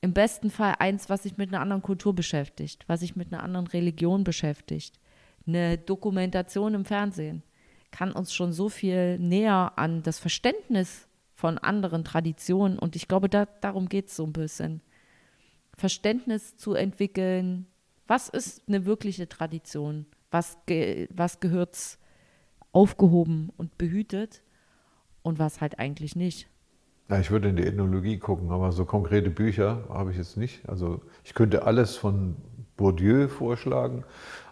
Im 0.00 0.14
besten 0.14 0.50
Fall 0.50 0.76
eins, 0.78 1.08
was 1.08 1.24
sich 1.24 1.36
mit 1.36 1.50
einer 1.50 1.60
anderen 1.60 1.82
Kultur 1.82 2.14
beschäftigt, 2.14 2.84
was 2.88 3.00
sich 3.00 3.16
mit 3.16 3.32
einer 3.32 3.42
anderen 3.42 3.66
Religion 3.66 4.24
beschäftigt. 4.24 4.98
Eine 5.46 5.78
Dokumentation 5.78 6.74
im 6.74 6.84
Fernsehen 6.84 7.42
kann 7.90 8.12
uns 8.12 8.32
schon 8.32 8.52
so 8.52 8.68
viel 8.68 9.18
näher 9.18 9.72
an 9.76 10.02
das 10.02 10.18
Verständnis 10.18 11.08
von 11.34 11.58
anderen 11.58 12.04
Traditionen 12.04 12.78
und 12.78 12.96
ich 12.96 13.08
glaube, 13.08 13.28
da, 13.28 13.46
darum 13.46 13.88
geht 13.88 14.08
es 14.08 14.16
so 14.16 14.24
ein 14.24 14.32
bisschen. 14.32 14.80
Verständnis 15.76 16.56
zu 16.56 16.74
entwickeln, 16.74 17.66
was 18.06 18.28
ist 18.28 18.62
eine 18.68 18.84
wirkliche 18.84 19.28
Tradition, 19.28 20.06
was, 20.30 20.58
ge 20.66 21.08
was 21.10 21.40
gehört 21.40 21.98
aufgehoben 22.72 23.50
und 23.56 23.78
behütet 23.78 24.42
und 25.22 25.38
was 25.38 25.60
halt 25.60 25.78
eigentlich 25.78 26.16
nicht. 26.16 26.48
Ja, 27.08 27.18
ich 27.18 27.30
würde 27.30 27.48
in 27.48 27.56
die 27.56 27.66
Ethnologie 27.66 28.18
gucken, 28.18 28.50
aber 28.52 28.70
so 28.72 28.84
konkrete 28.84 29.30
Bücher 29.30 29.84
habe 29.88 30.12
ich 30.12 30.16
jetzt 30.16 30.36
nicht. 30.36 30.68
Also 30.68 31.00
ich 31.24 31.34
könnte 31.34 31.64
alles 31.64 31.96
von 31.96 32.36
Bourdieu 32.76 33.28
vorschlagen, 33.28 34.04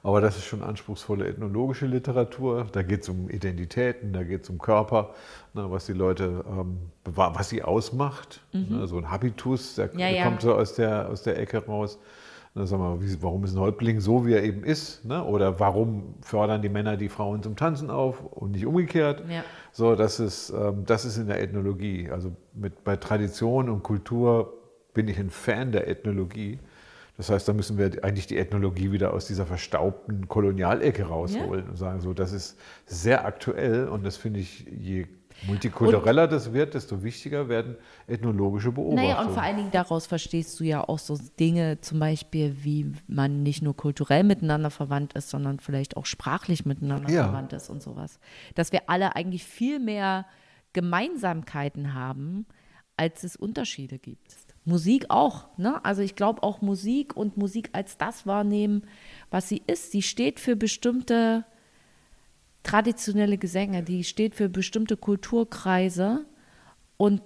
aber 0.03 0.21
das 0.21 0.37
ist 0.37 0.45
schon 0.45 0.63
anspruchsvolle 0.63 1.27
ethnologische 1.27 1.87
Literatur. 1.87 2.67
Da 2.73 2.83
geht 2.83 3.03
es 3.03 3.09
um 3.09 3.31
Identitäten, 3.31 4.13
da 4.13 4.25
geht 4.25 4.43
es 4.43 4.51
um 4.51 4.59
Körper, 4.59 5.15
ne, 5.55 5.71
was 5.71 5.87
die 5.87 5.93
Leute, 5.93 6.45
ähm, 6.51 6.79
was 7.05 7.49
sie 7.49 7.63
ausmacht. 7.63 8.41
Ne, 8.53 8.87
so 8.87 8.99
ein 8.99 9.11
Habitus, 9.11 9.77
der, 9.77 9.87
Mhm. 9.95 9.99
Ja, 10.01 10.09
der 10.09 10.17
ja. 10.17 10.25
kommt 10.25 10.43
so 10.43 10.55
aus 10.55 10.75
der, 10.75 11.09
aus 11.09 11.23
der 11.23 11.39
Ecke 11.39 11.65
raus. 11.65 11.99
Ne, 12.55 12.67
sag 12.67 12.79
mal, 12.79 13.01
wie, 13.01 13.23
warum 13.23 13.45
ist 13.45 13.55
ein 13.55 13.61
Häuptling 13.61 14.01
so, 14.01 14.27
wie 14.27 14.33
er 14.33 14.43
eben 14.43 14.65
ist? 14.65 15.05
Ne? 15.05 15.23
Oder 15.23 15.61
warum 15.61 16.15
fördern 16.23 16.63
die 16.63 16.69
Männer 16.69 16.97
die 16.97 17.09
Frauen 17.09 17.43
zum 17.43 17.57
Tanzen 17.57 17.91
auf 17.91 18.25
und 18.25 18.53
nicht 18.53 18.67
umgekehrt? 18.67 19.23
Ja. 19.29 19.45
So, 19.73 19.95
das 19.95 20.19
ist, 20.19 20.51
ähm, 20.51 20.85
das 20.87 21.05
ist 21.05 21.19
in 21.19 21.27
der 21.27 21.43
Ethnologie. 21.43 22.11
Also 22.11 22.33
mit, 22.55 22.85
bei 22.85 22.97
Tradition 22.97 23.69
und 23.69 23.83
Kultur 23.83 24.55
bin 24.95 25.09
ich 25.09 25.19
ein 25.19 25.31
Fan 25.31 25.73
der 25.73 25.89
Ethnologie. 25.89 26.59
Das 27.19 27.31
heißt, 27.31 27.49
da 27.49 27.53
müssen 27.53 27.79
wir 27.79 28.05
eigentlich 28.05 28.29
die 28.29 28.39
Ethnologie 28.39 28.93
wieder 28.93 29.13
aus 29.13 29.27
dieser 29.27 29.45
verstaubten 29.45 30.29
Kolonialecke 30.29 31.03
rausholen 31.05 31.69
und 31.69 31.77
sagen, 31.77 32.01
so, 32.01 32.15
das 32.15 32.33
ist 32.33 32.57
sehr 32.87 33.25
aktuell 33.27 33.89
und 33.89 34.07
das 34.07 34.17
finde 34.17 34.39
ich, 34.39 34.67
je 34.71 35.07
multikultureller 35.47 36.27
das 36.27 36.53
wird, 36.53 36.75
desto 36.75 37.03
wichtiger 37.03 37.49
werden 37.49 37.77
ethnologische 38.07 38.73
Beobachtungen. 38.73 39.05
Naja, 39.11 39.23
und 39.23 39.31
vor 39.33 39.43
allen 39.43 39.57
Dingen 39.57 39.71
daraus 39.71 40.07
verstehst 40.07 40.59
du 40.59 40.65
ja 40.65 40.83
auch 40.87 40.99
so 40.99 41.19
Dinge, 41.39 41.81
zum 41.81 42.01
Beispiel, 42.01 42.57
wie 42.63 42.93
man 43.07 43.43
nicht 43.43 43.63
nur 43.63 43.77
kulturell 43.77 44.25
miteinander 44.25 44.71
verwandt 44.71 45.13
ist, 45.15 45.31
sondern 45.31 45.61
vielleicht 45.61 45.97
auch 45.97 46.07
sprachlich 46.07 46.67
miteinander 46.67 47.11
Ja. 47.11 47.25
verwandt 47.25 47.53
ist 47.53 47.71
und 47.71 47.83
sowas. 47.83 48.19
Dass 48.55 48.73
wir 48.73 48.89
alle 48.89 49.15
eigentlich 49.17 49.45
viel 49.45 49.79
mehr 49.79 50.27
Gemeinsamkeiten 50.73 51.95
haben, 51.95 52.47
als 52.97 53.23
es 53.25 53.37
Unterschiede 53.37 53.99
gibt. 53.99 54.37
Musik 54.65 55.07
auch, 55.09 55.57
ne? 55.57 55.83
Also 55.85 56.03
ich 56.03 56.15
glaube 56.15 56.43
auch 56.43 56.61
Musik 56.61 57.17
und 57.17 57.37
Musik 57.37 57.71
als 57.73 57.97
das 57.97 58.27
wahrnehmen, 58.27 58.83
was 59.31 59.49
sie 59.49 59.63
ist. 59.67 59.93
Sie 59.93 60.03
steht 60.03 60.41
für 60.41 60.57
bestimmte 60.57 61.45
traditionelle 62.69 63.39
Gesänge, 63.39 63.83
die 63.83 64.05
steht 64.05 64.35
für 64.35 64.51
bestimmte 64.51 64.99
Kulturkreise 64.99 66.27
und 66.99 67.23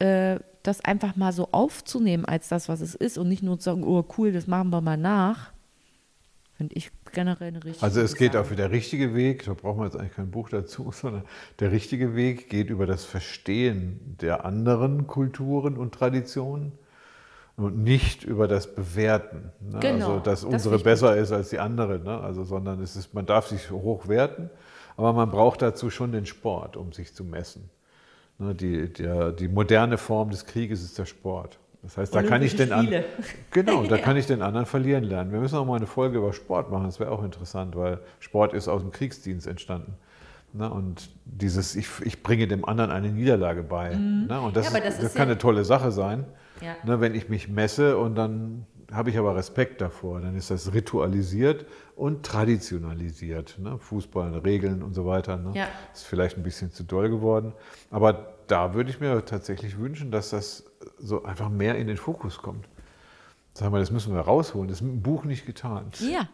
äh, 0.00 0.40
das 0.64 0.84
einfach 0.84 1.14
mal 1.14 1.32
so 1.32 1.52
aufzunehmen 1.52 2.24
als 2.24 2.48
das, 2.48 2.68
was 2.68 2.80
es 2.80 2.96
ist 2.96 3.16
und 3.16 3.28
nicht 3.28 3.44
nur 3.44 3.58
zu 3.60 3.66
sagen, 3.66 3.84
oh 3.84 4.04
cool, 4.18 4.32
das 4.32 4.48
machen 4.48 4.70
wir 4.70 4.80
mal 4.80 4.96
nach, 4.96 5.52
finde 6.56 6.74
ich 6.74 6.90
generell 7.12 7.48
eine 7.48 7.62
richtige 7.62 7.84
Also 7.84 8.00
es 8.00 8.16
geht 8.16 8.32
Sache. 8.32 8.42
auch 8.42 8.50
wieder 8.50 8.68
der 8.68 8.72
richtige 8.72 9.14
Weg, 9.14 9.44
da 9.44 9.54
brauchen 9.54 9.80
wir 9.80 9.84
jetzt 9.84 9.96
eigentlich 9.96 10.14
kein 10.14 10.32
Buch 10.32 10.48
dazu, 10.48 10.90
sondern 10.92 11.22
der 11.60 11.70
richtige 11.70 12.16
Weg 12.16 12.50
geht 12.50 12.68
über 12.68 12.86
das 12.86 13.04
Verstehen 13.04 14.16
der 14.20 14.44
anderen 14.44 15.06
Kulturen 15.06 15.76
und 15.76 15.94
Traditionen 15.94 16.72
und 17.56 17.82
nicht 17.82 18.22
über 18.24 18.48
das 18.48 18.74
Bewerten. 18.74 19.50
Ne? 19.60 19.78
Genau, 19.80 20.06
also 20.14 20.18
dass 20.20 20.40
das 20.42 20.44
unsere 20.44 20.76
ich 20.76 20.84
besser 20.84 21.16
ist 21.16 21.32
als 21.32 21.48
die 21.50 21.58
andere. 21.58 21.98
Ne? 21.98 22.20
Also, 22.20 22.44
sondern 22.44 22.80
es 22.82 22.96
ist, 22.96 23.14
man 23.14 23.24
darf 23.26 23.46
sich 23.48 23.70
hoch 23.70 24.08
werten, 24.08 24.50
aber 24.96 25.12
man 25.12 25.30
braucht 25.30 25.62
dazu 25.62 25.90
schon 25.90 26.12
den 26.12 26.26
Sport, 26.26 26.76
um 26.76 26.92
sich 26.92 27.14
zu 27.14 27.24
messen. 27.24 27.70
Ne? 28.38 28.54
Die, 28.54 28.92
der, 28.92 29.32
die 29.32 29.48
moderne 29.48 29.96
Form 29.98 30.30
des 30.30 30.44
Krieges 30.46 30.82
ist 30.82 30.98
der 30.98 31.06
Sport. 31.06 31.58
Das 31.82 31.96
heißt, 31.96 32.14
da 32.14 32.22
kann 32.22 32.42
ich 32.42 32.56
den 32.56 32.72
an, 32.72 32.84
Spiele. 32.86 33.04
genau, 33.52 33.84
da 33.84 33.96
kann 33.98 34.16
ich 34.16 34.26
den 34.26 34.42
anderen 34.42 34.66
verlieren 34.66 35.04
lernen. 35.04 35.30
Wir 35.32 35.38
müssen 35.40 35.56
auch 35.56 35.64
mal 35.64 35.76
eine 35.76 35.86
Folge 35.86 36.18
über 36.18 36.32
Sport 36.32 36.70
machen. 36.70 36.84
Das 36.86 36.98
wäre 37.00 37.10
auch 37.12 37.22
interessant, 37.22 37.76
weil 37.76 38.00
Sport 38.18 38.52
ist 38.54 38.66
aus 38.68 38.82
dem 38.82 38.90
Kriegsdienst 38.90 39.46
entstanden. 39.46 39.94
Ne? 40.52 40.68
Und 40.70 41.08
dieses, 41.24 41.74
ich, 41.76 41.86
ich 42.02 42.22
bringe 42.22 42.48
dem 42.48 42.64
anderen 42.64 42.90
eine 42.90 43.08
Niederlage 43.10 43.62
bei. 43.62 43.94
Ne? 43.94 44.40
Und 44.40 44.56
das, 44.56 44.70
Mhm. 44.70 44.76
Ja, 44.76 44.82
ist, 44.82 44.86
das 44.88 44.96
das, 44.96 45.04
ist 45.06 45.14
kann 45.14 45.28
ja- 45.28 45.32
eine 45.32 45.38
tolle 45.38 45.64
Sache 45.64 45.92
sein, 45.92 46.24
Ja. 46.60 46.76
ne? 46.84 47.00
wenn 47.00 47.14
ich 47.14 47.28
mich 47.28 47.48
messe 47.48 47.98
und 47.98 48.14
dann 48.14 48.66
habe 48.92 49.10
ich 49.10 49.18
aber 49.18 49.34
Respekt 49.34 49.80
davor. 49.80 50.20
Dann 50.20 50.36
ist 50.36 50.50
das 50.50 50.72
ritualisiert 50.72 51.66
und 51.96 52.24
traditionalisiert. 52.24 53.58
Ne? 53.58 53.78
Fußball, 53.78 54.38
Regeln 54.38 54.82
und 54.82 54.94
so 54.94 55.06
weiter. 55.06 55.36
Ne? 55.36 55.52
Ja. 55.54 55.68
Ist 55.92 56.04
vielleicht 56.04 56.36
ein 56.36 56.42
bisschen 56.42 56.70
zu 56.70 56.84
doll 56.84 57.08
geworden. 57.08 57.52
Aber 57.90 58.34
da 58.46 58.74
würde 58.74 58.90
ich 58.90 59.00
mir 59.00 59.24
tatsächlich 59.24 59.78
wünschen, 59.78 60.10
dass 60.10 60.30
das 60.30 60.64
so 60.98 61.24
einfach 61.24 61.48
mehr 61.48 61.76
in 61.76 61.88
den 61.88 61.96
Fokus 61.96 62.38
kommt. 62.38 62.68
Sagen 63.54 63.72
wir, 63.72 63.80
das 63.80 63.90
müssen 63.90 64.14
wir 64.14 64.20
rausholen. 64.20 64.68
Das 64.68 64.78
ist 64.78 64.82
mit 64.82 64.92
dem 64.92 65.02
Buch 65.02 65.24
nicht 65.24 65.46
getan. 65.46 65.90
Ja, 65.98 66.28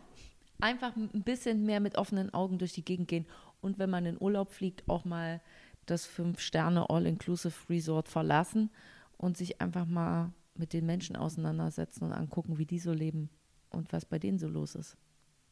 einfach 0.60 0.94
ein 0.96 1.22
bisschen 1.22 1.64
mehr 1.64 1.80
mit 1.80 1.96
offenen 1.96 2.34
Augen 2.34 2.58
durch 2.58 2.72
die 2.72 2.84
Gegend 2.84 3.08
gehen 3.08 3.26
und 3.62 3.78
wenn 3.78 3.88
man 3.88 4.04
in 4.04 4.20
Urlaub 4.20 4.52
fliegt, 4.52 4.82
auch 4.88 5.04
mal 5.04 5.40
das 5.86 6.04
Fünf-Sterne 6.04 6.90
All-Inclusive 6.90 7.54
Resort 7.70 8.08
verlassen 8.08 8.70
und 9.22 9.36
sich 9.36 9.60
einfach 9.60 9.86
mal 9.86 10.32
mit 10.54 10.72
den 10.72 10.84
Menschen 10.84 11.16
auseinandersetzen 11.16 12.04
und 12.04 12.12
angucken, 12.12 12.58
wie 12.58 12.66
die 12.66 12.80
so 12.80 12.92
leben 12.92 13.30
und 13.70 13.92
was 13.92 14.04
bei 14.04 14.18
denen 14.18 14.38
so 14.38 14.48
los 14.48 14.74
ist. 14.74 14.98